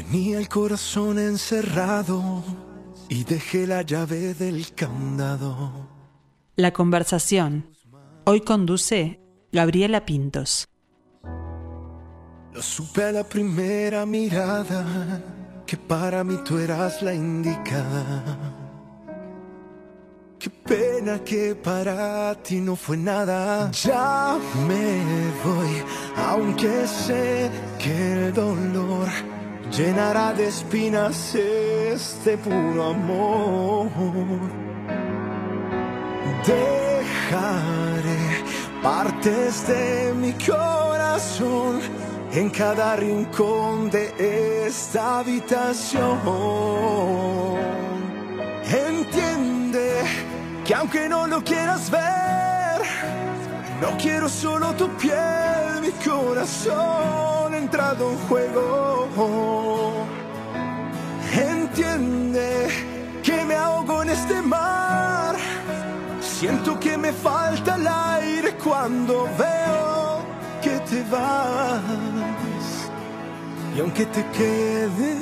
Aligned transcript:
Tenía 0.00 0.38
el 0.38 0.48
corazón 0.48 1.18
encerrado 1.18 2.42
y 3.10 3.22
dejé 3.24 3.66
la 3.66 3.82
llave 3.82 4.32
del 4.32 4.74
candado. 4.74 5.90
La 6.56 6.72
conversación. 6.72 7.76
Hoy 8.24 8.40
conduce 8.40 9.20
Gabriela 9.52 10.06
Pintos. 10.06 10.66
Lo 12.54 12.62
supe 12.62 13.04
a 13.04 13.12
la 13.12 13.24
primera 13.24 14.06
mirada 14.06 15.22
que 15.66 15.76
para 15.76 16.24
mí 16.24 16.38
tú 16.46 16.56
eras 16.56 17.02
la 17.02 17.12
indicada. 17.12 18.24
Qué 20.38 20.48
pena 20.48 21.22
que 21.22 21.54
para 21.54 22.34
ti 22.36 22.58
no 22.62 22.74
fue 22.74 22.96
nada. 22.96 23.70
Ya 23.72 24.38
me 24.66 25.04
voy, 25.44 25.82
aunque 26.16 26.86
sé 26.86 27.50
que 27.78 28.28
el 28.28 28.32
dolor 28.32 29.39
llenará 29.70 30.32
de 30.32 30.48
espinas 30.48 31.34
este 31.34 32.36
puro 32.38 32.90
amor. 32.90 33.88
Dejaré 36.46 38.22
partes 38.82 39.66
de 39.66 40.12
mi 40.14 40.32
corazón 40.32 41.80
en 42.32 42.50
cada 42.50 42.96
rincón 42.96 43.90
de 43.90 44.66
esta 44.66 45.20
habitación. 45.20 46.18
Entiende 48.64 50.02
que 50.64 50.74
aunque 50.74 51.08
no 51.08 51.26
lo 51.26 51.42
quieras 51.42 51.90
ver, 51.90 52.80
no 53.80 53.96
quiero 53.98 54.28
solo 54.28 54.72
tu 54.74 54.88
piel, 54.96 55.80
mi 55.82 55.90
corazón 56.04 57.29
entrado 57.70 58.10
en 58.10 58.18
juego. 58.26 60.06
Entiende 61.32 62.66
que 63.22 63.44
me 63.44 63.54
ahogo 63.54 64.02
en 64.02 64.10
este 64.10 64.42
mar. 64.42 65.36
Siento 66.20 66.80
que 66.80 66.98
me 66.98 67.12
falta 67.12 67.76
el 67.76 67.86
aire 67.86 68.56
cuando 68.56 69.28
veo 69.38 70.24
que 70.60 70.80
te 70.80 71.04
vas. 71.10 71.80
Y 73.76 73.80
aunque 73.80 74.04
te 74.06 74.26
quedes, 74.30 75.18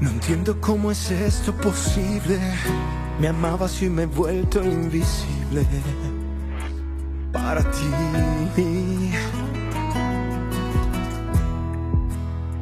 no 0.00 0.08
entiendo 0.08 0.58
cómo 0.62 0.90
es 0.90 1.10
esto 1.10 1.52
posible. 1.52 2.40
Me 3.20 3.28
amabas 3.28 3.82
y 3.82 3.90
me 3.90 4.04
he 4.04 4.06
vuelto 4.06 4.64
invisible 4.64 5.66
para 7.32 7.62
ti. 7.70 8.37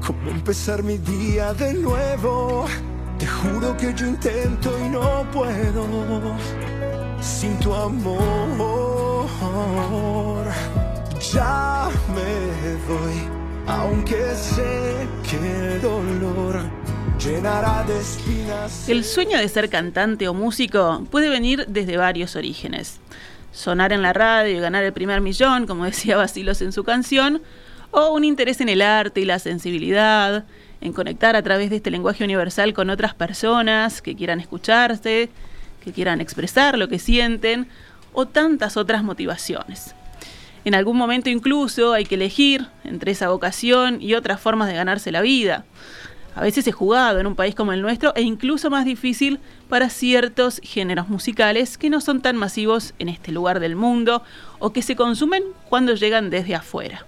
¿Cómo 0.07 0.31
empezar 0.31 0.83
mi 0.83 0.99
día 0.99 1.55
de 1.55 1.73
nuevo? 1.73 2.67
Te 3.19 3.27
juro 3.27 3.75
que 3.79 3.95
yo 3.95 4.07
intento 4.07 4.79
y 4.79 4.91
no 4.91 5.27
puedo 5.33 5.87
sin 7.23 7.59
tu 7.61 7.73
amor. 7.75 9.27
Ya 11.33 11.89
me 12.15 12.75
voy, 12.87 13.15
aunque 13.67 14.35
sé 14.35 15.09
que 15.29 15.37
el 15.37 15.81
dolor 15.81 16.61
llenará 17.19 17.85
de 17.85 17.99
espinas. 17.99 18.87
El 18.89 19.03
sueño 19.03 19.39
de 19.39 19.49
ser 19.49 19.71
cantante 19.71 20.29
o 20.29 20.35
músico 20.35 21.07
puede 21.11 21.31
venir 21.31 21.65
desde 21.69 21.97
varios 21.97 22.37
orígenes. 22.37 23.01
Sonar 23.57 23.95
en 23.95 24.03
la 24.03 24.13
radio 24.13 24.55
y 24.55 24.61
ganar 24.61 24.85
el 24.85 24.93
primer 24.93 25.23
millón, 25.23 25.67
como 25.67 25.85
decía 25.87 26.19
Basilos 26.19 26.61
en 26.61 26.73
su 26.73 26.85
canción, 26.85 27.41
o 27.91 28.13
un 28.13 28.23
interés 28.23 28.61
en 28.61 28.69
el 28.69 28.83
arte 28.83 29.23
y 29.23 29.25
la 29.25 29.39
sensibilidad, 29.39 30.45
en 30.83 30.93
conectar 30.93 31.37
a 31.37 31.43
través 31.43 31.71
de 31.71 31.77
este 31.77 31.91
lenguaje 31.91 32.23
universal 32.23 32.75
con 32.75 32.91
otras 32.91 33.15
personas 33.15 34.03
que 34.03 34.15
quieran 34.15 34.41
escucharse, 34.41 35.31
que 35.83 35.93
quieran 35.93 36.21
expresar 36.21 36.77
lo 36.77 36.89
que 36.89 36.99
sienten, 36.99 37.67
o 38.13 38.27
tantas 38.27 38.77
otras 38.77 39.03
motivaciones. 39.03 39.95
En 40.67 40.75
algún 40.75 40.99
momento 40.99 41.31
incluso 41.31 41.95
hay 41.95 42.05
que 42.05 42.17
elegir 42.17 42.67
entre 42.85 43.13
esa 43.13 43.31
vocación 43.31 44.03
y 44.03 44.13
otras 44.13 44.39
formas 44.39 44.69
de 44.69 44.75
ganarse 44.75 45.13
la 45.13 45.23
vida. 45.23 45.65
A 46.37 46.43
veces 46.43 46.67
es 46.67 46.75
jugado 46.75 47.19
en 47.19 47.27
un 47.27 47.35
país 47.35 47.55
como 47.55 47.73
el 47.73 47.81
nuestro 47.81 48.15
e 48.15 48.21
incluso 48.21 48.69
más 48.69 48.85
difícil 48.85 49.41
para 49.71 49.89
ciertos 49.89 50.61
géneros 50.63 51.09
musicales 51.09 51.79
que 51.79 51.89
no 51.89 52.03
son 52.03 52.21
tan 52.21 52.37
masivos 52.37 52.93
en 52.99 53.09
este 53.09 53.33
lugar 53.33 53.59
del 53.59 53.75
mundo 53.75 54.23
o 54.59 54.71
que 54.71 54.83
se 54.83 54.97
consumen 54.97 55.43
cuando 55.71 55.95
llegan 55.95 56.29
desde 56.29 56.55
afuera. 56.55 57.07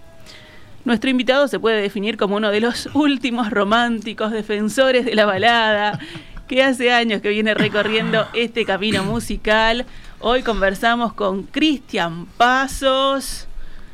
Nuestro 0.86 1.10
invitado 1.10 1.46
se 1.46 1.60
puede 1.60 1.82
definir 1.82 2.16
como 2.16 2.36
uno 2.36 2.50
de 2.50 2.60
los 2.60 2.88
últimos 2.94 3.50
románticos 3.50 4.32
defensores 4.32 5.04
de 5.04 5.14
la 5.14 5.26
balada, 5.26 6.00
que 6.48 6.62
hace 6.62 6.90
años 6.90 7.20
que 7.20 7.28
viene 7.28 7.52
recorriendo 7.52 8.26
este 8.32 8.64
camino 8.64 9.04
musical. 9.04 9.84
Hoy 10.20 10.42
conversamos 10.42 11.12
con 11.12 11.42
Cristian 11.42 12.24
Pasos. 12.38 13.46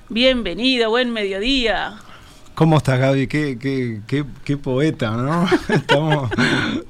Bienvenido, 0.09 0.91
buen 0.91 1.13
mediodía. 1.13 2.04
¿Cómo 2.55 2.77
estás, 2.77 3.01
Gaby? 3.01 3.27
Qué, 3.27 3.59
qué, 3.59 4.01
qué, 4.07 4.25
qué 4.45 4.57
poeta, 4.57 5.11
¿no? 5.17 5.49
Estamos 5.69 6.31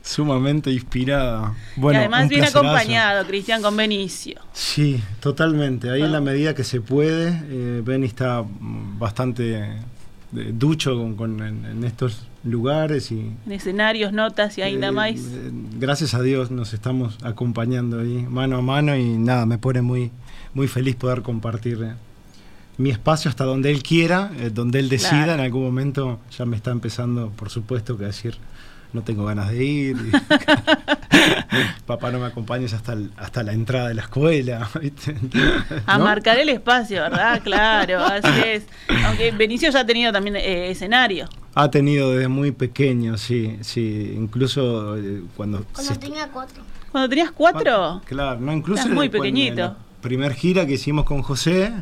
sumamente 0.03 0.71
inspirados. 0.71 1.53
Bueno, 1.77 1.99
y 1.99 2.01
además 2.01 2.29
viene 2.29 2.47
acompañado, 2.47 3.27
Cristian, 3.27 3.63
con 3.63 3.75
Benicio. 3.75 4.41
Sí, 4.53 5.03
totalmente. 5.21 5.89
Ahí 5.89 6.03
en 6.03 6.13
la 6.13 6.21
medida 6.21 6.55
que 6.55 6.65
se 6.65 6.83
puede, 6.83 7.41
eh, 7.49 7.83
Beni 7.83 8.07
está 8.07 8.45
bastante 8.99 9.81
eh, 10.35 10.53
ducho 10.53 10.99
con, 10.99 11.15
con 11.17 11.43
en, 11.43 11.65
en, 11.65 11.85
estos 11.85 12.27
lugares 12.43 13.11
y 13.11 13.33
en 13.47 13.53
escenarios, 13.53 14.13
notas 14.13 14.59
y 14.59 14.63
ahí 14.63 14.77
nada 14.77 14.93
más. 14.93 15.13
Eh, 15.13 15.51
gracias 15.79 16.13
a 16.13 16.21
Dios 16.21 16.51
nos 16.51 16.75
estamos 16.75 17.17
acompañando 17.23 18.01
ahí 18.01 18.27
mano 18.29 18.59
a 18.59 18.63
mano 18.63 18.95
y 18.97 19.17
nada, 19.17 19.47
me 19.47 19.57
pone 19.57 19.81
muy, 19.81 20.11
muy 20.53 20.69
feliz 20.69 20.97
poder 20.97 21.23
compartir 21.23 21.83
eh, 21.83 21.95
mi 22.77 22.91
espacio 22.91 23.29
hasta 23.29 23.45
donde 23.45 23.71
él 23.71 23.83
quiera, 23.83 24.31
eh, 24.39 24.51
donde 24.53 24.81
él 24.81 24.89
decida. 24.89 25.25
Claro. 25.25 25.35
En 25.35 25.41
algún 25.41 25.62
momento 25.62 26.21
ya 26.37 26.45
me 26.45 26.57
está 26.57 26.71
empezando, 26.71 27.31
por 27.31 27.51
supuesto, 27.51 27.97
que 27.97 28.05
decir, 28.05 28.39
no 28.95 29.03
tengo 29.03 29.25
ganas 29.25 29.51
de 29.51 29.65
ir. 29.65 29.97
Papá, 31.87 32.11
no 32.11 32.21
me 32.21 32.27
acompañes 32.27 32.73
hasta, 32.73 32.93
el, 32.93 33.11
hasta 33.17 33.43
la 33.43 33.53
entrada 33.53 33.89
de 33.89 33.95
la 33.95 34.03
escuela. 34.03 34.71
¿viste? 34.81 35.17
A 35.87 35.99
¿No? 35.99 36.05
marcar 36.05 36.39
el 36.39 36.49
espacio, 36.49 37.03
¿verdad? 37.03 37.41
Claro, 37.45 37.99
así 38.01 38.41
es. 38.45 38.67
Aunque 39.05 39.33
Benicio 39.33 39.71
ya 39.71 39.81
ha 39.81 39.87
tenido 39.87 40.13
también 40.13 40.37
eh, 40.37 40.71
escenario. 40.71 41.29
Ha 41.55 41.71
tenido 41.71 42.13
desde 42.13 42.29
muy 42.29 42.53
pequeño, 42.53 43.19
sí, 43.19 43.59
sí. 43.61 44.15
Incluso 44.17 44.97
eh, 44.97 45.23
cuando... 45.37 45.65
Cuando 45.73 45.99
tenía 45.99 46.29
cuatro. 46.29 46.63
¿Cuando 46.91 47.09
tenías 47.09 47.33
cuatro? 47.33 48.01
Claro, 48.05 48.41
no, 48.41 48.53
incluso... 48.53 48.83
Estás 48.83 48.95
muy 48.95 49.09
pequeñito. 49.09 49.61
En 49.61 49.69
la 49.69 49.77
primer 50.01 50.34
gira 50.34 50.67
que 50.67 50.75
hicimos 50.75 51.05
con 51.05 51.23
José 51.23 51.73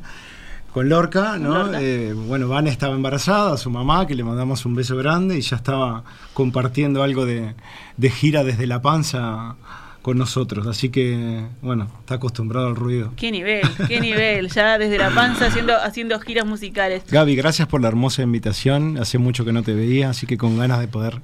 con 0.72 0.88
Lorca, 0.88 1.38
¿no? 1.38 1.64
Lorca. 1.64 1.82
Eh, 1.82 2.14
bueno, 2.14 2.48
Van 2.48 2.66
estaba 2.66 2.94
embarazada, 2.94 3.56
su 3.56 3.70
mamá, 3.70 4.06
que 4.06 4.14
le 4.14 4.24
mandamos 4.24 4.64
un 4.64 4.74
beso 4.74 4.96
grande, 4.96 5.36
y 5.38 5.40
ya 5.40 5.56
estaba 5.56 6.04
compartiendo 6.32 7.02
algo 7.02 7.26
de, 7.26 7.54
de, 7.96 8.10
gira 8.10 8.42
desde 8.42 8.66
la 8.66 8.80
panza 8.80 9.56
con 10.02 10.18
nosotros. 10.18 10.66
Así 10.66 10.88
que, 10.88 11.46
bueno, 11.60 11.88
está 12.00 12.14
acostumbrado 12.16 12.66
al 12.66 12.76
ruido. 12.76 13.12
Qué 13.16 13.30
nivel, 13.30 13.62
qué 13.86 14.00
nivel, 14.00 14.48
ya 14.48 14.78
desde 14.78 14.98
la 14.98 15.10
panza 15.10 15.46
haciendo, 15.46 15.76
haciendo 15.76 16.18
giras 16.20 16.46
musicales. 16.46 17.04
Gaby, 17.08 17.36
gracias 17.36 17.68
por 17.68 17.80
la 17.80 17.88
hermosa 17.88 18.22
invitación. 18.22 18.98
Hace 18.98 19.18
mucho 19.18 19.44
que 19.44 19.52
no 19.52 19.62
te 19.62 19.74
veía, 19.74 20.10
así 20.10 20.26
que 20.26 20.36
con 20.36 20.58
ganas 20.58 20.80
de 20.80 20.88
poder 20.88 21.20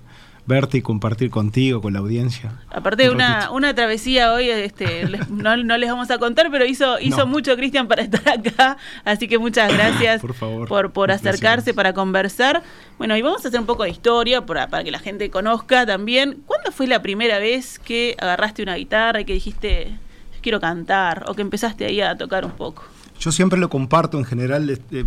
verte 0.49 0.79
y 0.79 0.83
compartir 0.83 1.29
contigo, 1.29 1.83
con 1.83 1.93
la 1.93 1.99
audiencia. 1.99 2.55
Aparte 2.71 3.03
de 3.05 3.11
una, 3.11 3.51
una 3.51 3.75
travesía 3.75 4.33
hoy, 4.33 4.49
este, 4.49 5.07
no, 5.31 5.57
no, 5.59 5.77
les 5.77 5.91
vamos 5.91 6.11
a 6.11 6.19
contar, 6.19 6.51
pero 6.51 6.65
hizo, 6.65 6.99
hizo 6.99 7.19
no. 7.19 7.27
mucho 7.27 7.55
Cristian 7.55 7.87
para 7.87 8.03
estar 8.03 8.27
acá, 8.27 8.79
así 9.05 9.29
que 9.29 9.39
muchas 9.39 9.73
gracias 9.73 10.21
por, 10.23 10.33
favor, 10.33 10.67
por, 10.67 10.91
por 10.93 11.11
acercarse, 11.13 11.75
para 11.75 11.93
conversar. 11.93 12.63
Bueno, 12.97 13.15
y 13.17 13.23
vamos 13.23 13.45
a 13.45 13.49
hacer 13.49 13.61
un 13.61 13.67
poco 13.67 13.85
de 13.85 13.91
historia 13.91 14.47
para, 14.47 14.69
para 14.69 14.83
que 14.83 14.91
la 14.91 14.99
gente 14.99 15.29
conozca 15.31 15.85
también. 15.85 16.43
¿Cuándo 16.47 16.73
fue 16.73 16.87
la 16.87 17.03
primera 17.03 17.39
vez 17.39 17.79
que 17.79 18.17
agarraste 18.19 18.63
una 18.63 18.77
guitarra 18.77 19.21
y 19.21 19.27
que 19.27 19.35
dijiste, 19.35 19.99
quiero 20.41 20.61
cantar, 20.61 21.25
o 21.29 21.35
que 21.35 21.43
empezaste 21.43 21.85
ahí 21.85 22.01
a 22.01 22.17
tocar 22.17 22.47
un 22.47 22.53
poco? 22.53 22.85
Yo 23.21 23.33
siempre 23.33 23.59
lo 23.59 23.69
comparto 23.69 24.17
en 24.17 24.25
general 24.25 24.71
este, 24.71 25.05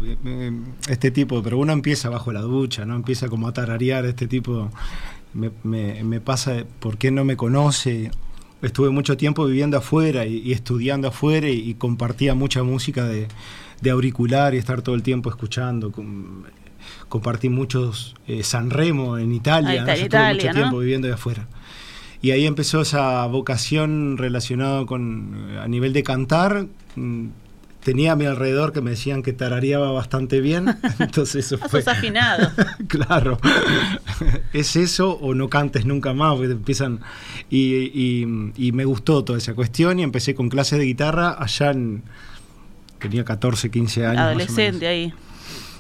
este, 0.90 1.12
tipo, 1.12 1.42
pero 1.42 1.58
uno 1.58 1.72
empieza 1.72 2.10
bajo 2.10 2.32
la 2.34 2.42
ducha, 2.42 2.86
¿no? 2.86 2.96
Empieza 2.96 3.30
como 3.30 3.48
a 3.48 3.54
tararear 3.54 4.06
este 4.06 4.28
tipo 4.28 4.70
me, 5.34 5.52
me, 5.64 6.04
me, 6.04 6.22
pasa 6.22 6.66
por 6.80 6.98
qué 6.98 7.12
no 7.12 7.24
me 7.24 7.38
conoce. 7.38 8.12
Estuve 8.62 8.90
mucho 8.90 9.18
tiempo 9.18 9.46
viviendo 9.46 9.78
afuera 9.78 10.26
y, 10.26 10.38
y 10.38 10.52
estudiando 10.52 11.08
afuera 11.08 11.50
y, 11.50 11.70
y, 11.70 11.74
compartía 11.76 12.36
mucha 12.36 12.64
música 12.64 13.06
de, 13.06 13.28
de, 13.82 13.90
auricular 13.90 14.54
y 14.54 14.58
estar 14.58 14.82
todo 14.82 14.96
el 14.96 15.04
tiempo 15.04 15.30
escuchando. 15.30 15.92
Com, 15.92 16.44
compartí 17.10 17.50
muchos 17.50 18.16
eh, 18.28 18.44
San 18.44 18.70
Remo 18.70 19.18
en 19.18 19.32
Italia, 19.32 19.84
ah, 19.84 19.96
¿no? 19.96 20.06
Italia, 20.06 20.34
mucho 20.34 20.48
¿no? 20.48 20.54
tiempo 20.54 20.80
viviendo 20.80 21.08
de 21.08 21.14
afuera. 21.14 21.48
Y 22.22 22.32
ahí 22.32 22.46
empezó 22.46 22.82
esa 22.82 23.26
vocación 23.26 24.18
relacionada 24.18 24.86
con, 24.86 25.58
a 25.60 25.68
nivel 25.68 25.92
de 25.92 26.04
cantar, 26.04 26.68
tenía 27.84 28.12
a 28.14 28.16
mi 28.16 28.26
alrededor 28.26 28.72
que 28.74 28.82
me 28.82 28.92
decían 28.92 29.24
que 29.24 29.34
tarareaba 29.34 29.92
bastante 29.92 30.40
bien, 30.42 30.76
entonces 31.00 31.46
eso 31.46 31.58
fue... 31.58 31.80
afinado. 31.86 32.52
claro, 32.88 33.38
es 34.54 34.76
eso 34.76 35.12
o 35.14 35.34
no 35.34 35.50
cantes 35.50 35.86
nunca 35.86 36.14
más, 36.14 36.34
porque 36.34 36.48
te 36.48 36.54
empiezan... 36.54 37.00
Y, 37.50 37.92
y- 37.94 38.52
y 38.56 38.72
me 38.72 38.86
gustó 38.86 39.24
toda 39.24 39.38
esa 39.38 39.54
cuestión 39.54 40.00
y 40.00 40.04
empecé 40.04 40.36
con 40.36 40.50
clases 40.50 40.80
de 40.80 40.86
guitarra 40.86 41.36
allá 41.42 41.72
en... 41.72 42.04
Tenía 43.00 43.26
14, 43.26 43.72
15 43.72 44.06
años. 44.06 44.22
Adolescente 44.22 44.86
ahí. 44.88 45.14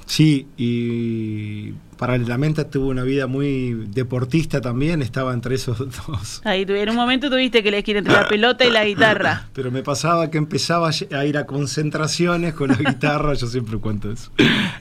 Sí, 0.05 0.47
y 0.57 1.73
paralelamente 1.97 2.65
tuve 2.65 2.87
una 2.87 3.03
vida 3.03 3.27
muy 3.27 3.87
deportista 3.93 4.59
también, 4.59 5.01
estaba 5.01 5.33
entre 5.33 5.55
esos 5.55 5.77
dos. 6.07 6.41
Ahí 6.43 6.65
en 6.67 6.89
un 6.89 6.95
momento 6.95 7.29
tuviste 7.29 7.61
que 7.61 7.69
elegir 7.69 7.97
entre 7.97 8.13
la 8.13 8.27
pelota 8.27 8.65
y 8.65 8.71
la 8.71 8.83
guitarra. 8.83 9.49
Pero 9.53 9.71
me 9.71 9.83
pasaba 9.83 10.31
que 10.31 10.37
empezaba 10.37 10.89
a 10.89 11.25
ir 11.25 11.37
a 11.37 11.45
concentraciones 11.45 12.53
con 12.53 12.69
la 12.69 12.75
guitarra, 12.91 13.33
yo 13.35 13.47
siempre 13.47 13.77
cuento 13.77 14.11
eso. 14.11 14.31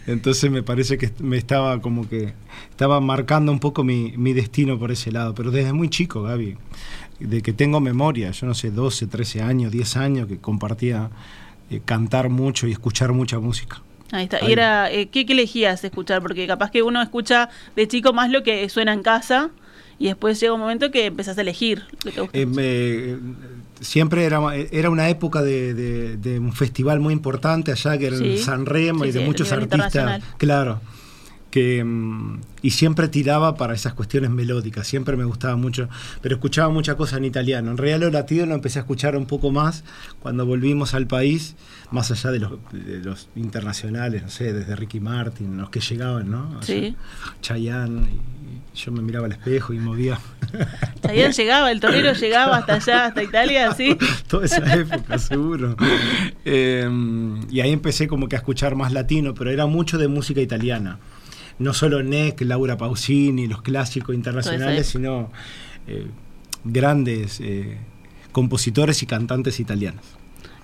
Entonces 0.07 0.51
me 0.51 0.63
parece 0.63 0.97
que 0.99 1.13
me 1.21 1.37
estaba 1.37 1.81
como 1.81 2.09
que 2.09 2.33
estaba 2.71 3.01
marcando 3.01 3.53
un 3.53 3.61
poco 3.61 3.85
mi, 3.85 4.15
mi 4.17 4.33
destino 4.33 4.79
por 4.79 4.91
ese 4.91 5.13
lado, 5.13 5.35
pero 5.35 5.51
desde 5.51 5.73
muy 5.73 5.91
chico, 5.91 6.23
Gaby, 6.23 6.57
de 7.21 7.43
que 7.43 7.53
tengo 7.53 7.81
memoria, 7.81 8.31
yo 8.31 8.47
no 8.47 8.55
sé, 8.55 8.71
12, 8.71 9.07
13 9.07 9.43
años, 9.43 9.73
10 9.73 9.97
años, 9.97 10.27
que 10.27 10.39
compartía 10.39 11.11
eh, 11.71 11.81
cantar 11.85 12.31
mucho 12.31 12.67
y 12.67 12.73
escuchar 12.73 13.13
mucha 13.13 13.39
música. 13.39 13.83
Ahí 14.13 14.25
está. 14.25 14.39
Ahí. 14.39 14.49
Y 14.49 14.53
era, 14.53 14.91
eh, 14.91 15.09
¿qué, 15.09 15.25
qué 15.27 15.33
elegías 15.33 15.83
escuchar? 15.85 16.21
Porque 16.23 16.47
capaz 16.47 16.71
que 16.71 16.83
uno 16.83 17.01
escucha 17.03 17.49
de 17.77 17.87
chico 17.89 18.13
más 18.13 18.31
lo 18.31 18.43
que 18.43 18.69
suena 18.69 18.93
en 18.93 19.03
casa 19.03 19.51
y 19.99 20.07
después 20.07 20.41
llega 20.41 20.53
un 20.55 20.61
momento 20.61 20.91
que 20.91 21.07
empezás 21.07 21.37
a 21.39 21.43
elegir 21.43 21.85
lo 22.05 22.11
que 22.11 22.13
te 22.13 22.21
gusta. 22.23 22.39
Eh, 22.39 22.47
me- 22.47 23.81
siempre 23.81 24.25
era, 24.25 24.41
era 24.73 24.91
una 24.91 25.09
época 25.09 25.43
de, 25.43 25.75
de- 25.75 26.17
de 26.17 26.39
un 26.39 26.53
festival 26.53 27.01
muy 27.01 27.13
importante 27.15 27.71
allá, 27.73 27.97
que 27.99 28.07
era 28.09 28.17
Sí. 28.17 28.33
en 28.33 28.39
San 28.39 28.67
Remo 28.67 29.05
Sí, 29.05 29.11
y 29.11 29.13
de 29.13 29.21
sí, 29.21 29.25
muchos 29.27 29.53
artistas. 29.53 30.23
Claro. 30.39 30.81
Que, 31.51 31.83
mm, 31.83 32.41
y 32.63 32.71
siempre 32.71 33.09
tiraba 33.09 33.57
para 33.57 33.75
esas 33.75 33.95
cuestiones 33.95 34.31
melódicas, 34.31 34.87
siempre 34.87 35.17
me 35.17 35.25
gustaba 35.25 35.57
mucho, 35.57 35.89
pero 36.21 36.37
escuchaba 36.37 36.69
mucha 36.73 36.95
cosa 36.97 37.17
en 37.17 37.25
italiano. 37.25 37.71
En 37.73 37.77
realidad 37.77 38.01
lo 38.01 38.11
latino 38.11 38.47
lo 38.47 38.55
empecé 38.55 38.79
a 38.79 38.83
escuchar 38.83 39.17
un 39.17 39.27
poco 39.27 39.51
más 39.51 39.83
cuando 40.21 40.47
volvimos 40.47 40.95
al 40.95 41.07
país, 41.09 41.57
más 41.91 42.11
allá 42.13 42.31
de 42.31 42.39
los, 42.39 42.53
de 42.73 42.99
los 42.99 43.29
internacionales, 43.35 44.23
no 44.23 44.29
sé, 44.31 44.53
desde 44.53 44.77
Ricky 44.77 45.01
Martin, 45.01 45.57
los 45.57 45.71
que 45.71 45.81
llegaban, 45.81 46.31
¿no? 46.31 46.57
O 46.59 46.63
sea, 46.63 46.77
Sí. 46.77 46.95
Chayanne, 47.41 48.09
y 48.75 48.79
yo 48.79 48.93
me 48.93 49.03
miraba 49.03 49.27
al 49.27 49.33
espejo 49.33 49.73
y 49.73 49.79
movía. 49.79 50.21
Chayanne 51.03 51.33
llegaba, 51.33 51.73
el 51.73 51.81
torero 51.81 52.13
llegaba 52.13 52.59
hasta 52.59 52.75
allá, 52.75 53.07
hasta 53.07 53.23
Italia, 53.25 53.73
¿sí? 53.75 53.97
Toda 54.29 54.45
esa 54.47 54.73
época, 54.75 55.19
seguro. 55.19 55.75
Eh, 56.45 56.89
y 57.51 57.61
ahí 57.61 57.73
empecé 57.73 58.07
como 58.07 58.29
que 58.29 58.37
a 58.37 58.39
escuchar 58.39 58.77
más 58.77 58.93
latino, 58.93 59.35
pero 59.35 59.51
era 59.51 59.67
mucho 59.67 59.99
de 59.99 60.07
música 60.07 60.41
italiana. 60.41 60.99
No 61.61 61.73
solo 61.75 62.03
Neck, 62.03 62.41
Laura 62.41 62.77
Pausini, 62.77 63.47
los 63.47 63.63
clásicos 63.63 64.15
internacionales, 64.15 64.89
sino 64.89 65.31
eh, 65.87 66.07
grandes 66.65 67.39
eh, 67.41 67.77
compositores 68.33 69.03
y 69.03 69.07
cantantes 69.07 69.61
italianos. 69.61 70.05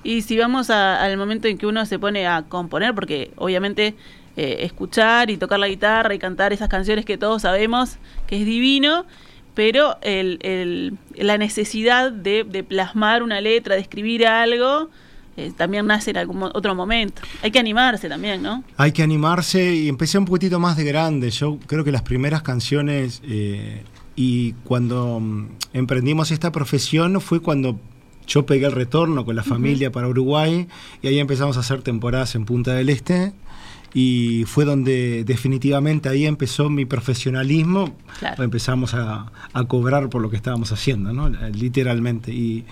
Y 0.02 0.22
si 0.22 0.38
vamos 0.38 0.70
a- 0.70 1.02
al 1.02 1.16
momento 1.16 1.48
en 1.48 1.58
que 1.58 1.66
uno 1.66 1.84
se 1.86 1.98
pone 1.98 2.26
a 2.26 2.42
componer, 2.48 2.94
porque 2.94 3.30
obviamente 3.36 3.94
eh, 4.38 4.64
escuchar 4.66 5.30
y 5.30 5.38
tocar 5.38 5.58
la 5.58 5.66
guitarra 5.68 6.14
y 6.14 6.18
cantar 6.18 6.52
esas 6.52 6.68
canciones 6.68 7.04
que 7.06 7.16
todos 7.16 7.42
sabemos 7.42 7.96
que 8.26 8.38
es 8.40 8.44
divino, 8.44 9.06
pero 9.54 9.96
el- 10.02 10.38
el- 10.42 10.98
la 11.16 11.38
necesidad 11.38 12.12
de, 12.12 12.44
de 12.44 12.62
plasmar 12.62 13.22
una 13.22 13.40
letra, 13.40 13.74
de 13.76 13.80
escribir 13.80 14.26
algo, 14.26 14.90
eh, 15.36 15.52
también 15.56 15.86
nace 15.86 16.10
en 16.10 16.16
algún 16.16 16.42
otro 16.42 16.74
momento. 16.74 17.22
Hay 17.42 17.50
que 17.50 17.58
animarse 17.58 18.08
también, 18.08 18.42
¿no? 18.42 18.64
Hay 18.76 18.92
que 18.92 19.02
animarse 19.02 19.74
y 19.74 19.88
empecé 19.88 20.18
un 20.18 20.24
poquitito 20.24 20.58
más 20.58 20.76
de 20.76 20.84
grande. 20.84 21.30
Yo 21.30 21.58
creo 21.66 21.84
que 21.84 21.92
las 21.92 22.02
primeras 22.02 22.42
canciones 22.42 23.22
eh, 23.24 23.84
y 24.14 24.52
cuando 24.64 25.20
mm, 25.20 25.48
emprendimos 25.74 26.30
esta 26.30 26.52
profesión 26.52 27.20
fue 27.20 27.40
cuando 27.40 27.78
yo 28.26 28.44
pegué 28.44 28.66
el 28.66 28.72
retorno 28.72 29.24
con 29.24 29.36
la 29.36 29.44
familia 29.44 29.92
para 29.92 30.08
Uruguay 30.08 30.66
y 31.00 31.06
ahí 31.06 31.18
empezamos 31.20 31.56
a 31.56 31.60
hacer 31.60 31.82
temporadas 31.82 32.34
en 32.34 32.44
Punta 32.44 32.74
del 32.74 32.88
Este 32.88 33.32
y 33.94 34.44
fue 34.46 34.64
donde 34.64 35.24
definitivamente 35.24 36.08
ahí 36.08 36.26
empezó 36.26 36.68
mi 36.70 36.84
profesionalismo. 36.84 37.96
Claro. 38.18 38.42
Empezamos 38.44 38.94
a, 38.94 39.32
a 39.52 39.64
cobrar 39.64 40.08
por 40.10 40.20
lo 40.22 40.28
que 40.30 40.36
estábamos 40.36 40.72
haciendo, 40.72 41.12
¿no? 41.12 41.28
literalmente. 41.50 42.32
Y, 42.32 42.64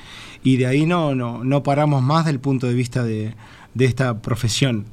y 0.43 0.57
de 0.59 0.67
ahí 0.67 0.85
no, 0.87 1.15
no, 1.15 1.43
no 1.45 1.63
paramos 1.63 2.03
más 2.03 2.27
del 2.27 2.41
punto 2.41 2.67
de 2.67 2.75
vista 2.75 3.03
de, 3.05 3.35
de 3.75 3.85
esta 3.87 4.21
profesión. 4.21 4.85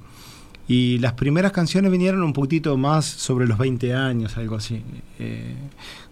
Y 0.68 1.00
las 1.00 1.14
primeras 1.14 1.52
canciones 1.52 1.92
vinieron 1.92 2.24
un 2.24 2.32
poquitito 2.32 2.78
más 2.78 3.06
sobre 3.06 3.46
los 3.46 3.58
20 3.58 3.94
años, 3.94 4.38
algo 4.38 4.56
así. 4.56 4.82
Eh, 5.20 5.54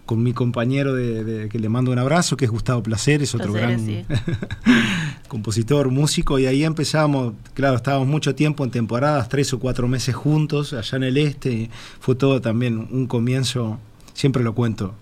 con 0.04 0.22
mi 0.22 0.32
compañero 0.34 0.92
de, 0.92 1.24
de- 1.24 1.48
que 1.48 1.58
le 1.58 1.68
mando 1.70 1.92
un 1.92 1.98
abrazo, 1.98 2.36
que 2.36 2.44
es 2.44 2.50
Gustavo 2.50 2.82
Placeres, 2.82 3.34
otro 3.34 3.52
Placeres, 3.52 4.06
gran 4.06 4.20
compositor, 5.30 5.90
músico, 5.90 6.38
y 6.38 6.46
ahí 6.46 6.64
empezamos, 6.64 7.34
claro, 7.54 7.76
estábamos 7.76 8.08
mucho 8.08 8.34
tiempo 8.34 8.64
en 8.64 8.70
temporadas, 8.70 9.28
tres 9.28 9.54
o 9.54 9.60
cuatro 9.60 9.88
meses 9.88 10.14
juntos, 10.14 10.74
allá 10.74 10.96
en 10.96 11.04
el 11.04 11.16
este, 11.16 11.70
fue 12.00 12.16
todo 12.16 12.42
también 12.42 12.88
un 12.90 13.06
comienzo, 13.06 13.78
siempre 14.12 14.42
lo 14.42 14.54
cuento, 14.54 14.94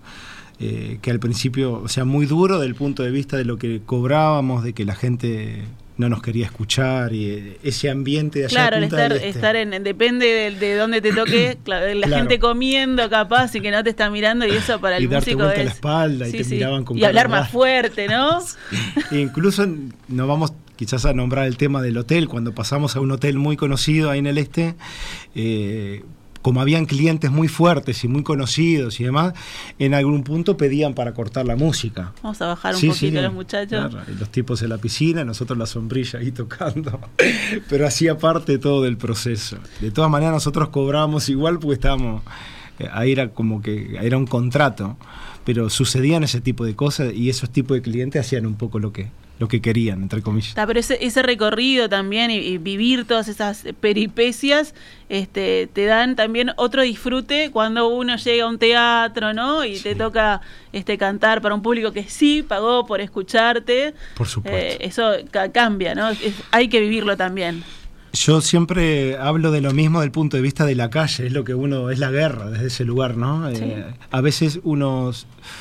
eh, 0.59 0.99
que 1.01 1.09
al 1.09 1.19
principio, 1.19 1.81
o 1.81 1.87
sea, 1.87 2.05
muy 2.05 2.27
duro 2.27 2.59
del 2.59 2.75
punto 2.75 3.01
de 3.03 3.09
vista 3.09 3.37
de 3.37 3.43
lo 3.43 3.57
que 3.57 3.81
cobrábamos, 3.83 4.63
de 4.63 4.73
que 4.73 4.85
la 4.85 4.95
gente 4.95 5.65
no 5.99 6.09
nos 6.09 6.21
quería 6.23 6.45
escuchar, 6.45 7.13
y 7.13 7.29
eh, 7.29 7.57
ese 7.61 7.89
ambiente 7.89 8.39
de 8.39 8.45
allá 8.45 8.53
Claro, 8.55 8.75
de 8.77 8.87
Punta 8.87 9.03
estar, 9.03 9.17
Este. 9.17 9.29
estar 9.29 9.55
en, 9.55 9.83
depende 9.83 10.25
de, 10.25 10.51
de 10.51 10.75
dónde 10.75 11.01
te 11.01 11.11
toque, 11.13 11.57
claro, 11.63 11.93
la 11.93 12.07
Claro. 12.07 12.21
gente 12.23 12.39
comiendo 12.39 13.07
capaz 13.09 13.53
y 13.55 13.61
que 13.61 13.69
no 13.69 13.83
te 13.83 13.91
está 13.91 14.09
mirando 14.09 14.47
y 14.47 14.51
eso 14.51 14.79
para 14.81 14.97
el 14.97 15.03
Y 15.03 15.07
darte 15.07 15.31
músico 15.35 15.43
vuelta 15.43 15.59
es... 15.59 15.65
la 15.65 15.71
espalda 15.71 16.27
y 16.27 16.31
te 16.31 16.43
miraban 16.45 16.83
con 16.85 16.97
Y 16.97 17.03
hablar 17.03 17.29
más 17.29 17.49
fuerte, 17.51 18.07
¿no? 18.07 18.39
Incluso 19.11 19.67
no 20.07 20.25
vamos 20.25 20.53
quizás 20.77 21.03
a 21.05 21.13
nombrar 21.13 21.45
el 21.47 21.57
tema 21.57 21.81
del 21.81 21.97
hotel, 21.97 22.29
cuando 22.29 22.55
pasamos 22.55 22.95
a 22.95 23.01
un 23.01 23.11
hotel 23.11 23.37
muy 23.37 23.57
conocido 23.57 24.09
ahí 24.09 24.19
en 24.19 24.27
el 24.27 24.37
este, 24.37 24.75
eh, 25.35 26.03
como 26.41 26.61
habían 26.61 26.85
clientes 26.85 27.31
muy 27.31 27.47
fuertes 27.47 28.03
y 28.03 28.07
muy 28.07 28.23
conocidos 28.23 28.99
y 28.99 29.03
demás, 29.03 29.33
en 29.77 29.93
algún 29.93 30.23
punto 30.23 30.55
pedían 30.57 30.93
para 30.93 31.13
cortar 31.13 31.45
la 31.45 31.55
música. 31.55 32.13
Vamos 32.23 32.41
a 32.41 32.47
bajar 32.47 32.75
un 32.75 32.79
Sí, 32.79 32.87
poquito 32.87 33.17
sí, 33.17 33.21
los 33.23 33.33
muchachos. 33.33 33.89
claro, 33.89 34.05
los 34.19 34.29
tipos 34.29 34.61
en 34.61 34.69
la 34.69 34.77
piscina, 34.77 35.25
nosotros 35.25 35.57
la 35.57 35.65
sombrilla 35.65 36.19
ahí 36.19 36.31
tocando. 36.31 36.99
Pero 37.69 37.85
hacía 37.85 38.17
parte 38.17 38.57
todo 38.57 38.83
del 38.83 38.95
proceso. 38.97 39.57
De 39.81 39.91
todas 39.91 40.09
maneras, 40.09 40.33
nosotros 40.35 40.69
cobramos 40.69 41.27
igual 41.29 41.59
porque 41.59 41.73
estábamos. 41.73 42.23
eh, 42.79 42.87
Ahí 42.91 43.11
era 43.11 43.29
como 43.29 43.61
que 43.61 43.97
era 44.01 44.17
un 44.17 44.25
contrato, 44.25 44.97
pero 45.43 45.69
sucedían 45.69 46.23
ese 46.23 46.39
tipo 46.41 46.63
de 46.63 46.75
cosas 46.75 47.13
y 47.13 47.29
esos 47.29 47.49
tipos 47.49 47.75
de 47.75 47.81
clientes 47.81 48.21
hacían 48.25 48.45
un 48.45 48.55
poco 48.55 48.79
lo 48.79 48.93
que, 48.93 49.09
lo 49.39 49.47
que 49.47 49.61
querían, 49.61 50.01
entre 50.03 50.21
comillas. 50.21 50.49
Está, 50.49 50.67
pero 50.67 50.79
ese, 50.79 50.97
ese 51.03 51.21
recorrido 51.23 51.87
también 51.89 52.29
y, 52.29 52.35
y 52.37 52.57
vivir 52.57 53.05
todas 53.05 53.27
esas 53.29 53.63
peripecias 53.79 54.75
este, 55.07 55.67
te 55.71 55.85
dan 55.85 56.15
también 56.15 56.51
otro 56.57 56.81
disfrute 56.83 57.49
cuando 57.51 57.87
uno 57.87 58.15
llega 58.17 58.43
a 58.43 58.47
un 58.47 58.59
teatro, 58.59 59.33
¿no? 59.33 59.65
Y 59.65 59.79
te 59.79 59.95
toca 59.95 60.41
este, 60.73 60.97
cantar 60.97 61.41
para 61.41 61.55
un 61.55 61.61
público 61.61 61.91
que 61.93 62.03
sí 62.03 62.43
pagó 62.47 62.85
por 62.85 63.01
escucharte. 63.01 63.93
Por 64.15 64.27
supuesto. 64.27 64.57
Eh, 64.59 64.77
eso 64.81 65.09
ca- 65.31 65.51
cambia, 65.51 65.95
¿no? 65.95 66.09
Es- 66.09 66.35
hay 66.51 66.67
que 66.67 66.79
vivirlo 66.79 67.17
también. 67.17 67.63
Yo 68.11 68.41
siempre 68.41 69.17
hablo 69.17 69.51
de 69.51 69.61
lo 69.61 69.71
mismo 69.71 70.01
del 70.01 70.09
punto 70.09 70.35
de 70.35 70.41
vista 70.41 70.65
de 70.65 70.73
la 70.75 70.89
calle, 70.89 71.27
es 71.27 71.31
lo 71.31 71.43
que 71.43 71.53
uno, 71.53 71.91
es 71.91 71.99
la 71.99 72.09
guerra 72.09 72.49
desde 72.49 72.65
ese 72.67 72.83
lugar, 72.83 73.15
¿no? 73.17 73.47
Sí. 73.51 73.61
Eh, 73.63 73.85
a 74.09 74.21
veces 74.21 74.59
uno 74.63 75.11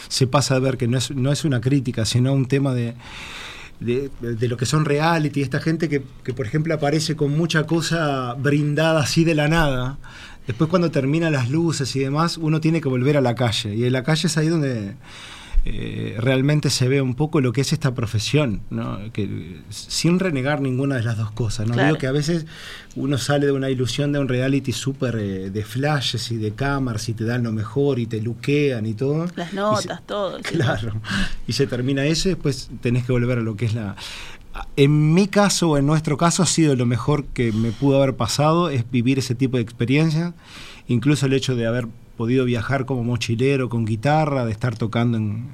se 0.08 0.26
pasa 0.26 0.56
a 0.56 0.58
ver 0.58 0.78
que 0.78 0.88
no 0.88 0.96
es, 0.96 1.10
no 1.10 1.30
es 1.30 1.44
una 1.44 1.60
crítica, 1.60 2.06
sino 2.06 2.32
un 2.32 2.46
tema 2.46 2.72
de, 2.72 2.94
de, 3.80 4.10
lo 4.20 4.56
que 4.56 4.66
son 4.66 4.84
reality, 4.84 5.42
esta 5.42 5.60
gente 5.60 5.88
que, 5.88 6.02
que, 6.24 6.34
por 6.34 6.46
ejemplo, 6.46 6.74
aparece 6.74 7.16
con 7.16 7.36
mucha 7.36 7.64
cosa 7.64 8.34
brindada 8.34 9.00
así 9.00 9.24
de 9.24 9.34
la 9.34 9.48
nada. 9.48 9.98
Después 10.46 10.70
cuando 10.70 10.90
terminan 10.90 11.32
las 11.32 11.50
luces 11.50 11.94
y 11.94 12.00
demás, 12.00 12.38
uno 12.38 12.60
tiene 12.60 12.80
que 12.80 12.88
volver 12.88 13.16
a 13.16 13.20
la 13.20 13.34
calle. 13.34 13.74
Y 13.74 13.84
en 13.84 13.92
la 13.92 14.02
calle 14.02 14.26
es 14.26 14.36
ahí 14.38 14.48
donde 14.48 14.94
eh, 15.70 16.16
realmente 16.18 16.70
se 16.70 16.88
ve 16.88 17.02
un 17.02 17.14
poco 17.14 17.42
lo 17.42 17.52
que 17.52 17.60
es 17.60 17.74
esta 17.74 17.94
profesión, 17.94 18.62
¿no? 18.70 18.98
que, 19.12 19.60
sin 19.68 20.18
renegar 20.18 20.62
ninguna 20.62 20.96
de 20.96 21.02
las 21.02 21.18
dos 21.18 21.30
cosas. 21.32 21.66
¿no? 21.66 21.74
Claro. 21.74 21.88
Digo 21.88 21.98
que 21.98 22.06
a 22.06 22.12
veces 22.12 22.46
uno 22.96 23.18
sale 23.18 23.44
de 23.44 23.52
una 23.52 23.68
ilusión 23.68 24.10
de 24.12 24.18
un 24.18 24.28
reality 24.28 24.72
súper 24.72 25.16
eh, 25.16 25.50
de 25.50 25.64
flashes 25.64 26.30
y 26.30 26.36
de 26.36 26.52
cámaras 26.52 27.08
y 27.10 27.12
te 27.12 27.24
dan 27.24 27.42
lo 27.42 27.52
mejor 27.52 27.98
y 27.98 28.06
te 28.06 28.22
luquean 28.22 28.86
y 28.86 28.94
todo. 28.94 29.26
Las 29.36 29.52
notas, 29.52 29.82
se- 29.98 30.02
todo. 30.06 30.38
sí. 30.38 30.42
Claro. 30.44 30.94
Y 31.46 31.52
se 31.52 31.66
termina 31.66 32.04
eso 32.06 32.30
y 32.30 32.32
después 32.32 32.70
tenés 32.80 33.04
que 33.04 33.12
volver 33.12 33.38
a 33.38 33.42
lo 33.42 33.54
que 33.56 33.66
es 33.66 33.74
la... 33.74 33.94
En 34.76 35.12
mi 35.14 35.28
caso, 35.28 35.70
o 35.70 35.78
en 35.78 35.86
nuestro 35.86 36.16
caso, 36.16 36.42
ha 36.42 36.46
sido 36.46 36.74
lo 36.74 36.86
mejor 36.86 37.26
que 37.26 37.52
me 37.52 37.70
pudo 37.72 38.02
haber 38.02 38.16
pasado, 38.16 38.70
es 38.70 38.90
vivir 38.90 39.18
ese 39.18 39.34
tipo 39.34 39.56
de 39.58 39.62
experiencia. 39.62 40.32
Incluso 40.88 41.26
el 41.26 41.34
hecho 41.34 41.54
de 41.54 41.66
haber 41.66 41.86
podido 42.18 42.44
viajar 42.44 42.84
como 42.84 43.02
mochilero 43.04 43.70
con 43.70 43.86
guitarra, 43.86 44.44
de 44.44 44.52
estar 44.52 44.76
tocando 44.76 45.16
en, 45.16 45.46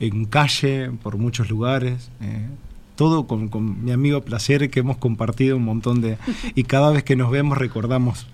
en 0.00 0.26
calle 0.26 0.90
por 1.02 1.16
muchos 1.16 1.48
lugares. 1.48 2.10
eh, 2.20 2.48
todo 2.96 3.26
con, 3.26 3.48
con 3.48 3.82
mi 3.82 3.92
amigo 3.92 4.20
Placer, 4.20 4.68
que 4.68 4.80
hemos 4.80 4.98
compartido 4.98 5.56
un 5.56 5.64
montón 5.64 6.02
de... 6.02 6.18
Y 6.54 6.64
cada 6.64 6.90
vez 6.90 7.02
que 7.02 7.16
nos 7.16 7.30
vemos 7.30 7.56
recordamos 7.56 8.26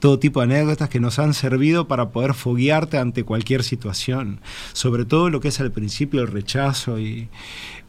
todo 0.00 0.18
tipo 0.18 0.40
de 0.40 0.44
anécdotas 0.44 0.88
que 0.88 0.98
nos 0.98 1.18
han 1.18 1.34
servido 1.34 1.86
para 1.86 2.10
poder 2.10 2.34
foguearte 2.34 2.98
ante 2.98 3.22
cualquier 3.24 3.62
situación. 3.62 4.40
Sobre 4.72 5.04
todo 5.04 5.30
lo 5.30 5.40
que 5.40 5.48
es 5.48 5.60
al 5.60 5.70
principio 5.70 6.22
el 6.22 6.28
rechazo 6.28 6.98
y 6.98 7.28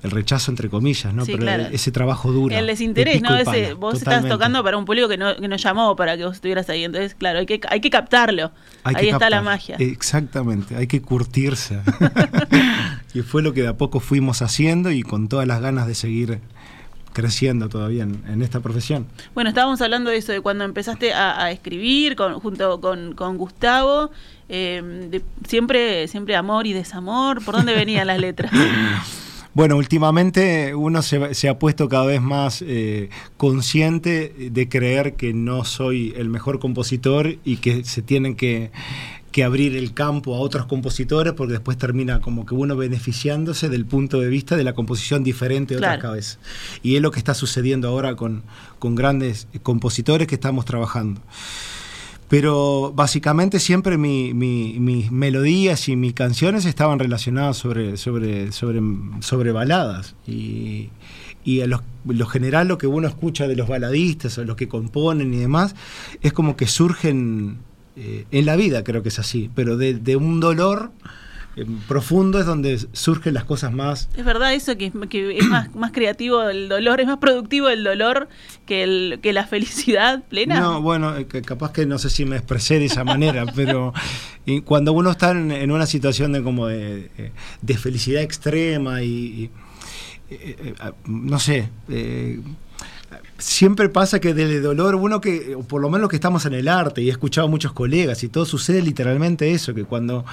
el 0.04 0.12
rechazo 0.12 0.52
entre 0.52 0.70
comillas, 0.70 1.14
¿no? 1.14 1.26
Sí, 1.26 1.34
Pero 1.34 1.44
claro. 1.44 1.64
ese 1.72 1.92
trabajo 1.92 2.32
duro. 2.32 2.56
El 2.56 2.66
de 2.66 2.72
desinterés, 2.72 3.22
¿no? 3.22 3.36
Ese, 3.36 3.74
vos 3.74 3.96
estás 3.96 4.28
tocando 4.28 4.64
para 4.64 4.78
un 4.78 4.86
público 4.86 5.08
que 5.08 5.18
no, 5.18 5.36
que 5.36 5.48
no 5.48 5.56
llamó 5.56 5.96
para 5.96 6.18
que 6.18 6.26
vos 6.26 6.36
estuvieras 6.36 6.70
ahí. 6.70 6.84
Entonces, 6.84 7.16
claro, 7.16 7.40
hay 7.40 7.46
que, 7.46 7.62
hay 7.70 7.82
que 7.82 7.90
captarlo. 7.90 8.52
Hay 8.84 8.96
ahí 8.96 9.06
que 9.06 9.12
está 9.12 9.30
la 9.30 9.42
magia. 9.42 9.78
Exactamente, 9.80 10.76
hay 10.76 10.88
que 10.88 11.02
curtirse. 11.02 11.80
y 13.14 13.22
fue 13.22 13.42
lo 13.42 13.54
que 13.54 13.62
de 13.62 13.70
a 13.70 13.78
poco 13.78 14.00
fuimos 14.00 14.42
haciendo 14.42 14.92
y 14.92 15.04
con 15.04 15.30
todas 15.30 15.48
las 15.48 15.62
ganas 15.62 15.88
de 15.88 15.96
seguir 15.96 16.40
creciendo 17.14 17.70
todavía 17.70 18.04
en, 18.04 18.22
en 18.28 18.42
esta 18.42 18.60
profesión. 18.60 19.06
Bueno, 19.34 19.50
estábamos 19.50 19.82
hablando 19.82 20.10
de 20.10 20.18
eso, 20.18 20.32
de 20.32 20.42
cuando 20.42 20.64
empezaste 20.64 21.14
a, 21.14 21.44
a 21.44 21.52
escribir 21.52 22.16
con, 22.16 22.40
junto 22.40 22.80
con, 22.82 23.14
con 23.16 23.38
Gustavo. 23.38 24.12
eh, 24.50 24.82
de- 25.10 25.22
siempre, 25.48 26.08
siempre 26.08 26.36
amor 26.36 26.68
y 26.68 26.74
desamor. 26.74 27.44
¿Por 27.44 27.56
dónde 27.56 27.74
venían 27.76 28.08
las 28.08 28.20
letras? 28.20 28.52
Bueno, 29.54 29.76
últimamente 29.76 30.74
uno 30.76 31.02
se, 31.02 31.34
se 31.34 31.50
ha 31.50 31.60
puesto 31.60 31.90
cada 31.90 32.06
vez 32.06 32.22
más 32.22 32.64
eh, 32.66 33.10
consciente 33.36 34.34
de 34.50 34.70
creer 34.70 35.16
que 35.16 35.34
no 35.34 35.66
soy 35.66 36.14
el 36.16 36.30
mejor 36.30 36.60
compositor 36.60 37.36
y 37.44 37.58
que 37.58 37.84
se 37.84 38.02
tienen 38.02 38.36
que, 38.38 38.72
que 39.32 39.44
abrir 39.44 39.76
el 39.78 39.94
campo 39.94 40.36
a 40.36 40.40
otros 40.40 40.66
compositores 40.66 41.34
porque 41.34 41.54
después 41.54 41.78
termina 41.78 42.20
como 42.20 42.46
que 42.46 42.54
uno 42.54 42.76
beneficiándose 42.76 43.70
del 43.70 43.86
punto 43.86 44.20
de 44.20 44.28
vista 44.28 44.58
de 44.58 44.64
la 44.64 44.74
composición 44.74 45.24
diferente 45.24 45.74
de 45.74 45.78
otras 45.80 45.96
Claro. 45.98 46.10
cabezas. 46.10 46.40
Y 46.84 46.96
es 46.98 47.02
lo 47.02 47.12
que 47.12 47.20
está 47.20 47.34
sucediendo 47.34 47.88
ahora 47.88 48.16
con, 48.16 48.44
con 48.80 48.96
grandes 48.96 49.48
compositores 49.64 50.28
que 50.28 50.36
estamos 50.36 50.66
trabajando. 50.66 51.22
Pero 52.28 52.94
básicamente 52.96 53.60
siempre 53.60 53.98
mi- 53.98 54.34
mi- 54.34 54.80
mis 54.80 55.12
melodías 55.12 55.90
y 55.90 55.98
mis 55.98 56.14
canciones 56.14 56.66
estaban 56.66 56.98
relacionadas 56.98 57.58
sobre, 57.58 57.98
sobre, 57.98 58.54
sobre, 58.54 58.80
sobre 59.20 59.52
baladas. 59.52 60.16
Y, 60.26 60.90
y 61.44 61.60
a 61.60 61.68
los- 61.68 61.82
lo 62.06 62.26
general 62.28 62.70
lo 62.70 62.78
que 62.78 62.88
uno 62.88 63.08
escucha 63.10 63.48
de 63.50 63.58
los 63.58 63.68
baladistas 63.68 64.38
o 64.38 64.46
los 64.46 64.56
que 64.56 64.70
componen 64.70 65.34
y 65.34 65.38
demás 65.38 65.76
es 66.22 66.32
como 66.32 66.56
que 66.56 66.68
surgen 66.68 67.58
eh, 67.96 68.26
en 68.32 68.46
la 68.46 68.56
vida, 68.56 68.84
creo 68.84 69.04
que 69.04 69.10
es 69.10 69.20
así, 69.20 69.50
pero 69.56 69.78
de, 69.78 69.94
de 69.96 70.16
un 70.16 70.40
dolor 70.40 70.92
eh, 71.58 71.66
profundo 71.88 72.40
es 72.40 72.46
donde 72.46 72.80
surgen 72.94 73.34
las 73.34 73.44
cosas 73.44 73.74
más 73.74 74.08
Es 74.16 74.24
verdad 74.24 74.54
eso, 74.54 74.78
que, 74.78 74.86
es- 74.86 74.94
que 75.10 75.38
es 75.38 75.46
más, 75.46 75.76
más 75.76 75.92
creativo 75.92 76.42
el 76.44 76.70
dolor, 76.70 77.02
es 77.02 77.08
más 77.08 77.18
productivo 77.18 77.68
el 77.70 77.84
dolor 77.84 78.30
que, 78.66 78.84
el, 78.84 79.20
que 79.22 79.34
la 79.34 79.46
felicidad 79.46 80.24
plena. 80.30 80.60
No, 80.62 80.82
bueno, 80.82 81.18
eh, 81.18 81.26
capaz 81.26 81.74
que 81.74 81.86
no 81.86 81.98
sé 82.00 82.10
si 82.10 82.24
me 82.24 82.38
expresé 82.38 82.80
de 82.80 82.86
esa 82.86 83.04
manera, 83.04 83.46
pero 83.56 83.94
cuando 84.64 84.94
uno 84.94 85.12
está 85.12 85.32
en, 85.32 85.52
en 85.52 85.72
una 85.72 85.86
situación 85.86 86.32
de 86.32 86.42
como 86.42 86.68
de, 86.68 87.12
de 87.62 87.78
felicidad 87.78 88.22
extrema 88.24 89.04
y, 89.04 89.10
y, 89.10 89.50
ah, 90.80 90.94
no 91.06 91.38
sé, 91.40 91.68
siempre 93.38 93.90
pasa 93.90 94.20
que 94.20 94.34
del 94.34 94.62
dolor 94.62 94.96
uno 94.96 95.20
que, 95.22 95.56
o 95.56 95.64
por 95.64 95.82
lo 95.82 95.90
menos 95.90 96.10
que 96.10 96.16
estamos 96.16 96.46
en 96.46 96.54
el 96.54 96.68
arte 96.68 97.02
y 97.02 97.10
he 97.10 97.12
escuchado 97.12 97.48
a 97.48 97.50
muchos 97.50 97.74
colegas 97.74 98.24
y 98.24 98.30
todo 98.30 98.46
sucede 98.46 98.82
literalmente 98.82 99.52
eso, 99.52 99.74
que 99.74 99.84
cuando 99.84 100.26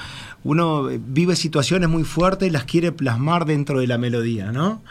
uno 0.44 0.90
eh, 0.90 1.00
vive 1.04 1.37
situaciones 1.37 1.88
muy 1.88 2.04
fuertes 2.04 2.52
las 2.52 2.64
quiere 2.64 2.92
plasmar 2.92 3.44
dentro 3.47 3.80
de 3.80 3.87
la 3.87 3.99
melodía, 3.99 4.52
¿no? 4.52 4.82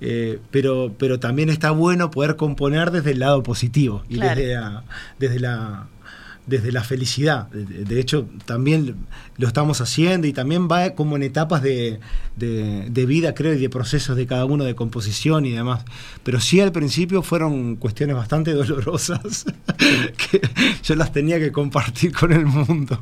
Eh, 0.00 0.40
pero, 0.50 0.92
pero 0.98 1.18
también 1.20 1.48
está 1.48 1.70
bueno 1.70 2.10
poder 2.10 2.36
componer 2.36 2.90
desde 2.90 3.12
el 3.12 3.20
lado 3.20 3.42
positivo 3.42 4.02
y 4.10 4.16
Claro. 4.16 4.40
desde, 4.40 4.54
la, 4.54 4.84
desde, 5.18 5.40
la, 5.40 5.86
desde 6.46 6.70
la 6.72 6.84
felicidad. 6.84 7.48
De, 7.48 8.00
hecho, 8.00 8.28
también 8.44 8.96
lo 9.36 9.46
estamos 9.48 9.80
haciendo 9.80 10.26
y 10.26 10.32
también 10.32 10.68
va 10.70 10.90
como 10.90 11.16
en 11.16 11.22
etapas 11.24 11.62
de, 11.62 11.98
de- 12.36 12.86
de 12.88 13.06
vida, 13.06 13.34
creo, 13.34 13.52
y 13.54 13.58
de 13.58 13.68
procesos 13.68 14.16
de 14.16 14.26
cada 14.26 14.44
uno 14.44 14.64
de 14.64 14.74
composición 14.74 15.44
y 15.44 15.50
demás. 15.52 15.84
Pero 16.22 16.38
sí 16.40 16.60
al 16.60 16.72
principio 16.72 17.22
fueron 17.22 17.76
cuestiones 17.76 18.14
bastante 18.16 18.52
dolorosas 18.52 19.44
que 20.30 20.40
yo 20.82 20.94
las 20.94 21.12
tenía 21.12 21.38
que 21.38 21.52
compartir 21.52 22.12
con 22.12 22.32
el 22.32 22.46
mundo. 22.46 23.00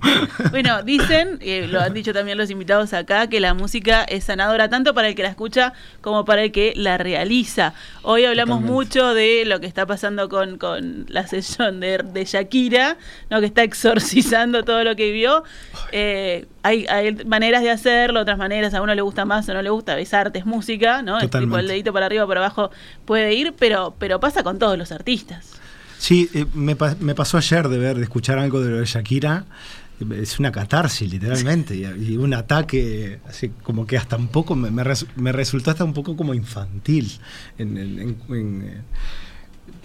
Bueno, 0.50 0.82
dicen, 0.84 1.38
eh, 1.40 1.66
lo 1.68 1.80
han 1.80 1.92
dicho 1.94 2.12
también 2.12 2.38
los 2.38 2.50
invitados 2.50 2.92
acá, 2.94 3.28
que 3.28 3.40
la 3.40 3.54
música 3.54 4.04
es 4.04 4.24
sanadora 4.24 4.68
tanto 4.68 4.94
para 4.94 5.08
el 5.08 5.14
que 5.14 5.22
la 5.22 5.28
escucha 5.30 5.72
como 6.00 6.24
para 6.24 6.44
el 6.44 6.52
que 6.52 6.72
la 6.76 6.96
realiza. 6.98 7.74
Hoy 8.02 8.24
hablamos 8.24 8.60
Totalmente. 8.60 8.72
mucho 8.72 9.14
de 9.14 9.44
lo 9.46 9.60
que 9.60 9.66
está 9.66 9.86
pasando 9.86 10.28
con, 10.28 10.58
con 10.58 11.06
la 11.08 11.26
sesión 11.26 11.80
de, 11.80 11.98
de 11.98 12.24
Shakira, 12.24 12.96
¿no? 13.30 13.33
Que 13.40 13.46
está 13.46 13.62
exorcizando 13.62 14.62
todo 14.64 14.84
lo 14.84 14.96
que 14.96 15.12
vio. 15.12 15.44
Eh, 15.92 16.46
hay, 16.62 16.86
hay 16.86 17.14
maneras 17.24 17.62
de 17.62 17.70
hacerlo, 17.70 18.20
otras 18.20 18.38
maneras, 18.38 18.74
a 18.74 18.82
uno 18.82 18.94
le 18.94 19.02
gusta 19.02 19.24
más 19.24 19.48
o 19.48 19.54
no 19.54 19.62
le 19.62 19.70
gusta, 19.70 19.98
es 19.98 20.12
arte, 20.14 20.38
es 20.40 20.46
música, 20.46 21.02
¿no? 21.02 21.18
Es 21.18 21.30
tipo 21.30 21.58
el 21.58 21.68
dedito 21.68 21.92
para 21.92 22.06
arriba 22.06 22.24
o 22.24 22.28
para 22.28 22.40
abajo 22.40 22.70
puede 23.04 23.34
ir, 23.34 23.54
pero, 23.58 23.94
pero 23.98 24.18
pasa 24.20 24.42
con 24.42 24.58
todos 24.58 24.76
los 24.78 24.92
artistas. 24.92 25.52
Sí, 25.98 26.28
eh, 26.34 26.44
me, 26.54 26.76
me 27.00 27.14
pasó 27.14 27.38
ayer 27.38 27.68
de 27.68 27.78
ver, 27.78 27.96
de 27.96 28.02
escuchar 28.02 28.38
algo 28.38 28.60
de 28.60 28.70
lo 28.70 28.76
de 28.78 28.84
Shakira. 28.86 29.44
Es 30.20 30.40
una 30.40 30.50
catarsis, 30.50 31.08
literalmente, 31.10 31.76
y, 31.76 31.84
y 31.84 32.16
un 32.16 32.34
ataque, 32.34 33.20
así 33.28 33.50
como 33.62 33.86
que 33.86 33.96
hasta 33.96 34.16
un 34.16 34.26
poco, 34.26 34.56
me, 34.56 34.70
me 34.72 34.82
res- 34.82 35.06
me 35.14 35.30
resultó 35.30 35.70
hasta 35.70 35.84
un 35.84 35.94
poco 35.94 36.16
como 36.16 36.34
infantil. 36.34 37.12
En, 37.58 37.78
en- 37.78 37.98
en- 38.00 38.16
en, 38.34 38.62
eh, 38.68 38.80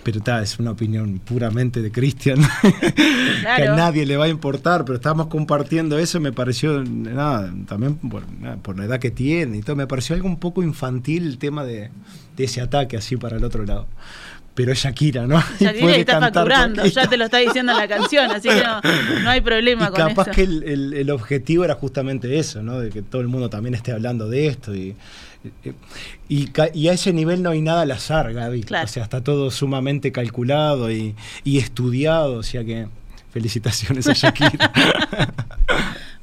pero 0.04 0.20
está, 0.20 0.42
es 0.42 0.58
una 0.60 0.72
opinión 0.72 1.20
puramente 1.20 1.82
de 1.82 1.92
Cristian, 1.92 2.40
que 2.62 3.42
Claro. 3.42 3.74
a 3.74 3.76
nadie 3.76 4.06
le 4.06 4.18
va 4.18 4.26
a 4.26 4.30
importar, 4.30 4.86
pero 4.86 4.96
estábamos 4.96 5.28
compartiendo 5.28 5.98
eso, 6.00 6.20
me 6.20 6.32
pareció, 6.32 6.84
nada, 6.84 7.54
también 7.68 7.96
por, 7.96 8.24
nada, 8.40 8.58
por 8.58 8.78
la 8.78 8.86
edad 8.86 9.00
que 9.00 9.12
tiene 9.12 9.58
y 9.58 9.62
todo, 9.62 9.76
me 9.76 9.88
pareció 9.88 10.16
algo 10.16 10.28
un 10.28 10.38
poco 10.40 10.64
infantil 10.64 11.26
el 11.28 11.38
tema 11.38 11.64
de, 11.64 11.90
de 12.38 12.44
ese 12.44 12.62
ataque 12.62 12.98
así 12.98 13.18
para 13.18 13.38
el 13.38 13.44
otro 13.44 13.66
lado. 13.66 13.88
Pero 14.60 14.74
es 14.74 14.80
Shakira, 14.84 15.26
¿no? 15.26 15.42
Shakira 15.62 15.96
está 15.96 16.20
facturando, 16.20 16.86
ya 16.86 17.08
te 17.08 17.16
lo 17.16 17.24
está 17.24 17.38
diciendo 17.38 17.72
en 17.72 17.78
la 17.78 17.88
canción, 17.88 18.30
así 18.30 18.50
que 18.50 18.62
no, 18.62 18.82
no 19.24 19.30
hay 19.30 19.40
problema 19.40 19.86
Y 19.86 19.88
con 19.88 19.96
capaz 20.10 20.24
eso. 20.24 20.32
que 20.32 20.42
el, 20.42 20.64
el- 20.64 20.94
el 20.96 21.10
objetivo 21.12 21.64
era 21.64 21.76
justamente 21.76 22.38
eso, 22.38 22.62
¿no? 22.62 22.78
De 22.82 22.90
que 22.90 23.02
todo 23.02 23.22
el 23.22 23.30
mundo 23.30 23.50
también 23.50 23.74
esté 23.74 23.94
hablando 23.94 24.28
de 24.28 24.48
esto. 24.48 24.76
Y, 24.76 24.98
y 26.28 26.88
a 26.90 26.92
ese 26.92 27.14
nivel 27.14 27.42
no 27.42 27.52
hay 27.52 27.62
nada 27.62 27.84
al 27.84 27.92
azar, 27.92 28.34
Gaby. 28.34 28.64
Claro. 28.64 28.84
O 28.84 28.88
sea, 28.90 29.04
está 29.04 29.24
todo 29.24 29.50
sumamente 29.50 30.12
calculado 30.12 30.92
y, 30.92 31.16
y 31.46 31.60
estudiado. 31.60 32.34
O 32.34 32.44
sea 32.44 32.66
que 32.66 32.88
felicitaciones 33.32 34.08
a 34.08 34.14
Shakira. 34.14 34.72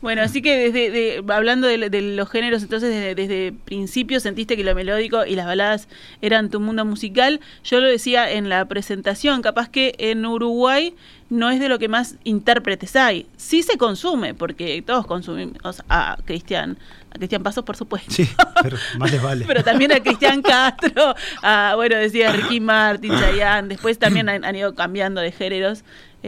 Bueno, 0.06 0.22
así 0.22 0.40
que 0.40 0.56
desde 0.56 0.90
de- 0.92 1.24
hablando 1.34 1.66
de, 1.66 1.90
de 1.90 2.00
los 2.00 2.30
géneros, 2.30 2.62
entonces 2.62 2.90
desde, 2.94 3.16
desde 3.16 3.52
principio 3.64 4.20
sentiste 4.20 4.56
que 4.56 4.62
lo 4.62 4.72
melódico 4.72 5.26
y 5.26 5.34
las 5.34 5.46
baladas 5.46 5.88
eran 6.22 6.48
tu 6.48 6.60
mundo 6.60 6.84
musical. 6.84 7.40
Yo 7.64 7.80
lo 7.80 7.88
decía 7.88 8.30
en 8.30 8.48
la 8.48 8.64
presentación, 8.66 9.42
capaz 9.42 9.68
que 9.68 9.96
en 9.98 10.24
Uruguay 10.24 10.94
no 11.28 11.50
es 11.50 11.58
de 11.58 11.68
lo 11.68 11.80
que 11.80 11.88
más 11.88 12.14
intérpretes 12.22 12.94
hay. 12.94 13.26
Sí 13.36 13.64
se 13.64 13.76
consume, 13.78 14.32
porque 14.32 14.80
todos 14.86 15.06
consumimos 15.08 15.82
a 15.88 16.16
Cristian, 16.24 16.78
a 17.10 17.18
Cristian 17.18 17.42
Pasos, 17.42 17.64
por 17.64 17.76
supuesto. 17.76 18.12
sí, 18.12 18.28
pero 18.62 18.76
más 18.98 19.10
les 19.10 19.20
vale. 19.20 19.44
Pero 19.48 19.64
también 19.64 19.90
a 19.90 19.98
Cristian 19.98 20.40
Castro, 20.40 21.16
a, 21.42 21.72
bueno, 21.74 21.96
decía 21.96 22.30
Ricky 22.30 22.60
Martin, 22.60 23.10
Chayanne, 23.18 23.66
después 23.68 23.98
también 23.98 24.28
han, 24.28 24.44
han 24.44 24.54
ido 24.54 24.76
cambiando 24.76 25.20
de 25.20 25.32
géneros, 25.32 25.82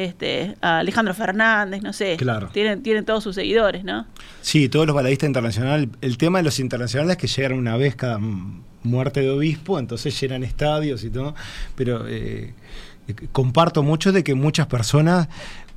este, 0.05 0.57
a 0.61 0.79
Alejandro 0.79 1.13
Fernández, 1.15 1.83
no 1.83 1.93
sé, 1.93 2.17
Claro. 2.17 2.49
tienen, 2.53 2.83
tienen 2.83 3.05
todos 3.05 3.25
sus 3.25 3.35
seguidores, 3.35 3.85
¿no? 3.85 4.07
Sí, 4.41 4.69
todos 4.69 4.87
los 4.87 4.95
baladistas 4.95 5.27
internacionales. 5.27 5.89
El 6.01 6.17
tema 6.19 6.39
de 6.39 6.45
los 6.45 6.59
internacionales 6.61 7.17
es 7.17 7.19
que 7.19 7.27
llegan 7.27 7.59
una 7.59 7.77
vez 7.77 7.97
cada 7.97 8.19
muerte 8.83 9.21
de 9.21 9.31
obispo, 9.31 9.79
entonces 9.79 10.19
llenan 10.21 10.45
estadios 10.45 11.03
y 11.05 11.11
todo. 11.11 11.35
Pero 11.75 12.07
eh, 12.09 12.55
eh, 13.09 13.15
comparto 13.33 13.83
mucho 13.83 14.13
de 14.13 14.23
que 14.23 14.35
muchas 14.35 14.67
personas 14.69 15.29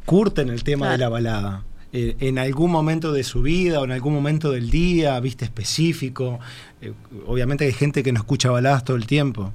curten 0.06 0.50
el 0.50 0.64
tema 0.64 0.86
Claro. 0.86 0.92
de 0.92 0.98
la 1.00 1.10
balada. 1.10 1.64
Eh, 1.94 2.16
en 2.22 2.40
algún 2.40 2.72
momento 2.72 3.12
de 3.12 3.24
su 3.24 3.42
vida 3.42 3.82
o 3.82 3.84
en 3.84 3.92
algún 3.92 4.14
momento 4.14 4.50
del 4.52 4.70
día, 4.70 5.20
viste, 5.20 5.44
específico. 5.46 6.40
Eh, 6.82 6.94
obviamente 7.28 7.66
hay 7.66 7.74
gente 7.74 8.02
que 8.02 8.12
no 8.14 8.20
escucha 8.20 8.50
baladas 8.50 8.86
todo 8.86 8.96
el 8.98 9.06
tiempo. 9.08 9.54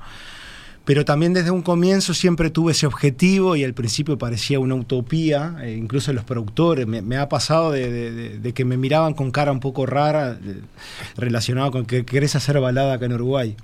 Pero 0.87 1.05
también 1.05 1.35
desde 1.35 1.51
un 1.51 1.61
comienzo 1.63 2.15
siempre 2.15 2.49
tuve 2.49 2.71
ese 2.73 2.87
objetivo 2.87 3.57
y 3.57 3.65
al 3.65 3.75
principio 3.75 4.17
parecía 4.19 4.61
una 4.61 4.77
utopía, 4.77 5.57
eh, 5.63 5.75
incluso 5.77 6.13
los 6.15 6.25
productores, 6.25 6.87
me, 6.87 7.03
me 7.03 7.17
ha 7.19 7.29
pasado 7.29 7.73
de, 7.73 7.91
de- 7.91 8.13
de- 8.13 8.39
de 8.39 8.53
que 8.55 8.65
me 8.65 8.77
miraban 8.79 9.13
con 9.13 9.33
cara 9.33 9.51
un 9.53 9.59
poco 9.61 9.85
rara 9.85 10.39
eh, 10.43 10.61
relacionado 11.17 11.73
con 11.73 11.87
que 11.87 12.05
querés 12.07 12.37
hacer 12.37 12.61
balada 12.61 12.95
acá 12.95 13.07
en 13.07 13.13
Uruguay. 13.15 13.57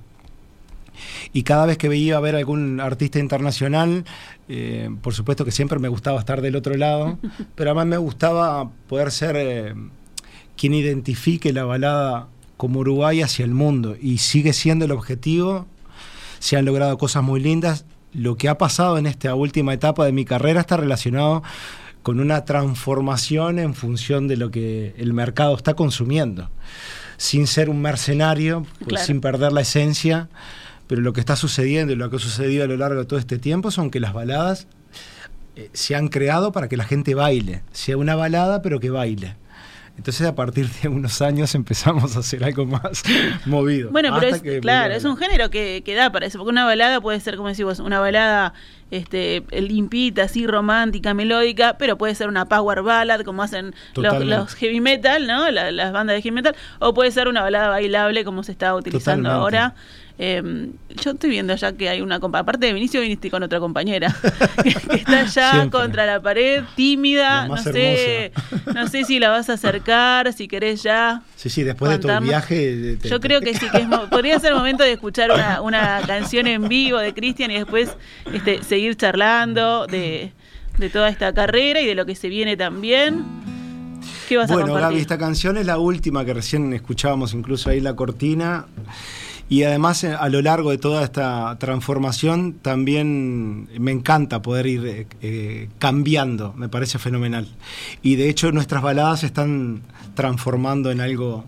Y 1.33 1.45
cada 1.45 1.65
vez 1.67 1.79
que 1.79 1.89
veía 1.89 2.17
a 2.17 2.21
ver 2.21 2.35
algún 2.37 2.81
artista 2.81 3.19
internacional, 3.19 4.05
eh, 4.49 4.91
por 5.01 5.15
supuesto 5.15 5.45
que 5.45 5.51
siempre 5.53 5.79
me 5.79 5.89
gustaba 5.89 6.19
estar 6.19 6.43
del 6.43 6.57
otro 6.57 6.75
lado, 6.77 7.19
pero 7.55 7.71
además 7.71 7.87
me 7.87 7.97
gustaba 7.99 8.69
poder 8.89 9.11
ser 9.13 9.37
eh, 9.39 9.75
quien 10.57 10.75
identifique 10.75 11.53
la 11.53 11.65
balada 11.65 12.29
como 12.57 12.81
Uruguay 12.81 13.23
hacia 13.23 13.45
el 13.45 13.53
mundo. 13.53 13.97
Y 14.01 14.19
sigue 14.19 14.53
siendo 14.53 14.85
el 14.85 14.91
objetivo 14.91 15.67
se 16.43 16.57
han 16.57 16.65
logrado 16.65 16.99
cosas 16.99 17.23
muy 17.23 17.39
lindas. 17.41 17.85
Lo 18.13 18.37
que 18.37 18.49
ha 18.49 18.59
pasado 18.59 18.99
en 18.99 19.07
esta 19.07 19.33
última 19.37 19.73
etapa 19.73 20.05
de 20.05 20.11
mi 20.11 20.25
carrera 20.25 20.61
está 20.61 20.77
relacionado 20.77 21.45
con 22.03 22.19
una 22.19 22.45
transformación 22.45 23.61
en 23.61 23.75
función 23.75 24.27
de 24.27 24.37
lo 24.37 24.51
que 24.51 24.93
el 24.99 25.13
mercado 25.13 25.55
está 25.55 25.75
consumiendo, 25.75 26.51
sin 27.17 27.47
ser 27.47 27.71
un 27.71 27.81
mercenario, 27.81 28.67
pues, 28.81 28.89
Claro. 28.89 29.07
sin 29.07 29.21
perder 29.21 29.53
la 29.53 29.61
esencia, 29.61 30.29
pero 30.89 31.01
lo 31.01 31.13
que 31.13 31.21
está 31.21 31.37
sucediendo 31.37 31.93
y 31.93 31.97
lo 31.97 32.11
que 32.11 32.17
ha 32.17 32.19
sucedido 32.19 32.65
a 32.65 32.67
lo 32.67 32.77
largo 32.77 32.99
de 32.99 33.07
todo 33.07 33.21
este 33.21 33.39
tiempo 33.39 33.71
son 33.71 33.89
que 33.93 34.01
las 34.01 34.13
baladas 34.13 34.67
eh, 35.55 35.71
se 35.73 35.95
han 35.95 36.09
creado 36.09 36.51
para 36.51 36.69
que 36.69 36.77
la 36.77 36.85
gente 36.85 37.15
baile, 37.15 37.63
sea 37.71 37.97
una 37.97 38.17
balada 38.17 38.63
pero 38.63 38.81
que 38.81 38.91
baile. 38.91 39.37
Entonces 39.97 40.27
a 40.27 40.35
partir 40.35 40.69
de 40.69 40.89
unos 40.89 41.21
años 41.23 41.55
empezamos 41.55 42.17
a 42.17 42.21
hacer 42.21 42.43
algo 42.45 42.67
más 42.67 43.03
movido. 43.47 43.91
Bueno, 43.91 44.11
pero 44.19 44.35
es, 44.35 44.43
claro, 44.61 44.95
es 44.95 45.05
un 45.05 45.17
género 45.17 45.51
que, 45.51 45.83
que 45.85 45.95
da 45.95 46.11
para 46.11 46.27
eso, 46.27 46.39
porque 46.39 46.51
una 46.51 46.65
balada 46.65 47.01
puede 47.01 47.21
ser, 47.21 47.37
como 47.37 47.49
decís 47.49 47.65
vos, 47.65 47.79
una 47.79 48.01
balada 48.01 48.55
este, 48.91 49.45
limpita, 49.53 50.25
así 50.25 50.47
romántica, 50.47 51.15
melódica, 51.15 51.77
pero 51.79 51.97
puede 51.97 52.15
ser 52.15 52.29
una 52.29 52.47
power 52.47 52.83
ballad, 52.83 53.21
como 53.23 53.43
hacen 53.43 53.75
los, 53.95 54.25
los 54.25 54.55
heavy 54.55 54.81
metal, 54.81 55.27
¿no? 55.27 55.51
La- 55.51 55.71
las 55.71 55.93
bandas 55.93 56.17
de 56.17 56.23
heavy 56.23 56.35
metal, 56.35 56.57
o 56.79 56.93
puede 56.95 57.11
ser 57.11 57.29
una 57.29 57.43
balada 57.43 57.69
bailable, 57.69 58.25
como 58.25 58.43
se 58.43 58.53
está 58.53 58.75
utilizando 58.75 59.29
Totalmente. 59.31 59.59
ahora. 59.59 59.75
Eh, 60.19 60.69
yo 61.03 61.13
estoy 61.13 61.31
viendo 61.31 61.55
ya 61.57 61.73
que 61.73 61.89
hay 61.89 62.01
una 62.03 62.17
aparte 62.17 62.67
de 62.67 62.73
Vinicio 62.75 63.01
viniste 63.01 63.31
con 63.31 63.43
otra 63.43 63.59
compañera 63.61 64.15
que, 64.63 64.75
que 64.91 64.97
está 64.97 65.25
ya 65.25 65.51
Siempre. 65.53 65.71
contra 65.71 66.05
la 66.07 66.21
pared 66.21 66.63
tímida 66.77 67.49
no 67.49 67.57
sé 67.57 68.31
no 68.75 68.87
sé 68.89 69.05
si 69.05 69.19
la 69.19 69.31
vas 69.31 69.49
a 69.49 69.55
acercar 69.55 70.31
si 70.35 70.49
querés 70.49 70.83
ya 70.83 71.23
Sí, 71.37 71.49
sí, 71.49 71.63
después 71.63 71.89
de 71.89 71.95
el 71.97 72.01
contarnos. 72.03 72.29
viaje... 72.29 72.97
te- 73.01 73.09
yo 73.09 73.21
creo 73.21 73.41
que 73.41 73.55
sí, 73.55 73.67
que 73.71 73.79
es 73.79 73.87
podría 74.11 74.39
ser 74.39 74.55
momento 74.55 74.85
de 74.85 74.93
escuchar 74.93 75.33
una, 75.33 75.61
una 75.63 76.01
canción 76.07 76.47
en 76.47 76.69
vivo 76.69 76.99
de 76.99 77.15
Cristian 77.15 77.51
y 77.51 77.55
después 77.55 77.91
este, 78.33 78.63
seguir 78.63 78.95
charlando 78.97 79.87
de, 79.87 80.31
de 80.79 80.91
toda 80.91 81.09
esta 81.09 81.33
carrera 81.33 81.81
y 81.81 81.87
de 81.87 81.95
lo 81.95 82.05
que 82.07 82.15
se 82.15 82.29
viene 82.29 82.57
también. 82.57 83.25
¿Qué 84.29 84.37
vas 84.37 84.51
a 84.51 84.55
Bueno? 84.55 84.75
Gaby, 84.75 84.99
esta 85.01 85.19
canción 85.19 85.57
es 85.57 85.67
la 85.67 85.79
última 85.79 86.25
que 86.25 86.33
recién 86.35 86.73
escuchábamos, 86.73 87.35
incluso 87.35 87.71
ahí 87.71 87.81
la 87.81 87.95
cortina. 87.97 88.67
Y 89.49 89.65
además, 89.65 90.03
eh, 90.05 90.15
a 90.19 90.29
lo 90.29 90.41
largo 90.41 90.71
de 90.71 90.79
toda 90.79 91.05
esta 91.05 91.57
transformación, 91.59 92.55
también 92.63 93.69
me 93.79 93.91
encanta 93.91 94.43
poder 94.43 94.67
ir 94.67 94.87
eh, 94.87 95.07
eh, 95.21 95.69
cambiando, 95.79 96.55
me 96.55 96.69
parece 96.69 96.99
fenomenal. 96.99 97.49
Y 98.03 98.17
de 98.17 98.31
hecho, 98.31 98.53
nuestras 98.53 98.83
baladas 98.83 99.21
se 99.21 99.27
están 99.27 99.83
transformando 100.15 100.91
en 100.91 101.01
algo 101.01 101.45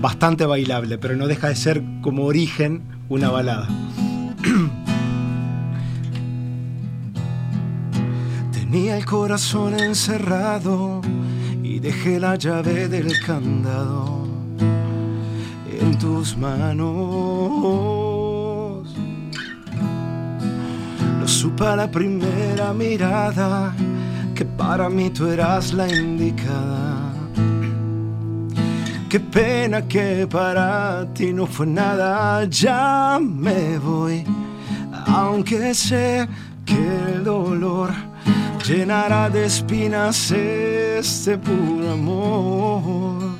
bastante 0.00 0.44
bailable, 0.44 0.98
pero 0.98 1.16
no 1.16 1.26
deja 1.26 1.48
de 1.48 1.56
ser 1.56 1.82
como 2.02 2.24
origen 2.24 2.82
una 3.08 3.30
balada. 3.30 3.68
Tenía 8.52 8.96
el 8.96 9.04
corazón 9.04 9.78
encerrado 9.78 11.00
y 11.62 11.78
dejé 11.78 12.18
la 12.18 12.34
llave 12.34 12.88
del 12.88 13.12
candado 13.24 14.23
en 15.84 15.98
tus 15.98 16.36
manos. 16.36 16.86
Lo 21.20 21.28
supe 21.28 21.76
la 21.76 21.90
primera 21.90 22.72
mirada 22.72 23.74
que 24.34 24.44
para 24.44 24.88
mí 24.88 25.10
tú 25.10 25.26
eras 25.26 25.72
la 25.72 25.86
indicada. 25.88 27.12
Qué 29.08 29.20
pena 29.20 29.82
que 29.82 30.26
para 30.26 31.06
ti 31.14 31.32
no 31.32 31.46
fue 31.46 31.66
nada, 31.66 32.44
ya 32.46 33.20
me 33.20 33.78
voy, 33.78 34.24
aunque 35.06 35.72
sé 35.72 36.26
que 36.64 36.82
el 37.12 37.22
dolor 37.22 37.90
llenará 38.66 39.30
de 39.30 39.44
espinas 39.46 40.32
este 40.32 41.38
puro 41.38 41.92
amor. 41.92 43.34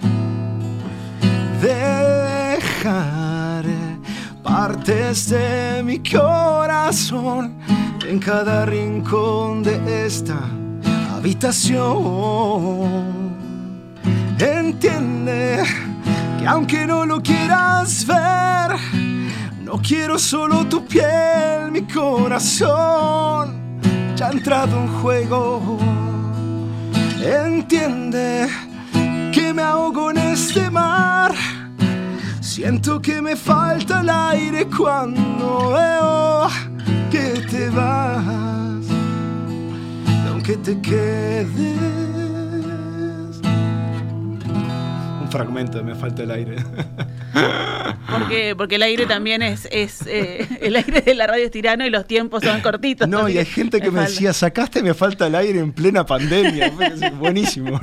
Partes 4.43 5.31
de 5.31 5.83
mi 5.83 6.01
corazón 6.01 7.55
en 8.07 8.19
cada 8.19 8.67
rincón 8.67 9.63
de 9.63 10.05
esta 10.05 10.39
habitación. 11.17 11.81
Entiende 14.39 15.63
que 16.39 16.47
aunque 16.47 16.87
no 16.87 17.07
lo 17.07 17.23
quieras 17.23 18.05
ver, 18.05 18.79
no 19.63 19.81
quiero 19.81 20.19
solo 20.19 20.67
tu 20.67 20.85
piel, 20.85 21.71
mi 21.73 21.85
corazón 21.85 23.81
ya 24.15 24.29
ha 24.29 24.31
entrado 24.31 24.77
en 24.77 24.89
juego. 25.01 25.79
Entiende 27.19 28.47
que 29.33 29.55
me 29.55 29.63
ahogo 29.63 30.11
en 30.11 30.19
este 30.19 30.69
mar. 30.69 31.33
Siento 32.55 33.03
que 33.03 33.21
me 33.21 33.35
falta 33.35 34.01
el 34.01 34.09
aire 34.09 34.69
cuando 34.69 35.71
veo 35.71 36.47
que 37.11 37.41
te 37.51 37.69
vas. 37.71 38.87
Aunque 40.29 40.57
te 40.59 40.81
quedes. 40.81 41.49
Un 45.21 45.29
fragmento 45.31 45.79
de 45.79 45.83
Me 45.83 45.97
falta 45.97 46.23
el 46.23 46.31
aire. 46.31 46.57
Porque, 48.19 48.55
porque 48.57 48.75
el 48.77 48.83
aire 48.83 49.07
también 49.07 49.43
es, 49.43 49.69
es 49.71 50.07
eh, 50.07 50.47
el 50.61 50.77
aire 50.77 51.01
de 51.01 51.15
la 51.15 51.27
radio 51.27 51.45
es 51.45 51.51
tirano 51.51 51.85
y 51.87 51.91
los 51.91 52.07
tiempos 52.07 52.43
son 52.43 52.61
cortitos. 52.61 53.09
No, 53.09 53.29
y 53.29 53.39
hay 53.39 53.47
gente 53.47 53.81
que 53.81 53.91
me 53.91 53.99
falta. 53.99 54.11
decía, 54.11 54.33
sacaste 54.33 54.83
Me 54.83 54.95
falta 54.95 55.27
el 55.27 55.35
aire 55.35 55.61
en 55.61 55.73
plena 55.73 56.05
pandemia. 56.07 56.73
Buenísimo. 57.19 57.81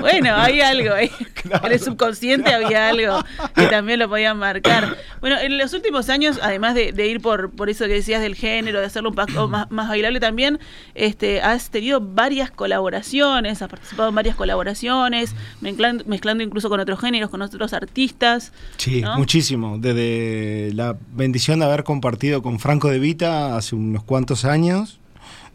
Bueno, 0.00 0.34
hay 0.36 0.60
algo 0.60 0.94
ahí. 0.94 1.10
Claro, 1.34 1.66
en 1.66 1.72
el 1.72 1.80
subconsciente 1.80 2.52
había 2.52 2.88
algo 2.88 3.24
que 3.54 3.66
también 3.66 3.98
lo 3.98 4.08
podían 4.08 4.38
marcar. 4.38 4.96
Bueno, 5.20 5.38
en 5.38 5.58
los 5.58 5.72
últimos 5.72 6.08
años, 6.08 6.38
además 6.42 6.74
de, 6.74 6.92
de 6.92 7.06
ir 7.08 7.20
por, 7.20 7.50
por 7.50 7.70
eso 7.70 7.84
que 7.86 7.94
decías 7.94 8.20
del 8.20 8.34
género, 8.34 8.80
de 8.80 8.86
hacerlo 8.86 9.10
un 9.10 9.14
poco 9.14 9.48
más, 9.48 9.70
más 9.70 9.88
bailable 9.88 10.20
también, 10.20 10.58
este, 10.94 11.40
has 11.40 11.70
tenido 11.70 12.00
varias 12.00 12.50
colaboraciones, 12.50 13.62
has 13.62 13.68
participado 13.68 14.08
en 14.08 14.14
varias 14.14 14.36
colaboraciones, 14.36 15.34
mezclando, 15.60 16.04
mezclando 16.06 16.42
incluso 16.42 16.68
con 16.68 16.80
otros 16.80 17.00
géneros, 17.00 17.30
con 17.30 17.42
otros 17.42 17.72
artistas. 17.72 18.52
Sí, 18.76 19.02
¿no? 19.02 19.16
muchísimo. 19.16 19.59
Desde 19.78 20.72
la 20.74 20.96
bendición 21.14 21.60
de 21.60 21.66
haber 21.66 21.84
compartido 21.84 22.42
con 22.42 22.58
Franco 22.58 22.88
de 22.88 22.98
Vita 22.98 23.56
hace 23.56 23.74
unos 23.76 24.02
cuantos 24.04 24.44
años 24.44 24.98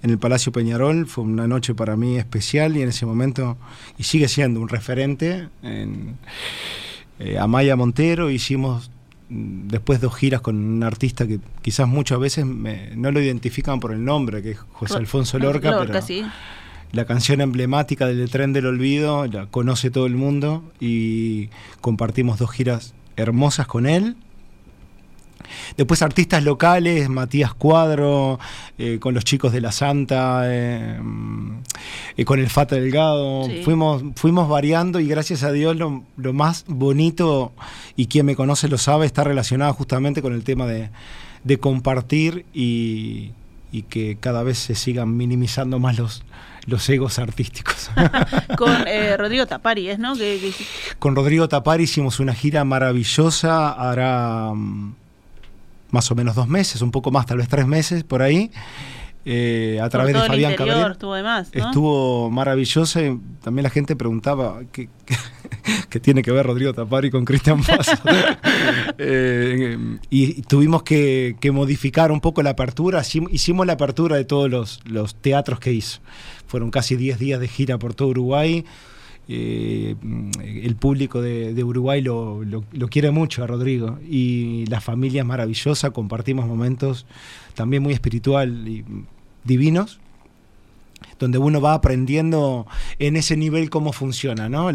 en 0.04 0.10
el 0.12 0.18
Palacio 0.20 0.52
Peñarol, 0.52 1.08
fue 1.08 1.24
una 1.24 1.48
noche 1.48 1.74
para 1.74 1.96
mí 1.96 2.18
especial 2.18 2.78
y 2.78 2.82
en 2.84 2.90
ese 2.90 3.06
momento, 3.08 3.58
y 3.98 4.04
sigue 4.04 4.28
siendo 4.28 4.60
un 4.62 4.70
referente, 4.70 5.48
en 5.64 6.16
eh, 7.20 7.40
Amaya 7.40 7.76
Montero. 7.76 8.30
Hicimos 8.30 8.92
mm, 9.30 9.68
después 9.68 10.00
dos 10.02 10.14
giras 10.16 10.42
con 10.42 10.58
un 10.58 10.84
artista 10.84 11.26
que 11.26 11.40
quizás 11.64 11.88
muchas 11.88 12.20
veces 12.20 12.46
me- 12.46 12.92
no 12.96 13.10
lo 13.12 13.20
identifican 13.20 13.80
por 13.80 13.94
el 13.94 14.04
nombre, 14.06 14.44
que 14.44 14.52
es 14.52 14.60
José 14.74 14.98
Alfonso 14.98 15.40
Lorca, 15.40 15.72
pero 15.80 16.02
sí. 16.04 16.24
la 16.92 17.06
canción 17.06 17.42
emblemática 17.42 18.06
del 18.06 18.30
Tren 18.30 18.54
del 18.54 18.68
Olvido, 18.68 19.26
la 19.26 19.48
conoce 19.48 19.90
todo 19.90 20.06
el 20.06 20.16
mundo 20.16 20.64
y 20.80 21.50
compartimos 21.82 22.38
dos 22.38 22.52
giras 22.52 22.94
hermosas 23.16 23.68
con 23.68 23.86
él. 23.86 24.16
Después 25.78 26.02
artistas 26.02 26.44
locales, 26.44 27.10
Matías 27.10 27.54
Cuadro, 27.54 28.40
eh, 28.78 29.00
con 29.00 29.14
los 29.14 29.24
chicos 29.24 29.52
de 29.52 29.62
La 29.62 29.72
Santa, 29.72 30.44
eh, 30.46 31.00
mm, 31.02 31.58
eh, 32.18 32.26
con 32.26 32.40
el 32.40 32.50
Fata 32.50 32.76
Delgado. 32.76 33.46
Sí. 33.46 33.62
Fuimos, 33.64 34.04
fuimos 34.16 34.50
variando 34.50 35.00
y 35.00 35.08
gracias 35.08 35.44
a 35.44 35.52
Dios 35.52 35.76
lo, 35.76 36.04
lo 36.18 36.34
más 36.34 36.66
bonito, 36.68 37.54
y 37.96 38.08
quien 38.08 38.26
me 38.26 38.36
conoce 38.36 38.68
lo 38.68 38.78
sabe, 38.78 39.06
está 39.06 39.24
relacionado 39.24 39.74
justamente 39.74 40.22
con 40.22 40.34
el 40.34 40.44
tema 40.44 40.66
de, 40.66 40.90
de 41.44 41.60
compartir 41.60 42.46
y, 42.54 43.32
y 43.72 43.84
que 43.84 44.18
cada 44.20 44.44
vez 44.44 44.58
se 44.58 44.76
sigan 44.76 45.16
minimizando 45.18 45.80
más 45.80 45.98
los, 45.98 46.24
los 46.68 46.88
egos 46.90 47.20
artísticos. 47.20 47.90
Con 48.58 48.88
eh, 48.88 49.16
Rodrigo 49.18 49.46
Tapari, 49.46 49.90
¿es, 49.90 50.00
no? 50.00 50.14
Con 51.00 51.16
Rodrigo 51.16 51.48
Tapari 51.48 51.84
hicimos 51.84 52.20
una 52.20 52.34
gira 52.34 52.64
maravillosa, 52.64 53.72
hará 53.72 54.52
mm, 54.54 54.96
más 55.92 56.12
o 56.12 56.16
menos 56.16 56.36
dos 56.36 56.48
meses, 56.48 56.82
un 56.82 56.92
poco 56.92 57.12
más, 57.12 57.26
tal 57.26 57.38
vez 57.38 57.48
tres 57.48 57.68
meses 57.68 58.04
por 58.04 58.22
ahí, 58.22 58.52
eh, 59.26 59.80
a 59.82 59.90
través 59.90 60.14
de 60.14 60.20
Fabián 60.22 60.52
interior 60.52 60.74
Cabrera. 60.76 60.92
estuvo 60.94 61.14
de 61.16 61.24
más, 61.24 61.50
¿no? 61.54 61.66
Estuvo 61.66 62.30
maravillosa 62.30 63.02
y 63.02 63.20
también 63.44 63.64
la 63.64 63.70
gente 63.70 63.96
preguntaba 63.96 64.62
qué, 64.72 64.90
qué- 65.06 65.16
qué 65.90 66.00
tiene 66.00 66.22
que 66.22 66.32
ver 66.32 66.46
Rodrigo 66.46 66.74
Tapari 66.74 67.10
con 67.12 67.26
Cristian 67.26 67.62
Paz. 67.64 67.88
Eh, 68.98 69.78
y 70.10 70.42
tuvimos 70.44 70.84
que, 70.84 71.36
que 71.42 71.52
modificar 71.52 72.12
un 72.12 72.22
poco 72.22 72.42
la 72.44 72.52
apertura. 72.52 73.02
Hicim- 73.02 73.28
Hicimos 73.32 73.66
la 73.68 73.74
apertura 73.74 74.16
de 74.16 74.26
todos 74.26 74.50
los, 74.50 74.80
los 74.86 75.16
teatros 75.16 75.60
que 75.60 75.74
hizo. 75.74 76.00
Fueron 76.48 76.72
casi 76.72 76.96
10 76.96 77.20
días 77.20 77.40
de 77.40 77.48
gira 77.48 77.78
por 77.78 77.94
todo 77.94 78.10
Uruguay. 78.10 78.64
eh, 79.28 79.96
el 80.64 80.76
público 80.76 81.22
de, 81.22 81.62
Uruguay 81.64 82.02
lo, 82.02 82.42
quiere 82.90 83.12
mucho 83.12 83.44
a 83.44 83.48
Rodrigo 83.48 84.00
y 84.10 84.66
la 84.68 84.80
familia 84.82 85.22
es 85.22 85.28
maravillosa, 85.28 85.90
compartimos 85.92 86.46
momentos 86.48 87.06
también 87.56 87.82
muy 87.84 87.94
espiritual 87.94 88.68
y 88.68 88.86
divinos 89.44 90.00
donde 91.20 91.38
uno 91.38 91.62
va 91.62 91.74
aprendiendo 91.74 92.68
en 93.00 93.16
ese 93.16 93.38
nivel 93.38 93.70
cómo 93.70 93.94
funciona, 93.94 94.50
¿no? 94.50 94.70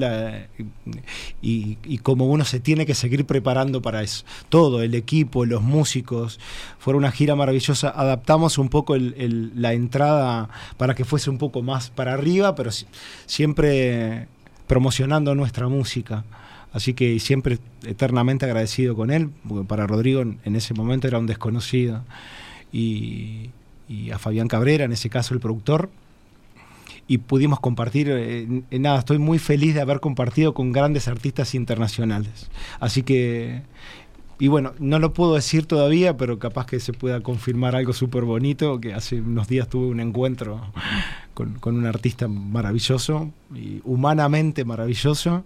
y, 1.43 1.99
cómo 2.03 2.27
uno 2.27 2.45
se 2.45 2.61
tiene 2.61 2.87
que 2.87 2.95
seguir 2.95 3.27
preparando 3.27 3.83
para 3.83 4.03
eso. 4.03 4.25
Todo, 4.49 4.83
el 4.83 4.95
equipo, 4.95 5.45
los 5.45 5.63
músicos, 5.63 6.41
fue 6.79 6.95
una 6.95 7.11
gira 7.13 7.37
maravillosa. 7.37 7.91
Adaptamos 7.91 8.59
un 8.59 8.69
poco 8.69 8.97
la 8.97 9.73
entrada 9.73 10.49
para 10.77 10.95
que 10.95 11.05
fuese 11.05 11.31
un 11.31 11.39
poco 11.39 11.63
más 11.63 11.91
para 11.91 12.15
arriba, 12.15 12.55
pero 12.55 12.71
siempre 13.27 14.29
promocionando 14.67 15.35
nuestra 15.35 15.69
música. 15.69 16.25
Así 16.73 16.95
que 16.95 17.19
siempre 17.19 17.59
eternamente 17.85 18.47
agradecido 18.47 18.95
con 18.95 19.11
él, 19.11 19.31
porque 19.47 19.67
para 19.67 19.87
Rodrigo 19.87 20.21
en 20.23 20.57
ese 20.57 20.73
momento 20.73 21.09
era 21.09 21.19
un 21.19 21.27
desconocido. 21.27 22.05
Y, 22.73 23.51
y 23.89 24.13
a 24.13 24.19
Fabián 24.21 24.47
Cabrera, 24.47 24.85
en 24.85 24.93
ese 24.93 25.11
caso 25.11 25.35
el 25.35 25.41
productor, 25.41 25.91
y 27.11 27.19
pudimos 27.19 27.59
compartir, 27.59 28.07
eh, 28.09 28.63
nada, 28.71 29.01
estoy 29.01 29.19
muy 29.19 29.41
feliz 29.41 29.75
de 29.75 29.81
haber 29.81 29.99
compartido 29.99 30.55
con 30.55 30.71
grandes 30.71 31.09
artistas 31.09 31.57
internacionales. 31.57 32.49
Así 32.79 33.03
que, 33.03 33.63
y 34.39 34.47
bueno, 34.47 34.75
no 34.79 35.01
lo 35.01 35.13
puedo 35.13 35.35
decir 35.35 35.67
todavía, 35.67 36.17
pero 36.17 36.39
capaz 36.39 36.67
que 36.67 36.79
se 36.79 36.93
pueda 36.93 37.21
confirmar 37.21 37.75
algo 37.75 37.95
súper 37.95 38.23
bonito, 38.23 38.81
que 38.81 38.95
hace 38.95 39.21
unos 39.21 39.49
días 39.49 39.69
tuve 39.69 39.89
un 39.89 39.99
encuentro 39.99 40.61
con, 41.35 41.55
con 41.55 41.77
un 41.77 41.87
artista 41.87 42.29
maravilloso, 42.29 43.33
y 43.57 43.81
humanamente 43.83 44.65
maravilloso. 44.65 45.43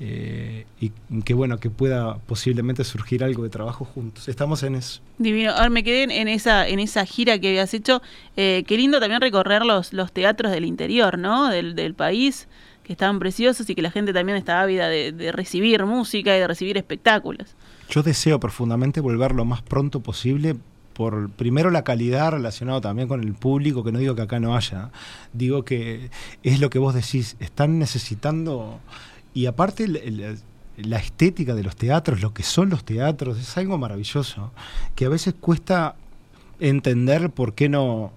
Eh, 0.00 0.66
y 0.80 0.90
que 1.22 1.34
bueno, 1.34 1.58
que 1.58 1.70
pueda 1.70 2.16
posiblemente 2.18 2.82
surgir 2.82 3.22
algo 3.22 3.44
de 3.44 3.48
trabajo 3.48 3.84
juntos. 3.84 4.28
Estamos 4.28 4.62
en 4.62 4.74
eso. 4.74 5.00
Divino. 5.18 5.52
Ahora 5.52 5.70
me 5.70 5.84
quedé 5.84 6.02
en 6.02 6.28
esa, 6.28 6.66
en 6.66 6.80
esa 6.80 7.06
gira 7.06 7.38
que 7.38 7.48
habías 7.48 7.72
hecho. 7.74 8.02
Eh, 8.36 8.64
qué 8.66 8.76
lindo 8.76 8.98
también 8.98 9.20
recorrer 9.20 9.64
los, 9.64 9.92
los 9.92 10.12
teatros 10.12 10.50
del 10.50 10.64
interior, 10.64 11.16
¿no? 11.18 11.48
Del, 11.48 11.76
del 11.76 11.94
país, 11.94 12.48
que 12.84 12.92
estaban 12.92 13.18
preciosos 13.18 13.68
y 13.68 13.74
que 13.74 13.82
la 13.82 13.90
gente 13.90 14.12
también 14.12 14.36
estaba 14.36 14.62
ávida 14.62 14.88
de, 14.88 15.32
recibir 15.32 15.84
música 15.86 16.36
y 16.36 16.40
de 16.40 16.46
recibir 16.46 16.76
espectáculos. 16.76 17.56
Yo 17.88 18.02
deseo 18.02 18.38
profundamente 18.38 19.00
volver 19.00 19.32
lo 19.32 19.44
más 19.44 19.62
pronto 19.62 20.00
posible 20.00 20.56
por 20.92 21.30
primero 21.30 21.70
la 21.70 21.82
calidad 21.82 22.32
relacionado 22.32 22.80
también 22.80 23.08
con 23.08 23.20
el 23.20 23.32
público, 23.34 23.82
que 23.82 23.90
no 23.90 23.98
digo 23.98 24.14
que 24.14 24.22
acá 24.22 24.38
no 24.38 24.56
haya, 24.56 24.90
digo 25.32 25.64
que 25.64 26.10
es 26.44 26.60
lo 26.60 26.70
que 26.70 26.78
vos 26.78 26.94
decís, 26.94 27.36
están 27.40 27.80
necesitando 27.80 28.78
y 29.34 29.46
aparte 29.46 29.88
la 30.76 30.98
estética 30.98 31.54
de 31.54 31.64
los 31.64 31.76
teatros, 31.76 32.22
lo 32.22 32.32
que 32.32 32.44
son 32.44 32.70
los 32.70 32.84
teatros, 32.84 33.38
es 33.38 33.56
algo 33.58 33.76
maravilloso, 33.76 34.52
que 34.94 35.04
a 35.04 35.08
veces 35.08 35.34
cuesta 35.38 35.96
entender 36.60 37.30
por 37.30 37.54
qué 37.54 37.68
no, 37.68 38.12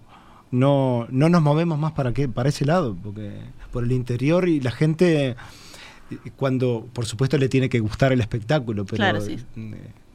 no, 0.52 1.08
no 1.10 1.30
nos 1.30 1.42
movemos 1.42 1.80
más 1.80 1.94
para, 1.94 2.14
qué, 2.14 2.30
para 2.30 2.50
ese 2.50 2.66
lado, 2.66 2.96
porque 3.04 3.32
por 3.72 3.84
el 3.84 3.92
interior 3.92 4.48
y 4.48 4.62
la 4.62 4.72
gente, 4.72 5.36
cuando 6.36 6.88
por 6.94 7.06
supuesto 7.06 7.38
le 7.38 7.50
tiene 7.50 7.70
que 7.70 7.80
gustar 7.80 8.14
el 8.14 8.22
espectáculo, 8.22 8.86
pero 8.86 9.04
eh, 9.04 9.40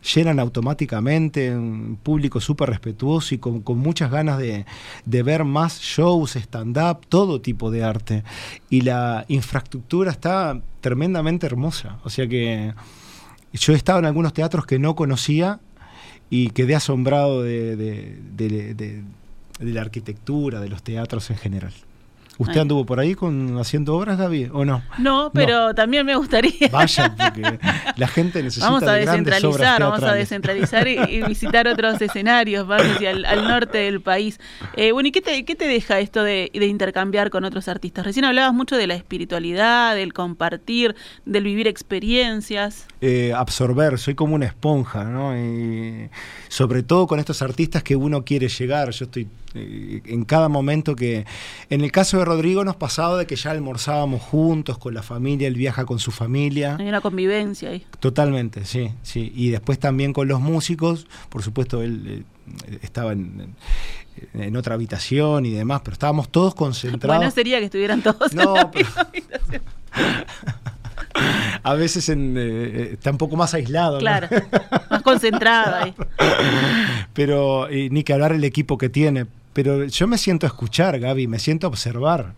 llenan 0.02 0.40
automáticamente, 0.40 1.54
un 1.54 1.98
público 2.02 2.40
súper 2.40 2.70
respetuoso 2.70 3.34
y 3.34 3.38
con, 3.38 3.62
muchas 3.78 4.10
ganas 4.10 4.38
de, 4.38 4.64
ver 5.04 5.44
más 5.44 5.80
shows, 5.80 6.36
stand-up, 6.36 7.06
todo 7.08 7.40
tipo 7.40 7.70
de 7.70 7.84
arte. 7.84 8.24
Y 8.68 8.82
la 8.82 9.24
infraestructura 9.28 10.10
está 10.10 10.60
tremendamente 10.80 11.46
hermosa. 11.46 11.98
O 12.04 12.10
sea 12.10 12.26
que 12.26 12.74
yo 13.52 13.72
he 13.72 13.76
estado 13.76 14.00
en 14.00 14.06
algunos 14.06 14.32
teatros 14.32 14.66
que 14.66 14.78
no 14.78 14.96
conocía 14.96 15.60
y 16.30 16.50
quedé 16.50 16.74
asombrado 16.74 17.42
de, 17.42 17.76
de 17.76 19.04
la 19.60 19.80
arquitectura, 19.80 20.60
de 20.60 20.68
los 20.68 20.82
teatros 20.82 21.30
en 21.30 21.36
general. 21.36 21.72
¿Usted 22.38 22.60
anduvo 22.60 22.86
por 22.86 22.98
ahí 22.98 23.14
con 23.14 23.58
haciendo 23.58 23.94
obras, 23.94 24.18
Gaby, 24.18 24.50
o 24.52 24.64
no? 24.64 24.82
No, 24.98 25.30
pero 25.34 25.74
también 25.74 26.06
me 26.06 26.16
gustaría. 26.16 26.68
Vaya, 26.70 27.14
porque 27.14 27.58
la 27.96 28.08
gente 28.08 28.42
necesita 28.42 28.66
Vamos 28.66 28.82
a 28.84 28.94
descentralizar, 28.94 29.82
vamos 29.82 30.02
a 30.02 30.14
descentralizar 30.14 30.88
y, 30.88 31.22
visitar 31.22 31.68
otros 31.68 32.00
escenarios, 32.00 32.66
vamos 32.66 32.86
hacia 32.96 33.10
el, 33.10 33.24
al 33.24 33.46
norte 33.46 33.78
del 33.78 34.00
país. 34.00 34.40
Eh, 34.76 34.92
bueno, 34.92 35.08
¿y 35.08 35.12
qué 35.12 35.20
te, 35.20 35.44
qué 35.44 35.54
te 35.54 35.66
deja 35.66 36.00
esto 36.00 36.22
de, 36.24 36.50
intercambiar 36.52 37.30
con 37.30 37.44
otros 37.44 37.68
artistas? 37.68 38.04
Recién 38.04 38.24
hablabas 38.24 38.54
mucho 38.54 38.76
de 38.76 38.86
la 38.86 38.94
espiritualidad, 38.94 39.94
del 39.94 40.12
compartir, 40.12 40.96
del 41.26 41.44
vivir 41.44 41.68
experiencias. 41.68 42.86
Eh, 43.02 43.32
absorber, 43.36 43.98
soy 43.98 44.14
como 44.14 44.34
una 44.34 44.46
esponja, 44.46 45.04
¿no? 45.04 45.36
Y 45.36 46.08
sobre 46.48 46.82
todo 46.82 47.06
con 47.06 47.18
estos 47.18 47.42
artistas 47.42 47.82
que 47.82 47.94
uno 47.94 48.24
quiere 48.24 48.48
llegar. 48.48 48.90
Yo 48.90 49.04
estoy 49.04 49.28
en 49.54 50.24
cada 50.24 50.48
momento 50.48 50.96
que, 50.96 51.26
en 51.70 51.80
el 51.82 51.92
caso 51.92 52.18
de 52.18 52.24
Rodrigo 52.24 52.64
nos 52.64 52.76
pasaba 52.76 53.18
de 53.18 53.26
que 53.26 53.36
ya 53.36 53.50
almorzábamos 53.50 54.22
juntos 54.22 54.78
con 54.78 54.94
la 54.94 55.02
familia, 55.02 55.48
él 55.48 55.54
viaja 55.54 55.84
con 55.84 55.98
su 55.98 56.10
familia. 56.10 56.76
Hay 56.78 56.88
una 56.88 57.00
convivencia 57.00 57.70
ahí. 57.70 57.84
Totalmente, 58.00 58.64
sí, 58.64 58.92
sí. 59.02 59.32
Y 59.34 59.50
después 59.50 59.78
también 59.78 60.12
con 60.12 60.28
los 60.28 60.40
músicos, 60.40 61.06
por 61.28 61.42
supuesto 61.42 61.82
él 61.82 62.24
eh, 62.68 62.78
estaba 62.82 63.12
en, 63.12 63.54
otra 64.56 64.74
habitación 64.74 65.46
y 65.46 65.50
demás, 65.50 65.80
pero 65.84 65.94
estábamos 65.94 66.28
todos 66.30 66.54
concentrados. 66.54 67.18
Bueno, 67.18 67.30
sería 67.30 67.58
que 67.58 67.66
estuvieran 67.66 68.02
todos 68.02 68.34
no, 68.34 68.42
en 68.42 68.54
la 68.54 69.00
habitación. 69.00 69.62
a 71.62 71.74
veces 71.74 72.08
en, 72.08 72.34
eh, 72.36 72.90
está 72.92 73.10
un 73.10 73.18
poco 73.18 73.36
más 73.36 73.54
aislado. 73.54 73.98
Claro, 73.98 74.28
más 74.90 75.02
concentrado 75.02 75.76
ahí. 75.76 75.94
Pero 77.14 77.68
ni 77.70 78.02
que 78.04 78.12
hablar 78.12 78.32
el 78.32 78.44
equipo 78.44 78.78
que 78.78 78.88
tiene 78.88 79.26
pero 79.52 79.84
yo 79.84 80.06
me 80.06 80.18
siento 80.18 80.46
a 80.46 80.48
escuchar, 80.48 80.98
Gaby, 80.98 81.26
me 81.26 81.38
siento 81.38 81.66
a 81.66 81.70
observar. 81.70 82.34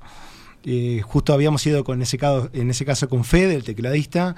Eh, 0.67 1.03
justo 1.03 1.35
habíamos 1.35 1.67
ido 1.67 1.85
con 1.85 2.01
ese 2.01 2.17
caso, 2.17 2.49
en 2.55 2.71
ese 2.71 2.87
caso 2.87 3.07
con 3.11 3.25
Fede, 3.25 3.55
el 3.55 3.65
tecladista, 3.65 4.35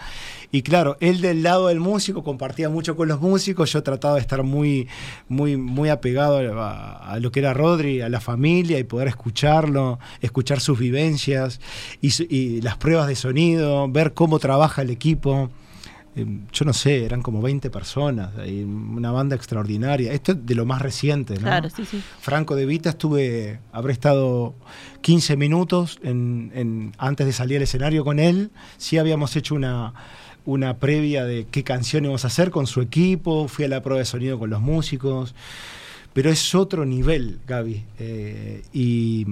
y 0.51 0.63
claro, 0.63 0.97
él 0.99 1.21
del 1.21 1.45
lado 1.45 1.69
del 1.69 1.79
músico 1.79 2.25
compartía 2.25 2.69
mucho 2.69 2.97
con 2.97 3.07
los 3.07 3.21
músicos, 3.21 3.73
yo 3.73 3.85
trataba 3.85 4.15
de 4.15 4.23
estar 4.23 4.43
muy, 4.43 4.89
muy, 5.29 5.57
muy 5.57 5.89
apegado 5.89 6.39
a, 6.61 7.19
lo 7.21 7.31
que 7.31 7.39
era 7.39 7.55
Rodri, 7.55 8.01
a 8.01 8.09
la 8.09 8.21
familia, 8.21 8.81
y 8.81 8.85
poder 8.85 9.07
escucharlo, 9.07 10.01
escuchar 10.21 10.59
sus 10.59 10.81
vivencias 10.81 11.61
y 12.01 12.61
las 12.61 12.77
pruebas 12.77 13.07
de 13.07 13.15
sonido, 13.15 13.89
ver 13.89 14.13
cómo 14.13 14.41
trabaja 14.41 14.83
el 14.83 14.91
equipo. 14.91 15.51
Em, 16.17 16.47
yo 16.51 16.65
no 16.65 16.73
sé, 16.73 17.05
eran 17.05 17.21
como 17.21 17.43
20 17.43 17.69
personas, 17.69 18.31
una 18.35 19.13
banda 19.13 19.37
extraordinaria. 19.37 20.13
Esto 20.15 20.33
es 20.33 20.47
de 20.47 20.55
lo 20.55 20.65
más 20.65 20.81
reciente, 20.81 21.35
¿no? 21.35 21.43
Claro, 21.43 21.69
sí, 21.69 21.85
sí. 21.85 22.03
Franco 22.21 22.57
de 22.57 22.65
Vita 22.65 22.91
estuve, 22.91 23.59
habré 23.71 23.93
estado 23.93 24.55
15 25.03 25.37
minutos 25.37 25.99
en, 26.03 26.93
antes 26.97 27.27
de 27.27 27.33
salir 27.35 27.59
al 27.59 27.65
escenario 27.65 28.03
con 28.03 28.19
él. 28.19 28.51
Sí 28.79 28.97
habíamos 28.97 29.37
hecho 29.37 29.55
una, 29.55 29.93
una 30.47 30.79
previa 30.79 31.25
de 31.27 31.47
qué 31.51 31.63
canción 31.63 32.05
íbamos 32.05 32.25
a 32.25 32.29
hacer 32.29 32.51
con 32.51 32.67
su 32.67 32.81
equipo, 32.81 33.47
fui 33.47 33.67
a 33.67 33.69
la 33.69 33.83
prueba 33.83 33.99
de 33.99 34.07
sonido 34.07 34.39
con 34.39 34.49
los 34.49 34.63
músicos, 34.63 35.35
pero 36.15 36.31
es 36.31 36.55
otro 36.55 36.87
nivel, 36.87 37.41
Gaby. 37.47 37.85
Eh, 37.99 38.63
y, 38.73 39.27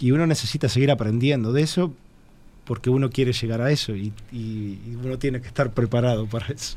y 0.00 0.10
uno 0.10 0.26
necesita 0.26 0.68
seguir 0.68 0.90
aprendiendo 0.90 1.52
de 1.52 1.62
eso 1.62 1.94
porque 2.70 2.88
uno 2.88 3.10
quiere 3.10 3.32
llegar 3.32 3.60
a 3.62 3.72
eso 3.72 3.96
y, 3.96 4.12
uno 5.02 5.18
tiene 5.18 5.40
que 5.40 5.48
estar 5.48 5.72
preparado 5.72 6.26
para 6.28 6.46
eso. 6.54 6.76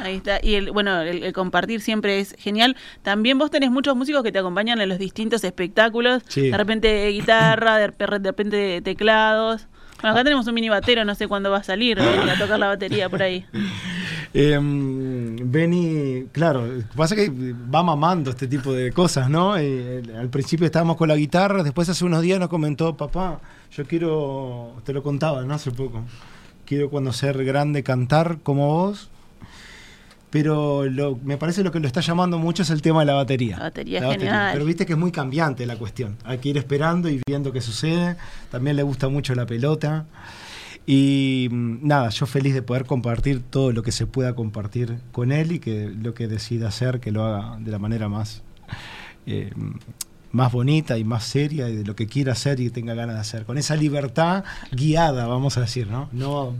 Ahí 0.00 0.16
está. 0.16 0.38
Y 0.42 0.54
el, 0.54 0.70
bueno, 0.70 1.02
el, 1.02 1.34
compartir 1.34 1.82
siempre 1.82 2.18
es 2.18 2.34
genial. 2.38 2.78
También 3.02 3.36
vos 3.36 3.50
tenés 3.50 3.70
muchos 3.70 3.94
músicos 3.94 4.22
que 4.22 4.32
te 4.32 4.38
acompañan 4.38 4.80
en 4.80 4.88
los 4.88 4.98
distintos 4.98 5.44
espectáculos. 5.44 6.22
De 6.34 6.56
repente 6.56 7.10
guitarra, 7.10 7.76
de, 7.76 7.88
repente 7.88 8.80
teclados. 8.80 9.66
Bueno, 10.00 10.14
acá 10.14 10.24
tenemos 10.24 10.46
un 10.46 10.54
mini 10.54 10.70
batero, 10.70 11.04
no 11.04 11.14
sé 11.14 11.28
cuándo 11.28 11.50
va 11.50 11.58
a 11.58 11.62
salir, 11.62 12.00
a 12.00 12.38
tocar 12.38 12.58
la 12.58 12.68
batería 12.68 13.10
por 13.10 13.22
ahí. 13.22 13.44
Eh, 14.36 14.58
Benny, 14.60 16.26
claro, 16.32 16.66
pasa 16.96 17.14
que 17.14 17.30
va 17.30 17.84
mamando 17.84 18.30
este 18.30 18.48
tipo 18.48 18.72
de 18.72 18.90
cosas, 18.90 19.30
¿no? 19.30 19.56
Eh, 19.56 20.02
al 20.18 20.28
principio 20.28 20.66
estábamos 20.66 20.96
con 20.96 21.08
la 21.08 21.14
guitarra, 21.14 21.62
después 21.62 21.88
hace 21.88 22.04
unos 22.04 22.20
días 22.20 22.40
nos 22.40 22.48
comentó, 22.48 22.96
papá, 22.96 23.40
yo 23.70 23.84
quiero, 23.86 24.74
te 24.84 24.92
lo 24.92 25.04
contaba, 25.04 25.44
¿no? 25.44 25.54
Hace 25.54 25.70
poco, 25.70 26.02
quiero 26.66 26.90
cuando 26.90 27.12
ser 27.12 27.44
grande 27.44 27.84
cantar 27.84 28.38
como 28.42 28.66
vos, 28.66 29.08
pero 30.30 30.84
lo, 30.86 31.16
me 31.22 31.36
parece 31.36 31.62
lo 31.62 31.70
que 31.70 31.78
lo 31.78 31.86
está 31.86 32.00
llamando 32.00 32.36
mucho 32.36 32.64
es 32.64 32.70
el 32.70 32.82
tema 32.82 33.00
de 33.00 33.06
la 33.06 33.14
batería. 33.14 33.56
La 33.56 33.64
batería 33.66 34.00
es 34.00 34.16
genial. 34.16 34.50
Pero 34.52 34.64
viste 34.64 34.84
que 34.84 34.94
es 34.94 34.98
muy 34.98 35.12
cambiante 35.12 35.64
la 35.64 35.76
cuestión. 35.76 36.16
Hay 36.24 36.38
que 36.38 36.48
ir 36.48 36.58
esperando 36.58 37.08
y 37.08 37.20
viendo 37.24 37.52
qué 37.52 37.60
sucede. 37.60 38.16
También 38.50 38.74
le 38.74 38.82
gusta 38.82 39.08
mucho 39.08 39.32
la 39.36 39.46
pelota. 39.46 40.06
Y 40.86 41.48
mm, 41.50 41.86
nada, 41.86 42.10
yo 42.10 42.26
feliz 42.26 42.54
de 42.54 42.62
poder 42.62 42.84
compartir 42.84 43.42
todo 43.42 43.72
lo 43.72 43.82
que 43.82 43.92
se 43.92 44.06
pueda 44.06 44.34
compartir 44.34 44.98
con 45.12 45.32
él 45.32 45.52
y 45.52 45.58
que 45.58 45.90
lo 45.90 46.14
que 46.14 46.28
decida 46.28 46.68
hacer, 46.68 47.00
que 47.00 47.10
lo 47.10 47.24
haga 47.24 47.56
de 47.58 47.70
la 47.70 47.78
manera 47.78 48.08
más, 48.08 48.42
eh, 49.26 49.50
más 50.34 50.50
bonita 50.50 50.98
y 50.98 51.04
más 51.04 51.24
seria 51.24 51.68
y 51.68 51.76
de 51.76 51.84
lo 51.84 51.94
que 51.94 52.08
quiera 52.08 52.32
hacer 52.32 52.58
y 52.58 52.68
tenga 52.68 52.92
ganas 52.94 53.14
de 53.14 53.20
hacer. 53.20 53.44
Con 53.44 53.56
esa 53.56 53.76
libertad 53.76 54.44
guiada, 54.72 55.26
vamos 55.26 55.56
a 55.56 55.60
decir, 55.60 55.86
¿no? 55.86 56.08
No. 56.12 56.54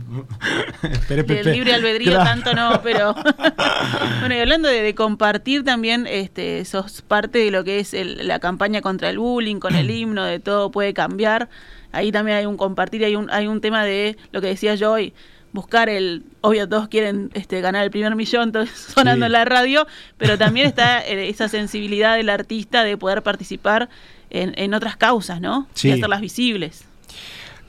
El 1.09 1.51
libre 1.51 1.73
albedrío 1.73 2.13
tanto 2.13 2.55
no, 2.55 2.81
pero. 2.81 3.13
bueno, 4.21 4.33
y 4.33 4.39
hablando 4.39 4.69
de, 4.69 4.95
compartir 4.95 5.65
también, 5.65 6.07
este, 6.07 6.63
sos 6.63 7.01
parte 7.01 7.39
de 7.39 7.51
lo 7.51 7.65
que 7.65 7.79
es 7.79 7.93
la 7.93 8.39
campaña 8.39 8.81
contra 8.81 9.09
el 9.09 9.19
bullying, 9.19 9.59
con 9.59 9.75
el 9.75 9.89
himno, 9.91 10.23
de 10.23 10.39
todo 10.39 10.71
puede 10.71 10.93
cambiar. 10.93 11.49
Ahí 11.95 12.11
también 12.11 12.37
hay 12.37 12.45
un 12.45 12.57
compartir, 12.57 13.03
hay 13.05 13.15
un, 13.15 13.29
hay 13.31 13.47
un 13.47 13.61
tema 13.61 13.83
de 13.83 14.17
lo 14.31 14.41
que 14.41 14.47
decía 14.47 14.75
yo 14.75 14.91
hoy 14.91 15.13
buscar 15.55 15.87
el, 15.89 16.23
obvio 16.41 16.67
todos 16.67 16.89
quieren 16.89 17.31
este, 17.33 17.61
ganar 17.61 17.85
el 17.85 17.89
primer 17.89 18.13
millón 18.15 18.51
sonando 18.93 19.25
en 19.25 19.31
la 19.31 19.45
radio, 19.45 19.87
pero 20.17 20.37
también 20.37 20.67
está 20.67 21.03
eh, 21.03 21.29
esa 21.29 21.47
sensibilidad 21.47 22.17
del 22.17 22.29
artista 22.29 22.83
de 22.83 22.97
poder 22.97 23.23
participar 23.23 23.89
en, 24.29 24.73
otras 24.73 24.97
causas, 24.97 25.39
¿no? 25.39 25.65
Y 25.81 25.91
hacerlas 25.91 26.19
visibles. 26.19 26.83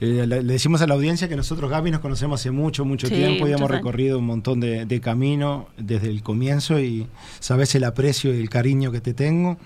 Eh, 0.01 0.25
le, 0.27 0.43
decimos 0.43 0.81
a 0.81 0.87
la 0.87 0.95
audiencia 0.95 1.29
que 1.29 1.37
nosotros, 1.37 1.71
Gaby, 1.71 1.91
nos 1.91 2.01
conocemos 2.01 2.41
hace 2.41 2.51
mucho, 2.51 2.83
mucho 2.83 3.07
tiempo 3.07 3.47
y 3.47 3.53
hemos 3.53 3.71
recorrido 3.71 4.19
un 4.19 4.25
montón 4.25 4.59
de, 4.59 5.01
camino 5.01 5.69
desde 5.77 6.09
el 6.09 6.21
comienzo 6.23 6.79
y 6.79 7.07
sabes 7.39 7.73
el 7.73 7.85
aprecio 7.85 8.33
y 8.33 8.39
el 8.39 8.49
cariño 8.49 8.91
que 8.91 8.99
te 8.99 9.13
tengo. 9.13 9.57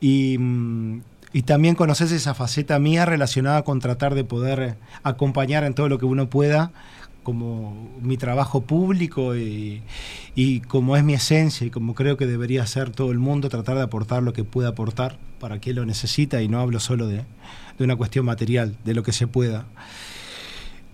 Y, 0.00 0.36
mm, 0.38 1.00
y 1.32 1.42
también 1.42 1.74
conoces 1.74 2.12
esa 2.12 2.34
faceta 2.34 2.78
mía 2.78 3.06
relacionada 3.06 3.62
con 3.62 3.80
tratar 3.80 4.14
de 4.14 4.24
poder 4.24 4.76
acompañar 5.02 5.64
en 5.64 5.74
todo 5.74 5.88
lo 5.88 5.98
que 5.98 6.04
uno 6.04 6.28
pueda 6.28 6.72
como 7.22 7.88
mi 8.00 8.16
trabajo 8.16 8.62
público 8.62 9.36
y, 9.36 9.82
como 10.66 10.96
es 10.96 11.04
mi 11.04 11.14
esencia 11.14 11.66
y 11.66 11.70
como 11.70 11.94
creo 11.94 12.16
que 12.16 12.26
debería 12.26 12.66
ser 12.66 12.90
todo 12.90 13.12
el 13.12 13.18
mundo, 13.18 13.48
tratar 13.48 13.76
de 13.76 13.82
aportar 13.82 14.22
lo 14.22 14.32
que 14.32 14.44
pueda 14.44 14.70
aportar 14.70 15.18
para 15.38 15.58
quien 15.58 15.76
lo 15.76 15.86
necesita 15.86 16.42
y 16.42 16.48
no 16.48 16.60
hablo 16.60 16.80
solo 16.80 17.06
de, 17.06 17.24
de 17.78 17.84
una 17.84 17.96
cuestión 17.96 18.26
material, 18.26 18.76
de 18.84 18.94
lo 18.94 19.02
que 19.02 19.12
se 19.12 19.26
pueda 19.26 19.66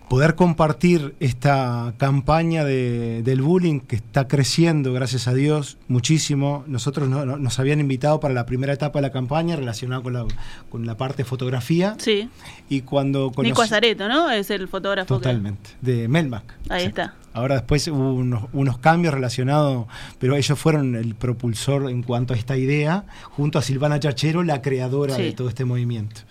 poder 0.09 0.35
compartir 0.35 1.15
esta 1.21 1.95
campaña 1.99 2.65
de, 2.65 3.23
del 3.23 3.43
bullying 3.43 3.81
que 3.81 3.97
está 3.97 4.27
creciendo, 4.27 4.93
gracias 4.93 5.29
a 5.29 5.35
Dios, 5.35 5.77
muchísimo. 5.89 6.65
Nosotros 6.67 7.09
nos 7.09 7.59
habían 7.59 7.81
invitado 7.81 8.19
para 8.21 8.35
la 8.35 8.47
primera 8.47 8.73
etapa 8.73 8.99
de 8.99 9.03
la 9.03 9.13
campaña 9.13 9.57
relacionada 9.57 10.03
con 10.03 10.13
la, 10.15 10.27
con 10.71 10.87
la 10.87 10.97
parte 10.97 11.19
de 11.19 11.25
fotografía. 11.25 11.97
Sí. 11.99 12.29
Y 12.69 12.83
cuando 12.83 13.33
Nico 13.43 13.63
Azareto, 13.63 14.09
¿no? 14.09 14.31
Es 14.31 14.51
el 14.51 14.69
fotógrafo. 14.69 15.15
Totalmente, 15.15 15.71
de 15.81 16.09
Melmac. 16.09 16.45
Ahí 16.69 16.85
está. 16.87 17.15
Ahora 17.35 17.57
después 17.57 17.87
hubo 17.87 18.15
unos, 18.15 18.79
cambios 18.79 19.15
relacionados, 19.15 19.87
pero 20.19 20.35
ellos 20.35 20.59
fueron 20.59 20.97
el 20.97 21.15
propulsor 21.15 21.89
en 21.89 22.03
cuanto 22.03 22.35
a 22.35 22.37
esta 22.37 22.57
idea, 22.57 23.05
junto 23.31 23.59
a 23.59 23.63
Silvana 23.63 24.01
Chachero, 24.01 24.43
la 24.43 24.61
creadora 24.61 25.17
de 25.17 25.33
todo 25.33 25.49
este 25.49 25.65
movimiento. 25.65 26.23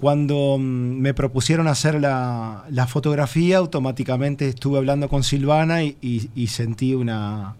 Cuando 0.00 0.56
mm, 0.58 0.62
me 0.62 1.14
propusieron 1.14 1.66
hacer 1.66 2.00
la, 2.00 2.86
fotografía, 2.88 3.58
automáticamente 3.58 4.48
estuve 4.48 4.78
hablando 4.78 5.08
con 5.08 5.24
Silvana 5.24 5.82
y, 5.82 6.46
sentí 6.48 6.94
una, 6.94 7.56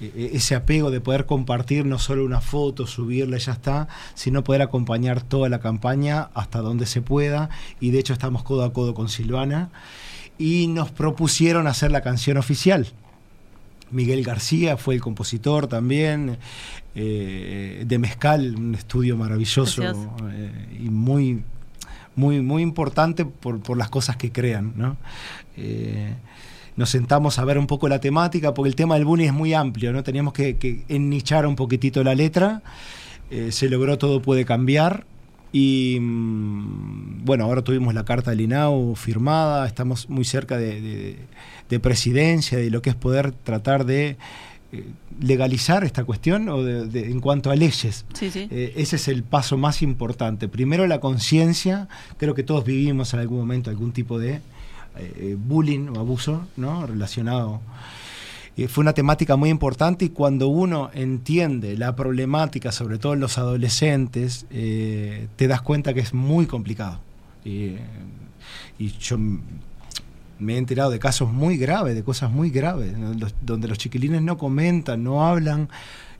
e, 0.00 0.12
e, 0.14 0.36
ese 0.36 0.54
apego 0.54 0.90
de 0.90 1.00
poder 1.00 1.24
compartir 1.24 1.86
no 1.86 1.98
solo 1.98 2.24
una 2.24 2.40
foto, 2.40 2.86
subirla 2.86 3.38
y 3.38 3.40
ya 3.40 3.52
está, 3.52 3.88
sino 4.14 4.44
poder 4.44 4.62
acompañar 4.62 5.22
toda 5.22 5.48
la 5.48 5.60
campaña 5.60 6.28
hasta 6.34 6.60
donde 6.60 6.84
se 6.86 7.00
pueda. 7.00 7.48
Y 7.80 7.90
de 7.90 8.00
hecho 8.00 8.12
estamos 8.12 8.42
codo 8.42 8.64
a 8.64 8.72
codo 8.72 8.92
con 8.94 9.08
Silvana. 9.08 9.70
Y 10.38 10.66
nos 10.66 10.90
propusieron 10.90 11.66
hacer 11.66 11.90
la 11.90 12.00
canción 12.00 12.36
oficial. 12.36 12.88
Miguel 13.90 14.24
García 14.24 14.76
fue 14.76 14.94
el 14.94 15.00
compositor 15.00 15.68
también, 15.68 16.38
eh, 16.94 17.84
de 17.86 17.98
Mezcal, 17.98 18.56
un 18.56 18.74
estudio 18.74 19.16
maravilloso 19.16 19.82
eh, 19.82 20.78
y 20.80 20.88
muy 20.88 21.44
muy, 22.16 22.40
muy 22.40 22.62
importante 22.62 23.24
por, 23.24 23.60
por 23.60 23.76
las 23.76 23.90
cosas 23.90 24.16
que 24.16 24.32
crean. 24.32 24.72
¿no? 24.76 24.96
Eh, 25.56 26.14
nos 26.76 26.90
sentamos 26.90 27.38
a 27.38 27.44
ver 27.44 27.58
un 27.58 27.66
poco 27.66 27.88
la 27.88 28.00
temática, 28.00 28.54
porque 28.54 28.68
el 28.68 28.76
tema 28.76 28.94
del 28.94 29.04
bullying 29.04 29.26
es 29.26 29.32
muy 29.32 29.52
amplio, 29.54 29.92
¿no? 29.92 30.02
Teníamos 30.02 30.32
que, 30.32 30.56
que 30.56 30.84
ennichar 30.88 31.46
un 31.46 31.56
poquitito 31.56 32.02
la 32.02 32.14
letra. 32.14 32.62
Eh, 33.30 33.52
se 33.52 33.68
logró 33.68 33.98
Todo 33.98 34.22
puede 34.22 34.44
cambiar. 34.44 35.04
Y 35.52 35.98
mm, 36.00 37.24
bueno, 37.24 37.44
ahora 37.44 37.62
tuvimos 37.62 37.92
la 37.92 38.04
carta 38.04 38.30
del 38.30 38.40
INAU 38.40 38.94
firmada, 38.94 39.66
estamos 39.66 40.08
muy 40.08 40.24
cerca 40.24 40.56
de, 40.56 41.18
de 41.68 41.80
presidencia, 41.80 42.56
de 42.56 42.70
lo 42.70 42.80
que 42.80 42.90
es 42.90 42.96
poder 42.96 43.32
tratar 43.32 43.84
de 43.84 44.16
legalizar 45.20 45.84
esta 45.84 46.04
cuestión 46.04 46.48
o 46.48 46.62
de, 46.62 47.10
en 47.10 47.20
cuanto 47.20 47.50
a 47.50 47.56
leyes. 47.56 48.04
Eh, 48.20 48.72
ese 48.76 48.96
es 48.96 49.08
el 49.08 49.22
paso 49.22 49.58
más 49.58 49.82
importante. 49.82 50.48
Primero 50.48 50.86
la 50.86 51.00
conciencia, 51.00 51.88
creo 52.16 52.34
que 52.34 52.42
todos 52.42 52.64
vivimos 52.64 53.12
en 53.14 53.20
algún 53.20 53.38
momento 53.38 53.70
algún 53.70 53.92
tipo 53.92 54.18
de 54.18 54.40
eh, 54.96 55.36
bullying 55.38 55.88
o 55.88 56.00
abuso 56.00 56.46
¿no? 56.56 56.86
relacionado. 56.86 57.60
fue 58.68 58.82
una 58.82 58.94
temática 58.94 59.36
muy 59.36 59.50
importante 59.50 60.06
y 60.06 60.08
cuando 60.08 60.48
uno 60.48 60.90
entiende 60.94 61.76
la 61.76 61.94
problemática, 61.94 62.72
sobre 62.72 62.98
todo 62.98 63.14
en 63.14 63.20
los 63.20 63.38
adolescentes, 63.38 64.46
te 64.48 65.48
das 65.48 65.62
cuenta 65.62 65.92
que 65.94 66.00
es 66.00 66.14
muy 66.14 66.46
complicado. 66.46 67.00
y 67.44 67.76
yo 69.00 69.18
me 70.42 70.54
he 70.54 70.58
enterado 70.58 70.90
de 70.90 70.98
casos 70.98 71.32
muy 71.32 71.56
graves, 71.56 71.94
de 71.94 72.02
cosas 72.02 72.30
muy 72.30 72.50
graves, 72.50 72.94
donde 73.40 73.68
los 73.68 73.78
chiquilines 73.78 74.22
no 74.22 74.36
comentan, 74.36 75.02
no 75.02 75.26
hablan, 75.26 75.68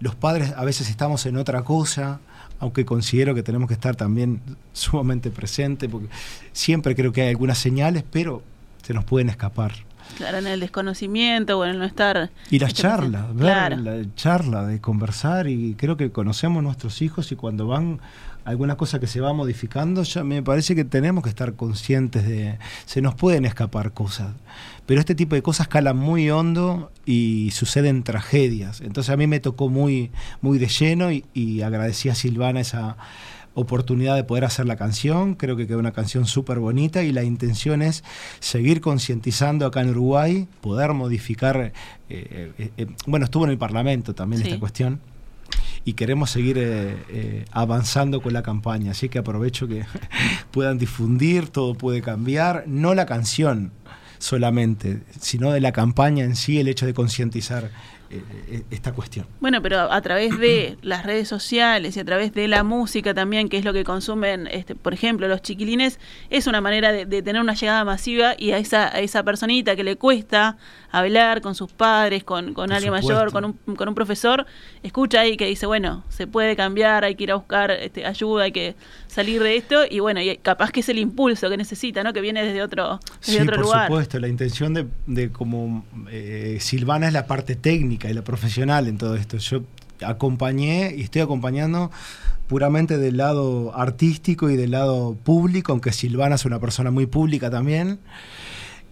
los 0.01 0.15
padres 0.15 0.55
a 0.57 0.65
veces 0.65 0.89
estamos 0.89 1.27
en 1.27 1.37
otra 1.37 1.63
cosa, 1.63 2.21
aunque 2.59 2.85
considero 2.85 3.35
que 3.35 3.43
tenemos 3.43 3.69
que 3.69 3.75
estar 3.75 3.97
también 3.97 4.41
sumamente 4.73 5.31
presentes, 5.31 5.91
porque 5.91 6.09
siempre 6.53 6.95
creo 6.95 7.13
que 7.13 7.23
hay 7.23 7.29
algunas 7.29 7.59
señales, 7.59 8.05
pero 8.11 8.43
se 8.83 8.95
nos 8.95 9.05
pueden 9.05 9.29
escapar. 9.29 9.73
Claro, 10.17 10.39
en 10.39 10.47
el 10.47 10.61
desconocimiento 10.61 11.59
o 11.59 11.65
en 11.65 11.71
el 11.71 11.79
no 11.79 11.85
estar... 11.85 12.31
Y 12.51 12.59
las 12.59 12.75
charlas, 12.75 13.35
ver 13.35 13.79
la 13.79 14.05
charla, 14.15 14.67
de 14.67 14.81
conversar, 14.81 15.49
y 15.49 15.75
creo 15.75 15.97
que 15.97 16.11
conocemos 16.11 16.63
nuestros 16.63 17.03
hijos 17.03 17.33
y 17.33 17.37
cuando 17.37 17.67
van 17.67 18.01
alguna 18.45 18.77
cosa 18.77 19.01
que 19.01 19.07
se 19.07 19.21
va 19.21 19.33
modificando, 19.33 20.03
ya 20.03 20.25
me 20.25 20.43
parece 20.43 20.75
que 20.75 20.85
tenemos 20.85 21.25
que 21.25 21.31
estar 21.31 21.55
conscientes 21.55 22.27
de, 22.27 22.59
se 22.87 23.03
nos 23.03 23.15
pueden 23.15 23.45
escapar 23.45 23.93
cosas, 23.93 24.35
pero 24.87 25.01
este 25.01 25.15
tipo 25.15 25.35
de 25.35 25.43
cosas 25.43 25.69
calan 25.69 25.97
muy 25.97 26.31
hondo 26.31 26.91
y 27.07 27.51
suceden 27.53 28.03
tragedias. 28.03 28.81
Entonces 28.81 29.11
a 29.11 29.17
mí 29.17 29.27
me 29.27 29.41
tocó 29.41 29.69
muy, 29.69 30.11
muy 30.41 30.59
de 30.59 30.69
lleno 30.69 31.13
y, 31.13 31.25
y 31.35 31.63
agradecí 31.63 32.09
a 32.09 32.15
Silvana 32.15 32.61
esa 32.61 32.97
oportunidad 33.55 34.17
de 34.17 34.25
poder 34.25 34.45
hacer 34.45 34.67
la 34.67 34.77
canción, 34.77 35.35
creo 35.35 35.57
que 35.57 35.67
quedó 35.67 35.79
una 35.79 35.93
canción 35.93 36.27
súper 36.27 36.59
bonita 36.59 37.03
y 37.03 37.13
la 37.13 37.23
intención 37.23 37.83
es 37.83 38.03
seguir 38.41 38.81
concientizando 38.81 39.67
acá 39.67 39.83
en 39.83 39.91
Uruguay, 39.91 40.49
poder 40.61 40.93
modificar, 40.95 41.73
eh, 42.09 42.53
eh, 42.59 42.71
eh, 42.77 42.87
bueno, 43.07 43.25
estuvo 43.25 43.45
en 43.45 43.51
el 43.51 43.59
Parlamento 43.59 44.15
también 44.15 44.43
esta 44.43 44.59
cuestión, 44.59 45.01
y 45.85 45.95
queremos 45.95 46.31
seguir 46.31 46.59
eh, 46.59 46.97
eh, 47.09 47.45
avanzando 47.51 48.21
con 48.21 48.33
la 48.33 48.43
campaña. 48.43 48.93
Así 48.93 49.09
que 49.09 49.19
aprovecho 49.19 49.67
que 49.67 49.85
puedan 50.51 50.79
difundir, 50.79 51.49
todo 51.49 51.75
puede 51.75 52.03
cambiar, 52.03 52.65
no 52.67 52.95
la 52.95 53.07
canción 53.07 53.73
solamente, 54.19 55.01
sino 55.21 55.51
de 55.51 55.61
la 55.61 55.73
campaña 55.73 56.25
en 56.25 56.37
sí, 56.37 56.61
el 56.61 56.69
hecho 56.69 56.87
de 56.87 56.95
concientizar 56.95 57.71
esta 58.71 58.93
cuestión. 58.93 59.27
Bueno, 59.41 59.63
pero 59.63 59.93
a 59.93 60.01
través 60.01 60.39
de 60.39 60.77
las 60.83 61.05
redes 61.05 61.29
sociales 61.29 61.97
y 61.97 62.01
a 62.01 62.05
través 62.05 62.33
de 62.33 62.49
la 62.49 62.63
música 62.63 63.15
también, 63.15 63.49
que 63.49 63.59
es 63.59 63.65
lo 63.65 63.73
que 63.73 63.85
consumen, 63.85 64.49
este, 64.51 64.75
por 64.75 64.95
ejemplo, 64.95 65.29
los 65.29 65.43
chiquilines, 65.43 65.99
es 66.31 66.47
una 66.47 66.61
manera 66.61 66.93
de, 66.93 67.07
de, 67.07 67.23
tener 67.23 67.41
una 67.41 67.55
llegada 67.55 67.85
masiva 67.85 68.35
y 68.39 68.53
a 68.53 68.59
esa, 68.59 68.89
a 68.95 69.01
esa 69.01 69.23
personita 69.23 69.77
que 69.77 69.85
le 69.85 69.97
cuesta 69.97 70.57
hablar 70.93 71.41
con 71.41 71.55
sus 71.55 71.73
padres, 71.73 72.23
con, 72.23 72.53
con 72.53 72.71
alguien 72.71 72.93
mayor, 72.93 73.33
con 73.33 73.45
un, 73.47 73.53
con 73.77 73.89
un 73.89 73.95
profesor, 73.95 74.47
escucha 74.83 75.21
ahí 75.21 75.37
que 75.37 75.47
dice, 75.47 75.67
bueno, 75.67 76.05
se 76.11 76.27
puede 76.27 76.55
cambiar, 76.55 77.05
hay 77.05 77.15
que 77.15 77.25
ir 77.25 77.33
a 77.33 77.37
buscar 77.37 77.71
este, 77.71 78.05
ayuda, 78.05 78.45
hay 78.45 78.53
que 78.53 78.77
salir 79.07 79.43
de 79.43 79.57
esto 79.57 79.85
y 79.89 80.01
bueno, 80.01 80.21
y 80.21 80.37
capaz 80.37 80.71
que 80.71 80.81
es 80.81 80.89
el 80.91 80.99
impulso 80.99 81.49
que 81.49 81.57
necesita, 81.57 82.05
¿no? 82.05 82.13
Que 82.13 82.21
viene 82.21 82.45
desde 82.45 82.63
otro, 82.63 83.01
desde 83.21 83.33
sí, 83.33 83.43
otro 83.43 83.57
por 83.57 83.65
lugar. 83.65 83.87
supuesto, 83.89 84.21
la 84.21 84.29
intención 84.29 84.75
de, 84.75 84.87
de 85.07 85.33
como 85.33 85.85
eh, 86.11 86.59
Silvana 86.61 87.07
es 87.07 87.15
la 87.15 87.27
parte 87.27 87.57
técnica 87.57 88.02
y 88.11 88.15
la 88.15 88.23
profesional 88.23 88.89
en 88.89 88.99
todo 88.99 89.17
esto. 89.17 89.37
Yo 89.39 89.63
acompañé 90.05 90.95
y 90.97 91.03
estoy 91.03 91.23
acompañando 91.23 91.91
puramente 92.49 92.99
del 92.99 93.17
lado 93.17 93.75
artístico 93.75 94.51
y 94.51 94.57
del 94.57 94.73
lado 94.73 95.15
público, 95.15 95.73
aunque 95.73 95.93
Silvana 95.93 96.35
es 96.35 96.45
una 96.45 96.59
persona 96.59 96.91
muy 96.91 97.07
pública 97.07 97.51
también. 97.51 97.99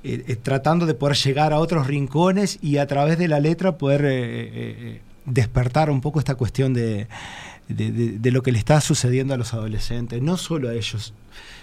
Eh, 0.03 0.25
eh, 0.29 0.37
tratando 0.37 0.87
de 0.87 0.95
poder 0.95 1.15
llegar 1.15 1.53
a 1.53 1.59
otros 1.59 1.87
rincones 1.87 2.59
y 2.63 2.79
a 2.79 2.87
través 2.87 3.19
de 3.19 3.29
la 3.29 3.39
letra 3.39 3.77
poder 3.77 4.03
eh, 4.07 5.03
despertar 5.27 5.91
un 5.91 6.01
poco 6.01 6.19
esta 6.19 6.37
cuestión 6.37 6.73
de, 6.73 7.07
de, 7.69 8.31
lo 8.31 8.43
que 8.43 8.51
le 8.51 8.59
está 8.59 8.81
sucediendo 8.81 9.35
a 9.35 9.37
los 9.37 9.53
adolescentes, 9.53 10.23
no 10.23 10.39
solo 10.39 10.71
a 10.71 10.75
ellos, 10.75 11.13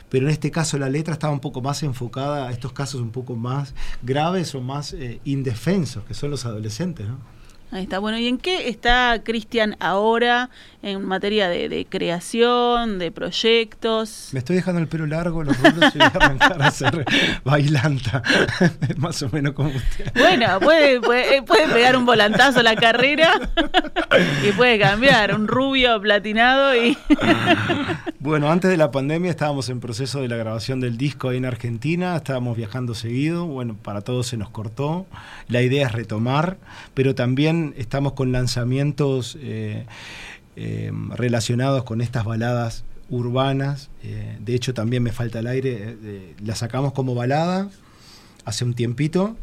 pero 0.10 0.28
en 0.28 0.34
este 0.34 0.52
caso 0.52 0.78
la 0.78 0.88
letra 0.88 1.14
estaba 1.14 1.34
un 1.34 1.40
poco 1.40 1.62
más 1.62 1.82
enfocada 1.82 2.48
a 2.48 2.52
estos 2.52 2.74
casos 2.74 3.02
un 3.02 3.10
poco 3.10 3.36
más 3.36 3.74
graves 4.04 4.54
o 4.54 4.62
más 4.62 4.96
indefensos, 5.24 6.04
que 6.06 6.14
son 6.14 6.30
los 6.30 6.46
adolescentes. 6.46 7.08
¿no? 7.08 7.18
Ahí 7.70 7.84
está. 7.84 8.00
Bueno, 8.00 8.18
¿y 8.18 8.28
en 8.28 8.38
qué 8.38 8.70
está 8.70 9.22
Cristian 9.26 9.76
ahora 9.82 10.50
en 10.82 11.04
materia 11.04 11.50
de, 11.50 11.86
creación, 11.90 12.98
de 12.98 13.12
proyectos? 13.12 14.30
Me 14.32 14.40
estoy 14.40 14.56
dejando 14.56 14.80
el 14.80 14.88
pelo 14.88 15.06
largo, 15.06 15.44
los 15.44 15.58
rulos 15.58 15.94
y 15.94 15.98
voy 15.98 16.08
a 16.08 16.16
arrancar 16.16 16.62
a 16.62 16.68
hacer 16.68 17.06
bailanta. 17.44 18.24
Más 18.98 19.22
o 19.22 19.30
menos 19.30 19.54
como 19.54 19.70
usted. 19.70 20.14
Bueno, 20.16 20.62
puede, 20.62 21.02
puede, 21.02 21.44
pegar 21.74 21.98
un 21.98 22.06
volantazo 22.06 22.62
a 22.62 22.64
la 22.64 22.76
carrera 22.78 23.34
y 24.48 24.52
puede 24.54 24.80
cambiar. 24.80 25.36
Un 25.36 25.50
rubio 25.50 26.00
platinado 26.00 26.74
y. 26.74 26.98
bueno, 28.20 28.50
antes 28.50 28.72
de 28.72 28.78
la 28.78 28.92
pandemia 28.92 29.30
estábamos 29.30 29.68
en 29.68 29.82
proceso 29.82 30.22
de 30.22 30.30
la 30.30 30.38
grabación 30.38 30.80
del 30.80 30.98
disco 30.98 31.30
ahí 31.30 31.38
en 31.38 31.46
Argentina. 31.46 32.16
Estábamos 32.16 32.56
viajando 32.56 32.96
seguido. 32.96 33.46
Bueno, 33.46 33.76
para 33.76 34.02
todos 34.02 34.28
se 34.28 34.38
nos 34.38 34.50
cortó. 34.50 35.06
La 35.50 35.62
idea 35.62 35.88
es 35.88 35.92
retomar, 35.92 36.58
pero 36.94 37.14
también 37.14 37.57
estamos 37.78 38.14
con 38.14 38.32
lanzamientos 38.32 39.38
eh, 39.42 39.86
eh, 40.56 40.92
relacionados 41.12 41.84
con 41.84 42.02
estas 42.02 42.26
baladas 42.26 42.84
urbanas. 43.10 43.90
Eh, 44.04 44.38
de 44.40 44.56
hecho, 44.56 44.74
también 44.74 45.04
me 45.04 45.12
falta 45.12 45.40
el 45.40 45.48
aire. 45.48 45.98
la 46.44 46.56
sacamos 46.56 46.94
como 46.94 47.16
balada 47.16 47.70
hace 48.46 48.64
un 48.64 48.74
tiempito 48.74 49.36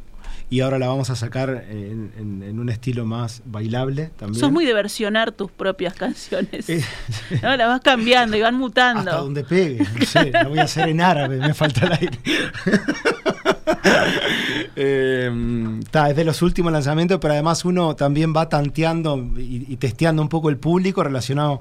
y 0.50 0.60
ahora 0.60 0.78
la 0.78 0.88
vamos 0.88 1.10
a 1.10 1.16
sacar 1.16 1.64
en, 1.68 2.58
un 2.58 2.68
estilo 2.68 3.04
más 3.04 3.42
bailable 3.44 4.10
también. 4.16 4.40
Sos 4.40 4.52
muy 4.52 4.64
de 4.64 4.74
versionar 4.74 5.32
tus 5.32 5.50
propias 5.50 5.94
canciones. 5.94 6.66
no, 7.42 7.56
las 7.56 7.68
vas 7.68 7.80
cambiando 7.80 8.36
y 8.36 8.40
van 8.40 8.56
mutando. 8.56 9.10
Hasta 9.10 9.22
donde 9.22 9.44
pegue, 9.44 9.84
no 9.98 10.06
sé, 10.06 10.30
la 10.30 10.48
voy 10.48 10.58
a 10.58 10.64
hacer 10.64 10.88
en 10.88 11.00
árabe, 11.00 11.38
me 11.38 11.54
falta 11.54 11.86
el 11.86 11.92
aire. 11.92 12.18
eh, 14.76 15.80
es 16.08 16.16
de 16.16 16.24
los 16.24 16.42
últimos 16.42 16.72
lanzamientos, 16.72 17.18
pero 17.20 17.34
además 17.34 17.64
uno 17.64 17.96
también 17.96 18.34
va 18.36 18.48
tanteando 18.48 19.16
y, 19.36 19.76
testeando 19.76 20.22
un 20.22 20.28
poco 20.28 20.50
el 20.50 20.56
público 20.56 21.02
relacionado. 21.02 21.60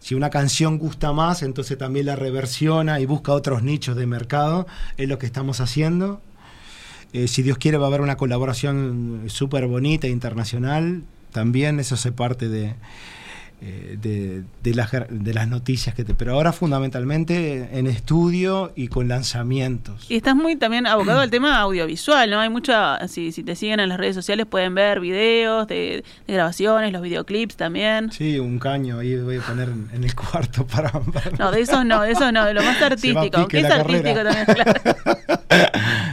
Si 0.00 0.14
una 0.14 0.30
canción 0.30 0.78
gusta 0.78 1.12
más, 1.12 1.42
entonces 1.42 1.78
también 1.78 2.06
la 2.06 2.16
reversiona 2.16 3.00
y 3.00 3.06
busca 3.06 3.32
otros 3.32 3.62
nichos 3.62 3.96
de 3.96 4.06
mercado. 4.06 4.66
Es 4.96 5.08
lo 5.08 5.18
que 5.18 5.26
estamos 5.26 5.60
haciendo. 5.60 6.20
Eh, 7.12 7.28
si 7.28 7.42
Dios 7.42 7.58
quiere, 7.58 7.78
va 7.78 7.84
a 7.86 7.88
haber 7.88 8.00
una 8.00 8.16
colaboración 8.16 9.24
súper 9.28 9.66
bonita, 9.66 10.08
internacional. 10.08 11.04
También 11.32 11.80
eso 11.80 11.94
hace 11.94 12.12
parte 12.12 12.48
de, 12.48 12.74
eh, 13.60 13.96
de, 14.62 14.74
las, 14.74 14.90
de 15.08 15.34
las 15.34 15.48
noticias 15.48 15.94
que 15.94 16.04
te... 16.04 16.14
Pero 16.14 16.34
ahora 16.34 16.52
fundamentalmente 16.52 17.78
en 17.78 17.86
estudio 17.86 18.72
y 18.76 18.88
con 18.88 19.08
lanzamientos. 19.08 20.06
Y 20.10 20.16
estás 20.16 20.36
muy 20.36 20.56
también 20.56 20.86
abocado 20.86 21.20
al 21.20 21.30
tema 21.30 21.58
audiovisual, 21.60 22.30
¿no? 22.30 22.40
Hay 22.40 22.50
mucha, 22.50 23.06
si, 23.08 23.32
si 23.32 23.42
te 23.42 23.56
siguen 23.56 23.80
en 23.80 23.88
las 23.88 23.98
redes 23.98 24.14
sociales 24.14 24.46
pueden 24.46 24.74
ver 24.74 25.00
videos 25.00 25.66
de, 25.66 26.04
grabaciones, 26.28 26.92
los 26.92 27.00
videoclips 27.00 27.56
también. 27.56 28.12
Sí, 28.12 28.38
un 28.38 28.58
caño 28.58 28.98
ahí 28.98 29.16
voy 29.16 29.36
a 29.36 29.40
poner 29.40 29.68
en 29.68 30.04
el 30.04 30.14
cuarto 30.14 30.66
para... 30.68 30.92
No, 31.38 31.50
de 31.50 31.60
eso 31.60 31.84
no, 31.84 32.02
de 32.02 32.12
eso 32.12 32.32
no, 32.32 32.44
de 32.44 32.54
lo 32.54 32.62
más 32.62 32.80
artístico, 32.82 33.48
que 33.48 33.60
es 33.60 33.70
artístico 33.70 34.22
también, 34.22 34.46
claro. 34.46 34.80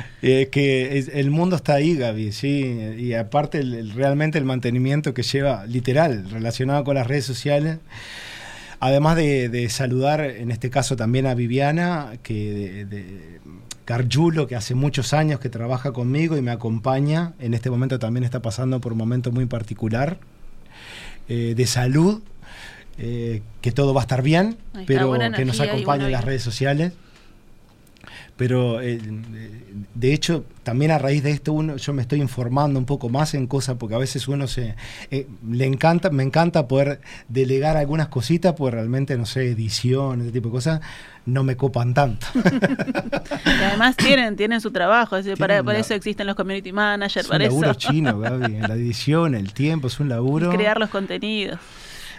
Es 0.21 0.49
que 0.49 0.99
el 1.13 1.31
mundo 1.31 1.55
está 1.55 1.75
ahí, 1.75 1.95
Gaby, 1.95 2.31
sí. 2.31 2.77
Y 2.97 3.13
aparte, 3.13 3.63
realmente 3.95 4.37
el 4.37 4.45
mantenimiento 4.45 5.13
que 5.13 5.23
lleva, 5.23 5.65
literal, 5.65 6.29
relacionado 6.29 6.83
con 6.83 6.95
las 6.95 7.07
redes 7.07 7.25
sociales. 7.25 7.79
Además 8.79 9.15
de, 9.15 9.67
saludar, 9.69 10.21
en 10.21 10.51
este 10.51 10.69
caso 10.69 10.95
también 10.95 11.25
a 11.25 11.33
Viviana, 11.33 12.13
que 12.21 12.85
de, 12.85 13.39
Carjulo, 13.85 14.47
que 14.47 14.55
hace 14.55 14.75
muchos 14.75 15.13
años 15.13 15.39
que 15.39 15.49
trabaja 15.49 15.91
conmigo 15.91 16.37
y 16.37 16.41
me 16.41 16.51
acompaña. 16.51 17.33
En 17.39 17.55
este 17.55 17.71
momento 17.71 17.97
también 17.97 18.23
está 18.23 18.41
pasando 18.41 18.79
por 18.79 18.91
un 18.91 18.99
momento 18.99 19.31
muy 19.31 19.47
particular 19.47 20.19
eh, 21.29 21.53
de 21.55 21.65
salud. 21.65 22.21
Eh, 22.97 23.41
que 23.61 23.71
todo 23.71 23.93
va 23.95 24.01
a 24.01 24.03
estar 24.03 24.21
bien, 24.21 24.57
pero 24.85 25.17
que 25.35 25.45
nos 25.45 25.59
acompañe 25.61 26.05
en 26.05 26.11
las 26.11 26.25
redes 26.25 26.43
sociales 26.43 26.93
pero 28.41 28.81
eh, 28.81 28.99
de 29.93 30.13
hecho 30.15 30.45
también 30.63 30.89
a 30.89 30.97
raíz 30.97 31.21
de 31.21 31.29
esto 31.29 31.53
uno 31.53 31.77
yo 31.77 31.93
me 31.93 32.01
estoy 32.01 32.21
informando 32.21 32.79
un 32.79 32.87
poco 32.87 33.07
más 33.07 33.35
en 33.35 33.45
cosas 33.45 33.77
porque 33.77 33.93
a 33.93 33.99
veces 33.99 34.27
uno 34.27 34.47
se 34.47 34.73
eh, 35.11 35.27
le 35.47 35.65
encanta 35.67 36.09
me 36.09 36.23
encanta 36.23 36.67
poder 36.67 37.01
delegar 37.27 37.77
algunas 37.77 38.07
cositas 38.07 38.55
pues 38.57 38.73
realmente 38.73 39.15
no 39.15 39.27
sé 39.27 39.51
edición 39.51 40.21
ese 40.21 40.31
tipo 40.31 40.47
de 40.47 40.53
cosas 40.53 40.81
no 41.27 41.43
me 41.43 41.55
copan 41.55 41.93
tanto. 41.93 42.25
Y 43.45 43.63
además 43.63 43.95
tienen 43.95 44.35
tienen 44.35 44.59
su 44.59 44.71
trabajo 44.71 45.17
para, 45.37 45.59
eso 45.77 45.93
existen 45.93 46.25
los 46.25 46.35
community 46.35 46.71
managers 46.71 47.27
es 47.27 47.31
un 47.31 47.39
laburo 47.43 47.73
chino 47.75 48.17
Gaby, 48.17 48.57
la 48.57 48.73
edición 48.73 49.35
el 49.35 49.53
tiempo 49.53 49.85
es 49.85 49.99
un 49.99 50.09
laburo. 50.09 50.49
Y 50.51 50.55
crear 50.55 50.79
los 50.79 50.89
contenidos 50.89 51.59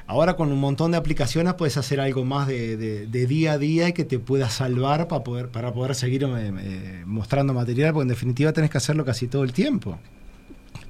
Ahora 0.06 0.34
con 0.34 0.52
un 0.52 0.58
montón 0.58 0.90
de 0.92 0.98
aplicaciones 0.98 1.54
puedes 1.54 1.76
hacer 1.76 2.00
algo 2.00 2.24
más 2.24 2.48
de, 2.48 3.06
día 3.06 3.52
a 3.52 3.58
día 3.58 3.88
y 3.88 3.92
que 3.92 4.04
te 4.04 4.18
pueda 4.18 4.50
salvar 4.50 5.08
para 5.08 5.24
poder, 5.24 5.48
para 5.48 5.72
poder 5.72 5.94
seguir 5.94 6.24
eh, 6.24 6.28
eh, 6.58 7.02
mostrando 7.06 7.54
material, 7.54 7.92
porque 7.92 8.02
en 8.02 8.08
definitiva 8.08 8.52
tenés 8.52 8.70
que 8.70 8.78
hacerlo 8.78 9.04
casi 9.04 9.28
todo 9.28 9.44
el 9.44 9.52
tiempo. 9.52 9.98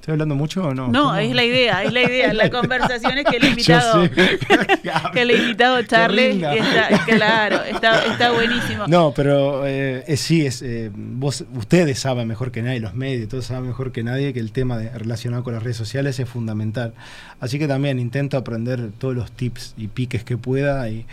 ¿Estoy 0.03 0.11
hablando 0.15 0.35
mucho 0.35 0.61
o 0.65 0.73
no? 0.73 0.89
No, 0.89 1.15
es 1.15 1.33
la 1.33 1.45
idea, 1.45 1.81
es 1.85 1.93
la 1.93 2.01
idea. 2.09 2.33
La 2.33 2.49
conversación 2.49 3.19
es 3.19 3.23
que 3.23 3.37
el 3.37 3.45
invitado, 3.45 4.09
que 5.13 5.21
el 5.21 5.31
invitado 5.31 5.81
Charlie, 5.83 6.43
está, 6.43 7.05
claro, 7.05 7.63
está, 7.63 8.05
está, 8.07 8.31
buenísimo. 8.33 8.85
No, 8.87 9.13
pero 9.15 9.65
eh, 9.65 10.03
sí, 10.17 10.45
es, 10.45 10.61
eh, 10.61 10.91
vos, 10.93 11.45
ustedes 11.55 11.99
saben 11.99 12.27
mejor 12.27 12.51
que 12.51 12.61
nadie, 12.61 12.81
los 12.81 12.95
medios, 12.95 13.29
todos 13.29 13.45
saben 13.45 13.65
mejor 13.65 13.93
que 13.93 14.03
nadie 14.03 14.33
que 14.33 14.41
el 14.41 14.51
tema 14.51 14.77
de, 14.77 14.89
relacionado 14.89 15.41
con 15.41 15.53
las 15.53 15.63
redes 15.63 15.77
sociales 15.77 16.19
es 16.19 16.27
fundamental. 16.27 16.93
Así 17.39 17.57
que 17.57 17.69
también 17.69 17.97
intento 17.97 18.35
aprender 18.35 18.91
todos 18.97 19.15
los 19.15 19.31
tips 19.31 19.73
y 19.77 19.87
piques 19.87 20.25
que 20.25 20.35
pueda 20.35 20.89
y 20.89 21.05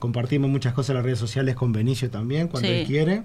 compartimos 0.00 0.50
muchas 0.50 0.74
cosas 0.74 0.90
en 0.90 0.96
las 0.96 1.04
redes 1.04 1.20
sociales 1.20 1.54
con 1.54 1.70
Benicio 1.72 2.10
también, 2.10 2.48
cuando 2.48 2.68
él 2.68 2.84
quiere. 2.88 3.22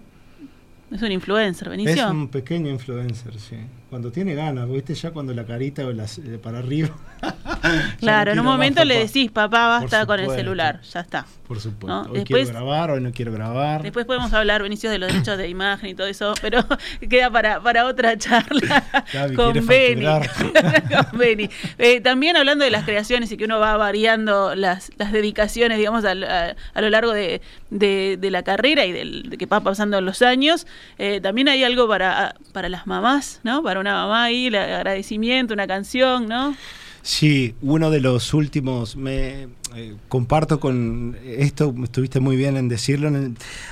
Es 0.91 1.01
un 1.01 1.12
influencer, 1.12 1.69
Benicio. 1.69 2.06
Es 2.06 2.12
un 2.12 2.27
pequeño 2.27 2.69
influencer, 2.69 3.34
sí. 3.39 3.58
Cuando 3.89 4.12
tiene 4.12 4.36
ganas, 4.36 4.69
¿viste? 4.69 4.95
Ya 4.95 5.12
cuando 5.12 5.34
la 5.34 5.45
carita 5.45 5.86
o 5.86 5.93
las, 5.93 6.17
eh, 6.17 6.39
para 6.43 6.60
arriba. 6.60 6.89
claro, 8.00 8.34
en 8.34 8.39
un 8.39 8.45
momento 8.45 8.84
le 8.84 9.00
decís, 9.00 9.32
papá, 9.32 9.80
basta 9.80 10.06
con 10.06 10.19
el 10.19 10.30
celular, 10.30 10.82
ya 10.82 11.00
está. 11.00 11.26
Por 11.47 11.62
supuesto. 11.62 12.12
Hoy 12.12 12.19
después, 12.19 12.43
quiero 12.50 12.60
grabar, 12.60 12.91
hoy 12.91 13.00
no 13.00 13.12
quiero 13.13 13.32
grabar. 13.32 13.82
Después 13.82 14.06
podemos 14.06 14.34
hablar, 14.34 14.62
Benicio, 14.62 14.89
de 14.89 14.97
los 14.97 15.10
derechos 15.10 15.38
de 15.38 15.47
imagen 15.47 15.89
y 15.89 15.95
todo 15.95 16.08
eso, 16.08 16.34
pero 16.41 16.65
queda 17.10 17.32
para, 17.32 17.62
para 17.62 17.86
otra 17.86 18.17
charla 18.17 18.84
con, 19.36 19.65
Beni. 19.65 20.06
con 20.06 21.17
Beni. 21.17 21.50
Eh, 21.78 22.02
también 22.02 22.36
hablando 22.36 22.65
de 22.65 22.71
las 22.71 22.84
creaciones 22.84 23.32
y 23.32 23.38
que 23.38 23.45
uno 23.45 23.60
va 23.60 23.78
variando 23.78 24.56
las, 24.56 24.91
las 24.97 25.13
dedicaciones, 25.13 25.78
digamos, 25.78 26.04
a, 26.04 26.12
a, 26.12 26.82
lo 26.82 26.89
largo 26.89 27.13
de, 27.13 27.41
de, 27.69 28.30
la 28.30 28.43
carrera 28.43 28.86
y 28.86 28.91
del, 28.91 29.30
de 29.30 29.38
que 29.38 29.45
va 29.45 29.62
pasando 29.62 30.02
los 30.02 30.21
años, 30.21 30.67
eh, 30.97 31.21
también 31.21 31.47
hay 31.47 31.63
algo 31.63 31.88
para, 31.88 32.36
para 32.52 32.67
las 32.67 32.88
mamás, 32.88 33.39
¿no? 33.43 33.63
Para 33.63 33.76
una 33.79 33.93
mamá 33.93 34.25
ahí, 34.25 34.47
el 34.47 34.55
agradecimiento, 34.55 35.53
una 35.53 35.67
canción, 35.67 36.27
¿no? 36.27 36.55
Sí, 37.01 37.55
uno 37.61 37.89
de 37.89 38.01
los 38.01 38.33
últimos, 38.33 38.97
me 38.97 39.47
eh, 39.75 39.95
comparto 40.09 40.59
con 40.59 41.17
esto, 41.23 41.73
estuviste 41.81 42.19
muy 42.19 42.35
bien 42.35 42.57
en 42.57 42.67
decirlo. 42.67 43.09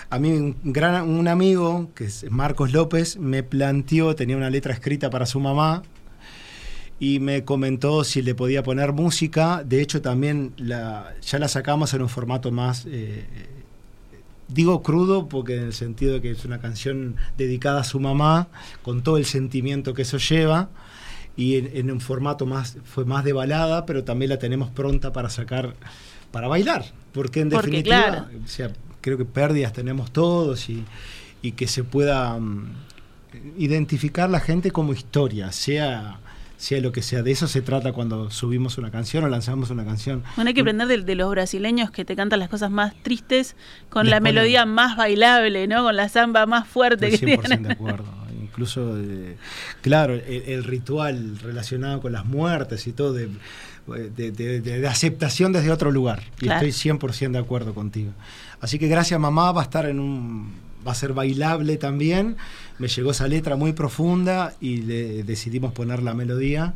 A 0.09 0.19
mí 0.19 0.31
un, 0.31 0.55
gran, 0.63 1.09
un 1.09 1.27
amigo, 1.27 1.91
que 1.95 2.05
es 2.05 2.25
Marcos 2.31 2.71
López, 2.71 3.17
me 3.17 3.43
planteó, 3.43 4.15
tenía 4.15 4.37
una 4.37 4.49
letra 4.49 4.73
escrita 4.73 5.09
para 5.09 5.25
su 5.25 5.41
mamá, 5.41 5.83
y 6.97 7.19
me 7.19 7.43
comentó 7.43 8.03
si 8.05 8.21
le 8.21 8.35
podía 8.35 8.63
poner 8.63 8.93
música. 8.93 9.63
De 9.65 9.81
hecho, 9.81 10.01
también 10.01 10.53
la, 10.55 11.13
ya 11.21 11.39
la 11.39 11.49
sacamos 11.49 11.93
en 11.93 12.03
un 12.03 12.09
formato 12.09 12.51
más, 12.51 12.85
eh, 12.87 13.25
digo 14.47 14.83
crudo, 14.83 15.27
porque 15.27 15.55
en 15.55 15.63
el 15.63 15.73
sentido 15.73 16.13
de 16.13 16.21
que 16.21 16.31
es 16.31 16.45
una 16.45 16.59
canción 16.59 17.15
dedicada 17.37 17.81
a 17.81 17.83
su 17.83 17.99
mamá, 17.99 18.47
con 18.81 19.01
todo 19.03 19.17
el 19.17 19.25
sentimiento 19.25 19.93
que 19.93 20.03
eso 20.03 20.17
lleva 20.17 20.69
y 21.37 21.55
en, 21.55 21.91
un 21.91 21.99
formato 21.99 22.45
más, 22.45 22.77
fue 22.85 23.05
más 23.05 23.23
de 23.25 23.33
balada, 23.33 23.85
pero 23.85 24.03
también 24.03 24.29
la 24.29 24.39
tenemos 24.39 24.69
pronta 24.69 25.11
para 25.11 25.29
sacar, 25.29 25.75
para 26.31 26.47
bailar, 26.47 26.85
porque 27.11 27.41
en 27.41 27.49
definitiva, 27.49 28.29
o 28.43 28.47
sea, 28.47 28.71
creo 29.01 29.17
que 29.17 29.25
pérdidas 29.25 29.73
tenemos 29.73 30.11
todos 30.11 30.69
y, 30.69 30.85
y 31.41 31.51
que 31.53 31.67
se 31.67 31.83
pueda 31.83 32.37
mm, 32.39 32.69
identificar 33.57 34.29
la 34.29 34.39
gente 34.39 34.71
como 34.71 34.93
historia, 34.93 35.51
sea 35.51 36.19
sea 36.57 36.79
lo 36.81 36.91
que 36.91 37.01
sea. 37.01 37.23
De 37.23 37.31
eso 37.31 37.47
se 37.47 37.61
trata 37.61 37.91
cuando 37.93 38.31
subimos 38.31 38.77
una 38.77 38.91
canción 38.91 39.23
o 39.23 39.29
lanzamos 39.29 39.69
una 39.69 39.85
canción. 39.85 40.23
Bueno, 40.35 40.49
hay 40.49 40.53
que 40.53 40.61
aprender 40.61 41.05
de, 41.05 41.15
los 41.15 41.29
brasileños 41.29 41.91
que 41.91 42.05
te 42.05 42.15
cantan 42.15 42.39
las 42.39 42.49
cosas 42.49 42.71
más 42.71 42.93
tristes 43.03 43.55
con 43.89 44.09
la 44.09 44.19
melodía 44.19 44.65
más 44.65 44.97
bailable, 44.97 45.67
¿no? 45.67 45.83
Con 45.83 45.95
la 45.95 46.09
samba 46.09 46.45
más 46.45 46.67
fuerte 46.67 47.09
que 47.09 47.19
100% 47.19 47.61
de 47.61 47.73
acuerdo 47.73 48.25
incluso, 48.55 48.97
eh, 48.97 49.35
claro, 49.81 50.13
el, 50.13 50.63
ritual 50.63 51.37
relacionado 51.39 51.99
con 51.99 52.13
las 52.13 52.25
muertes 52.25 52.87
y 52.87 52.93
todo, 52.93 53.11
de, 53.11 53.29
de, 53.85 54.87
aceptación 54.87 55.51
desde 55.51 55.71
otro 55.71 55.91
lugar. 55.91 56.23
Y 56.39 56.47
estoy 56.47 56.69
100% 56.69 57.31
de 57.31 57.39
acuerdo 57.39 57.73
contigo. 57.73 58.11
Así 58.61 58.79
que 58.79 58.87
gracias 58.87 59.19
mamá, 59.19 59.51
va 59.51 59.61
a 59.61 59.65
estar 59.65 59.85
en 59.87 59.99
un 59.99 60.53
va 60.85 60.91
a 60.91 60.95
ser 60.95 61.13
bailable 61.13 61.77
también. 61.77 62.37
Me 62.79 62.87
llegó 62.87 63.11
esa 63.11 63.27
letra 63.27 63.55
muy 63.55 63.73
profunda 63.73 64.53
y 64.59 64.77
le 64.77 65.23
decidimos 65.23 65.73
poner 65.73 66.03
la 66.03 66.13
melodía. 66.13 66.73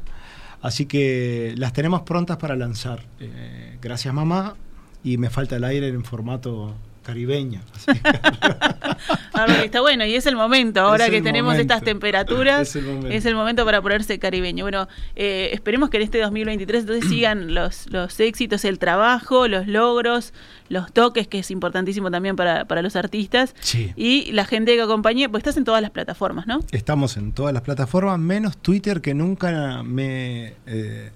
Así 0.62 0.86
que 0.86 1.54
las 1.58 1.74
tenemos 1.74 2.02
prontas 2.02 2.38
para 2.38 2.56
lanzar. 2.56 3.06
Eh, 3.20 3.78
gracias 3.82 4.14
mamá. 4.14 4.56
Y 5.04 5.18
me 5.18 5.30
falta 5.30 5.56
el 5.56 5.64
aire 5.64 5.88
en 5.88 6.04
formato 6.04 6.76
que- 7.04 7.60
Ahora, 9.34 9.64
está 9.64 9.82
bueno, 9.82 10.06
y 10.06 10.16
es 10.16 10.26
el 10.26 10.36
momento, 10.36 10.82
ahora 10.82 11.06
Es 11.06 11.12
que 11.12 11.22
tenemos 11.22 11.54
momento. 11.54 11.74
estas 11.74 11.84
temperaturas, 11.86 12.70
Es 12.70 12.76
el 12.76 12.86
momento. 12.86 13.08
es 13.10 13.26
el 13.26 13.36
momento 13.36 13.66
para 13.66 13.82
ponerse 13.82 14.20
caribeño. 14.20 14.66
Bueno, 14.66 14.88
eh, 15.16 15.50
esperemos 15.54 15.90
que 15.90 15.98
en 15.98 16.04
este 16.04 16.20
2023 16.20 16.82
entonces 16.82 17.10
sigan 17.10 17.54
los, 17.54 17.90
los 17.92 18.20
éxitos, 18.20 18.66
el 18.66 18.80
trabajo, 18.80 19.48
los 19.48 19.68
logros, 19.68 20.34
los 20.68 20.92
toques, 20.92 21.28
que 21.28 21.40
es 21.40 21.52
importantísimo 21.52 22.12
también 22.12 22.36
para, 22.36 22.66
para 22.66 22.82
los 22.82 22.96
artistas, 22.96 23.56
Sí. 23.62 23.94
y 23.96 24.32
la 24.34 24.46
gente 24.46 24.76
que 24.76 24.82
acompañe, 24.82 25.30
pues 25.30 25.42
estás 25.42 25.58
en 25.58 25.64
todas 25.64 25.82
las 25.82 25.92
plataformas, 25.92 26.46
¿no? 26.48 26.60
Estamos 26.72 27.16
en 27.18 27.32
todas 27.32 27.54
las 27.54 27.64
plataformas, 27.64 28.20
menos 28.20 28.58
Twitter, 28.58 29.02
que 29.02 29.14
nunca 29.14 29.84
me. 29.84 30.54
eh, 30.68 31.12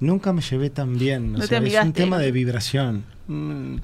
nunca 0.00 0.32
me 0.32 0.42
llevé 0.42 0.70
tan 0.70 0.96
bien. 0.98 1.32
No 1.32 1.42
sea, 1.42 1.58
es 1.58 1.84
un 1.84 1.92
tema 1.92 2.18
de 2.18 2.30
vibración. 2.32 3.04
Mm, 3.28 3.76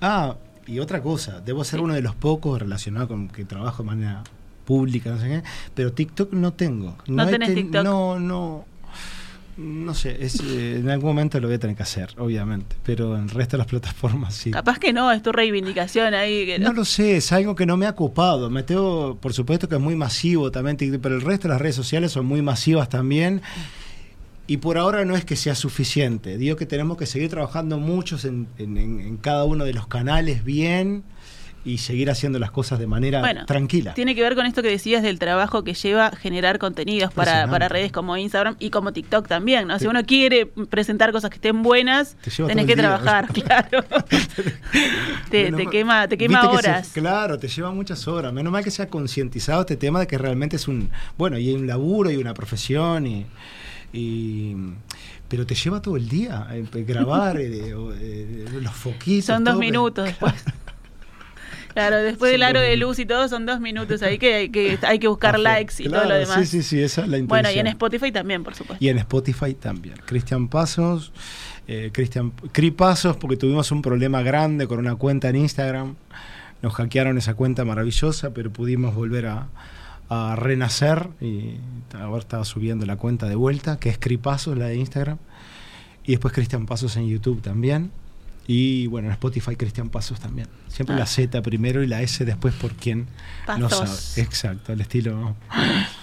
Ah, 0.00 0.36
y 0.66 0.78
otra 0.80 1.02
cosa, 1.02 1.40
debo 1.40 1.64
ser 1.64 1.80
uno 1.80 1.94
de 1.94 2.02
los 2.02 2.14
pocos 2.14 2.60
relacionados 2.60 3.08
con 3.08 3.28
que 3.28 3.44
trabajo 3.44 3.82
de 3.82 3.86
manera 3.86 4.22
pública, 4.64 5.10
no 5.10 5.18
sé 5.18 5.28
qué, 5.28 5.42
pero 5.74 5.92
TikTok 5.92 6.32
no 6.32 6.52
tengo. 6.52 6.96
No 7.06 7.22
he 7.26 7.30
tenés 7.30 7.48
ten- 7.48 7.56
TikTok. 7.56 7.84
No, 7.84 8.18
no. 8.20 8.64
No 9.56 9.92
sé, 9.92 10.24
es, 10.24 10.38
eh, 10.40 10.76
en 10.78 10.88
algún 10.88 11.08
momento 11.10 11.40
lo 11.40 11.48
voy 11.48 11.56
a 11.56 11.58
tener 11.58 11.74
que 11.74 11.82
hacer, 11.82 12.10
obviamente, 12.18 12.76
pero 12.84 13.16
en 13.16 13.24
el 13.24 13.30
resto 13.30 13.56
de 13.56 13.58
las 13.58 13.66
plataformas 13.66 14.32
sí. 14.34 14.52
Capaz 14.52 14.78
que 14.78 14.92
no, 14.92 15.10
es 15.10 15.20
tu 15.20 15.32
reivindicación 15.32 16.14
ahí. 16.14 16.46
Que 16.46 16.58
No 16.60 16.72
lo 16.72 16.84
sé, 16.84 17.16
es 17.16 17.32
algo 17.32 17.56
que 17.56 17.66
no 17.66 17.76
me 17.76 17.86
ha 17.86 17.90
ocupado. 17.90 18.50
Me 18.50 18.62
tengo, 18.62 19.16
por 19.20 19.32
supuesto 19.32 19.68
que 19.68 19.74
es 19.74 19.80
muy 19.80 19.96
masivo 19.96 20.52
también, 20.52 20.76
pero 21.02 21.16
el 21.16 21.22
resto 21.22 21.48
de 21.48 21.54
las 21.54 21.60
redes 21.60 21.74
sociales 21.74 22.12
son 22.12 22.24
muy 22.26 22.40
masivas 22.40 22.88
también. 22.88 23.42
Y 24.48 24.56
por 24.56 24.78
ahora 24.78 25.04
no 25.04 25.14
es 25.14 25.24
que 25.24 25.36
sea 25.36 25.54
suficiente. 25.54 26.36
Digo 26.38 26.56
que 26.56 26.66
tenemos 26.66 26.96
que 26.96 27.06
seguir 27.06 27.28
trabajando 27.30 27.78
muchos 27.78 28.24
en, 28.24 28.48
en- 28.58 28.76
en- 28.78 29.16
cada 29.18 29.44
uno 29.44 29.64
de 29.64 29.74
los 29.74 29.86
canales 29.86 30.42
bien 30.42 31.04
y 31.64 31.78
seguir 31.78 32.08
haciendo 32.08 32.38
las 32.38 32.50
cosas 32.50 32.78
de 32.78 32.86
manera 32.86 33.20
Bueno, 33.20 33.44
tranquila. 33.44 33.92
Tiene 33.92 34.14
que 34.14 34.22
ver 34.22 34.34
con 34.34 34.46
esto 34.46 34.62
que 34.62 34.70
decías 34.70 35.02
del 35.02 35.18
trabajo 35.18 35.64
que 35.64 35.74
lleva 35.74 36.12
generar 36.12 36.58
contenidos 36.58 37.12
para, 37.12 37.46
para 37.48 37.68
redes 37.68 37.92
como 37.92 38.16
Instagram 38.16 38.56
y 38.58 38.70
como 38.70 38.92
TikTok 38.94 39.28
también, 39.28 39.68
¿no? 39.68 39.78
Si 39.78 39.86
uno 39.86 40.02
quiere 40.06 40.46
presentar 40.46 41.12
cosas 41.12 41.28
que 41.30 41.34
estén 41.36 41.62
buenas, 41.62 42.16
Te 42.24 42.30
tenés 42.30 42.64
que 42.64 42.76
trabajar, 42.76 43.28
claro. 43.34 43.84
te, 45.30 45.52
te 45.52 45.66
quema, 45.66 46.08
te 46.08 46.16
quema 46.16 46.40
se- 46.42 46.46
horas. 46.48 46.90
claro, 46.94 47.38
te 47.38 47.48
lleva 47.48 47.70
muchas 47.72 48.06
horas. 48.08 48.32
Menos 48.32 48.52
mal 48.52 48.64
que 48.64 48.70
se 48.70 48.82
ha 48.82 48.88
concientizado 48.88 49.60
este 49.62 49.76
tema 49.76 50.00
de 50.00 50.06
que 50.06 50.16
realmente 50.16 50.56
es 50.56 50.68
un. 50.68 50.90
Bueno, 51.18 51.38
y 51.38 51.48
hay 51.50 51.54
un 51.54 51.66
laburo 51.66 52.10
y 52.10 52.16
una 52.16 52.34
profesión 52.34 53.06
y. 53.06 53.26
y- 53.92 54.54
pero 55.28 55.46
te 55.46 55.54
lleva 55.54 55.82
todo 55.82 55.96
el 55.96 56.08
día 56.08 56.46
eh, 56.52 56.64
grabar 56.86 57.38
eh, 57.38 57.74
eh, 58.00 58.44
los 58.60 58.72
foquitos. 58.72 59.26
Son 59.26 59.44
dos 59.44 59.52
todo, 59.54 59.60
minutos 59.60 60.04
después. 60.06 60.34
Claro, 61.74 61.98
después 61.98 62.30
Son 62.30 62.40
del 62.40 62.42
aro 62.42 62.60
de 62.60 62.76
luz 62.76 62.98
y 62.98 63.06
todo 63.06 63.28
son 63.28 63.46
dos 63.46 63.60
minutos 63.60 64.02
ahí 64.02 64.18
que 64.18 64.34
hay 64.34 64.48
que, 64.48 64.78
hay 64.82 64.98
que 64.98 65.06
buscar 65.06 65.38
likes 65.38 65.74
y 65.78 65.88
todo 65.88 66.06
lo 66.06 66.14
demás. 66.14 66.40
Sí, 66.40 66.46
sí, 66.46 66.62
sí, 66.62 66.82
esa 66.82 67.02
es 67.02 67.08
la 67.08 67.18
intención. 67.18 67.28
bueno, 67.28 67.50
y 67.52 67.58
en 67.60 67.66
Spotify 67.68 68.10
también, 68.10 68.42
por 68.42 68.54
supuesto. 68.56 68.84
Y 68.84 68.88
en 68.88 68.98
Spotify 68.98 69.54
también. 69.54 69.94
Cristian 70.04 70.48
Pasos, 70.48 71.12
eh, 71.68 71.90
Cristian 71.92 72.32
Cri 72.50 72.72
Pasos, 72.72 73.16
porque 73.16 73.36
tuvimos 73.36 73.70
un 73.70 73.82
problema 73.82 74.22
grande 74.22 74.66
con 74.66 74.80
una 74.80 74.96
cuenta 74.96 75.28
en 75.28 75.36
Instagram. 75.36 75.94
Nos 76.62 76.74
hackearon 76.74 77.16
esa 77.16 77.34
cuenta 77.34 77.64
maravillosa, 77.64 78.30
pero 78.30 78.50
pudimos 78.50 78.94
volver 78.96 79.26
a, 79.26 79.46
a 80.08 80.36
renacer 80.36 81.08
y 81.20 81.56
ahora 81.94 82.20
estaba 82.20 82.44
subiendo 82.44 82.86
la 82.86 82.96
cuenta 82.96 83.28
de 83.28 83.34
vuelta, 83.34 83.78
que 83.78 83.90
es 83.90 83.98
Cri 83.98 84.16
Pasos, 84.16 84.56
la 84.56 84.66
de 84.66 84.76
Instagram. 84.76 85.18
Y 86.04 86.12
después 86.12 86.32
Cristian 86.32 86.66
Pasos 86.66 86.96
en 86.96 87.06
YouTube 87.06 87.42
también. 87.42 87.90
Y 88.50 88.86
bueno, 88.86 89.08
en 89.08 89.12
Spotify 89.12 89.56
Cristian 89.56 89.90
Pasos 89.90 90.18
también. 90.20 90.48
Siempre 90.68 90.96
Ah. 90.96 91.00
la 91.00 91.06
Z 91.06 91.42
primero 91.42 91.82
y 91.82 91.86
la 91.86 92.00
S 92.02 92.24
después 92.24 92.54
por 92.54 92.72
quien 92.72 93.06
no 93.58 93.68
sabe. 93.68 93.90
Exacto, 94.16 94.72
el 94.72 94.80
estilo 94.80 95.36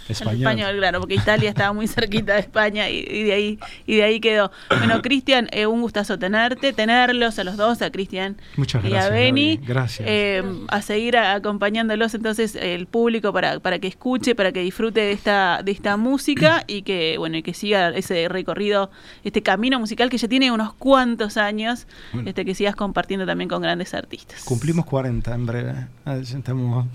El 0.08 0.12
español. 0.12 0.42
español, 0.42 0.78
claro, 0.78 1.00
porque 1.00 1.16
Italia 1.16 1.50
estaba 1.50 1.74
muy 1.74 1.88
cerquita 1.88 2.36
de 2.36 2.42
España 2.42 2.88
y, 2.92 3.00
y 3.00 3.24
de 3.24 3.34
ahí 3.34 3.60
y 3.88 3.96
de 3.96 4.04
ahí 4.04 4.20
quedó. 4.20 4.52
Bueno, 4.70 5.02
Cristian, 5.02 5.48
eh, 5.52 5.66
un 5.66 5.82
gustazo 5.82 6.20
tenerte, 6.20 6.72
tenerlos 6.74 7.40
a 7.40 7.44
los 7.44 7.58
dos, 7.58 7.82
a 7.82 7.90
Cristian 7.92 8.38
y 8.84 8.94
a 8.94 9.10
Beni. 9.10 9.58
Gracias. 9.58 10.08
Eh, 10.08 10.44
a 10.68 10.82
seguir 10.84 11.18
a- 11.18 11.34
acompañándolos 11.34 12.14
entonces 12.14 12.56
el 12.56 12.86
público 12.86 13.34
para, 13.34 13.60
para 13.60 13.80
que 13.80 13.88
escuche, 13.88 14.36
para 14.36 14.52
que 14.52 14.60
disfrute 14.62 15.00
de 15.00 15.12
esta, 15.14 15.62
de 15.64 15.72
esta 15.72 15.98
música 15.98 16.64
y 16.68 16.84
que 16.84 17.16
bueno, 17.18 17.38
y 17.38 17.42
que 17.44 17.56
siga 17.56 17.90
ese 17.90 18.30
recorrido, 18.30 18.92
este 19.24 19.42
camino 19.42 19.80
musical 19.80 20.12
que 20.12 20.20
ya 20.20 20.28
tiene 20.28 20.52
unos 20.52 20.74
cuantos 20.76 21.38
años, 21.38 21.88
Bueno. 22.14 22.35
Este 22.36 22.44
que 22.44 22.54
sigas 22.54 22.76
compartiendo 22.76 23.26
también 23.26 23.48
con 23.50 23.62
grandes 23.62 23.94
artistas. 23.94 24.44
Cumplimos 24.44 24.86
40 24.86 25.34
en 25.34 25.46
breve. 25.46 25.74
Ah, 26.04 26.18
estamos-. 26.18 26.86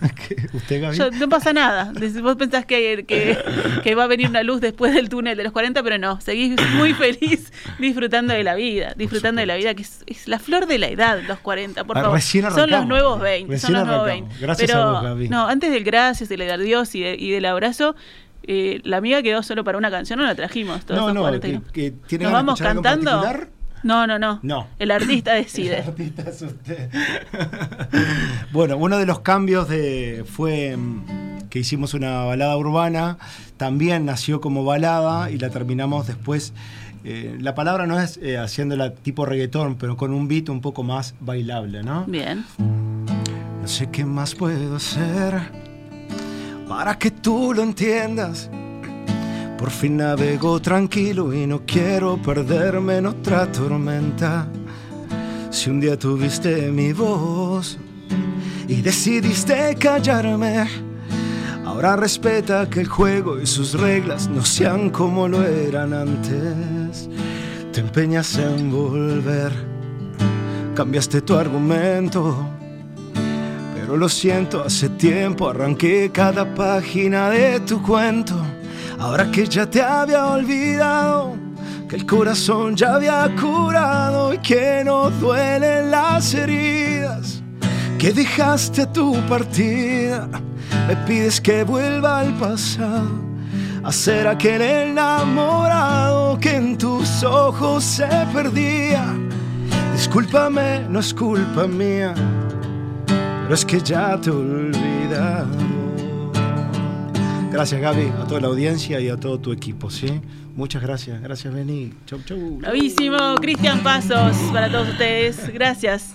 ¿Usted, 0.54 0.82
Gaby? 0.82 0.96
Yo- 0.98 1.10
no 1.12 1.28
pasa 1.28 1.52
nada. 1.52 1.92
Vos 2.20 2.34
pensás 2.34 2.66
que, 2.66 3.04
que, 3.06 3.38
que 3.84 3.94
va 3.94 4.04
a 4.04 4.06
venir 4.08 4.28
una 4.28 4.42
luz 4.42 4.60
después 4.60 4.92
del 4.92 5.08
túnel 5.08 5.36
de 5.36 5.44
los 5.44 5.52
40, 5.52 5.80
pero 5.84 5.98
no. 5.98 6.20
Seguís 6.20 6.56
muy 6.74 6.94
feliz 6.94 7.52
disfrutando 7.78 8.34
de 8.34 8.42
la 8.42 8.56
vida. 8.56 8.94
Disfrutando 8.96 9.40
de 9.40 9.46
la 9.46 9.54
vida, 9.54 9.72
que 9.74 9.82
es, 9.82 10.02
es 10.06 10.26
la 10.26 10.40
flor 10.40 10.66
de 10.66 10.78
la 10.78 10.88
edad, 10.88 11.20
los 11.28 11.38
40, 11.38 11.84
por 11.84 11.96
Ah, 11.96 12.02
favor. 12.02 12.20
son 12.20 12.70
los 12.70 12.86
nuevos 12.86 13.20
20. 13.20 13.52
Recién 13.52 13.60
son 13.72 13.74
los 13.74 13.86
nuevos 13.86 14.04
arrancamos. 14.08 14.28
20. 14.30 14.44
Gracias 14.46 14.70
pero, 14.70 14.82
a 14.82 14.92
vos, 14.94 15.02
Gaby. 15.04 15.28
No, 15.28 15.46
antes 15.46 15.70
del 15.70 15.84
gracias, 15.84 16.28
del 16.28 16.42
adiós 16.50 16.92
y, 16.96 17.02
de- 17.02 17.14
y 17.16 17.30
del 17.30 17.44
abrazo. 17.44 17.94
eh, 18.50 18.80
la 18.84 18.96
amiga 18.96 19.22
quedó 19.22 19.42
solo 19.44 19.62
para 19.62 19.78
una 19.78 19.90
canción, 19.90 20.18
no 20.18 20.24
la 20.24 20.34
trajimos. 20.34 20.84
todos 20.86 20.98
No, 21.00 21.12
no, 21.14 21.20
40 21.20 21.46
y 21.48 21.50
que- 21.52 21.60
que 21.72 21.90
tiene 22.08 22.24
¿Nos 22.24 22.32
ganas 22.32 22.58
de 22.58 22.64
vamos 22.64 22.82
cantando? 22.82 23.48
No, 23.82 24.06
no, 24.06 24.18
no. 24.18 24.40
No. 24.42 24.66
El 24.78 24.90
artista 24.90 25.36
El 25.36 25.44
decide. 25.44 25.78
artista 25.78 26.22
es 26.28 26.42
usted. 26.42 26.90
bueno, 28.52 28.76
uno 28.76 28.98
de 28.98 29.06
los 29.06 29.20
cambios 29.20 29.68
de, 29.68 30.24
fue 30.28 30.76
mm, 30.76 31.48
que 31.50 31.58
hicimos 31.60 31.94
una 31.94 32.24
balada 32.24 32.56
urbana, 32.56 33.18
también 33.56 34.04
nació 34.04 34.40
como 34.40 34.64
balada 34.64 35.30
y 35.30 35.38
la 35.38 35.50
terminamos 35.50 36.06
después. 36.06 36.52
eh, 37.04 37.36
la 37.40 37.54
palabra 37.54 37.86
no 37.86 37.98
es 38.00 38.18
eh, 38.22 38.36
haciéndola 38.38 38.92
tipo 38.94 39.24
reggaetón, 39.24 39.76
pero 39.76 39.96
con 39.96 40.12
un 40.12 40.28
beat 40.28 40.48
un 40.48 40.60
poco 40.60 40.82
más 40.82 41.14
bailable, 41.20 41.82
¿no? 41.82 42.04
Bien. 42.06 42.44
No 42.58 43.66
sé 43.68 43.88
qué 43.90 44.04
más 44.04 44.34
puedo 44.34 44.76
hacer 44.76 45.40
para 46.68 46.98
que 46.98 47.10
tú 47.10 47.52
lo 47.54 47.62
entiendas. 47.62 48.50
Por 49.58 49.70
fin 49.70 49.96
navego 49.96 50.60
tranquilo 50.60 51.34
y 51.34 51.44
no 51.44 51.62
quiero 51.66 52.16
perderme 52.22 52.98
en 52.98 53.06
otra 53.06 53.50
tormenta. 53.50 54.46
Si 55.50 55.68
un 55.68 55.80
día 55.80 55.98
tuviste 55.98 56.70
mi 56.70 56.92
voz 56.92 57.76
y 58.68 58.80
decidiste 58.80 59.74
callarme, 59.76 60.68
ahora 61.66 61.96
respeta 61.96 62.70
que 62.70 62.80
el 62.80 62.86
juego 62.86 63.40
y 63.40 63.46
sus 63.46 63.74
reglas 63.74 64.28
no 64.28 64.44
sean 64.44 64.90
como 64.90 65.26
lo 65.26 65.42
eran 65.42 65.92
antes. 65.92 67.08
Te 67.72 67.80
empeñas 67.80 68.38
en 68.38 68.70
volver, 68.70 69.50
cambiaste 70.76 71.20
tu 71.22 71.34
argumento. 71.34 72.46
Pero 73.74 73.96
lo 73.96 74.08
siento, 74.08 74.62
hace 74.62 74.88
tiempo 74.90 75.48
arranqué 75.48 76.10
cada 76.12 76.54
página 76.54 77.30
de 77.30 77.58
tu 77.60 77.82
cuento. 77.82 78.36
Ahora 78.98 79.30
que 79.30 79.46
ya 79.46 79.68
te 79.68 79.82
había 79.82 80.26
olvidado, 80.26 81.36
que 81.88 81.96
el 81.96 82.06
corazón 82.06 82.76
ya 82.76 82.94
había 82.94 83.28
curado 83.40 84.34
y 84.34 84.38
que 84.38 84.82
no 84.84 85.10
duelen 85.10 85.90
las 85.90 86.34
heridas, 86.34 87.42
que 87.98 88.12
dejaste 88.12 88.86
tu 88.86 89.14
partida, 89.28 90.28
me 90.86 90.96
pides 91.06 91.40
que 91.40 91.64
vuelva 91.64 92.20
al 92.20 92.34
pasado, 92.34 93.10
a 93.84 93.92
ser 93.92 94.26
aquel 94.26 94.62
enamorado 94.62 96.38
que 96.38 96.56
en 96.56 96.76
tus 96.76 97.22
ojos 97.22 97.84
se 97.84 98.08
perdía. 98.32 99.04
Discúlpame, 99.92 100.86
no 100.88 101.00
es 101.00 101.14
culpa 101.14 101.66
mía 101.66 102.14
pero 103.48 103.54
es 103.54 103.64
que 103.64 103.80
ya 103.80 104.20
te 104.20 104.28
he 104.28 104.32
olvidado. 104.34 105.77
Gracias 107.58 107.80
Gaby, 107.80 108.12
a 108.22 108.24
toda 108.24 108.40
la 108.40 108.46
audiencia 108.46 109.00
y 109.00 109.08
a 109.08 109.16
todo 109.16 109.40
tu 109.40 109.50
equipo, 109.50 109.90
¿sí? 109.90 110.20
Muchas 110.54 110.80
gracias, 110.80 111.20
gracias 111.20 111.52
Beni. 111.52 111.92
Chau, 112.06 112.20
chau. 112.24 112.58
Bravísimo, 112.58 113.34
Cristian 113.40 113.82
Pasos, 113.82 114.36
para 114.52 114.70
todos 114.70 114.90
ustedes. 114.90 115.52
Gracias. 115.52 116.14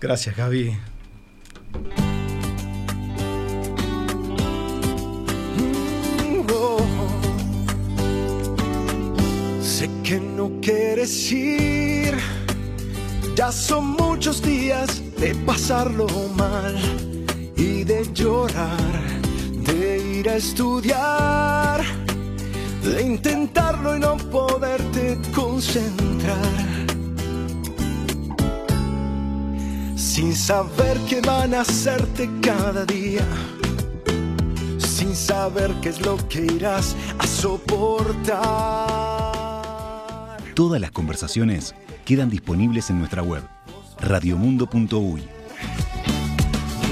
Gracias 0.00 0.36
Gaby. 0.36 0.76
Sé 9.60 9.90
que 10.04 10.20
no 10.20 10.52
quieres 10.62 11.32
ir, 11.32 12.14
ya 13.34 13.50
son 13.50 13.96
muchos 13.98 14.40
días 14.40 15.02
de 15.18 15.34
pasarlo 15.34 16.06
mal 16.36 16.76
y 17.56 17.82
de 17.82 18.08
llorar, 18.14 19.02
ir 20.14 20.28
a 20.28 20.36
estudiar, 20.36 21.82
de 22.82 23.02
intentarlo 23.02 23.96
y 23.96 24.00
no 24.00 24.16
poderte 24.16 25.18
concentrar. 25.34 26.38
Sin 29.96 30.34
saber 30.34 30.98
qué 31.08 31.20
van 31.20 31.54
a 31.54 31.62
hacerte 31.62 32.30
cada 32.40 32.84
día, 32.84 33.26
sin 34.78 35.16
saber 35.16 35.72
qué 35.82 35.88
es 35.88 36.00
lo 36.00 36.16
que 36.28 36.42
irás 36.42 36.94
a 37.18 37.26
soportar. 37.26 38.34
Todas 40.54 40.80
las 40.80 40.92
conversaciones 40.92 41.74
quedan 42.04 42.30
disponibles 42.30 42.90
en 42.90 43.00
nuestra 43.00 43.22
web, 43.22 43.42
radiomundo.uy. 44.00 45.43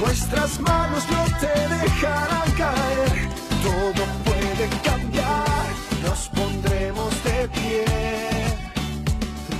Nuestras 0.02 0.58
manos 0.58 1.04
no 1.12 1.24
te 1.38 1.46
dejarán 1.46 2.50
caer, 2.58 3.28
todo 3.62 4.04
puede 4.24 4.68
cambiar, 4.82 5.68
nos 6.02 6.28
pondremos 6.30 7.10
de 7.22 7.48
pie. 7.48 7.84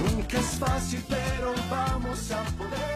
Nunca 0.03 0.39
es 0.41 0.59
fácil, 0.59 1.05
pero 1.09 1.55
vamos 1.71 2.33
a 2.33 2.43
poder. 2.59 2.92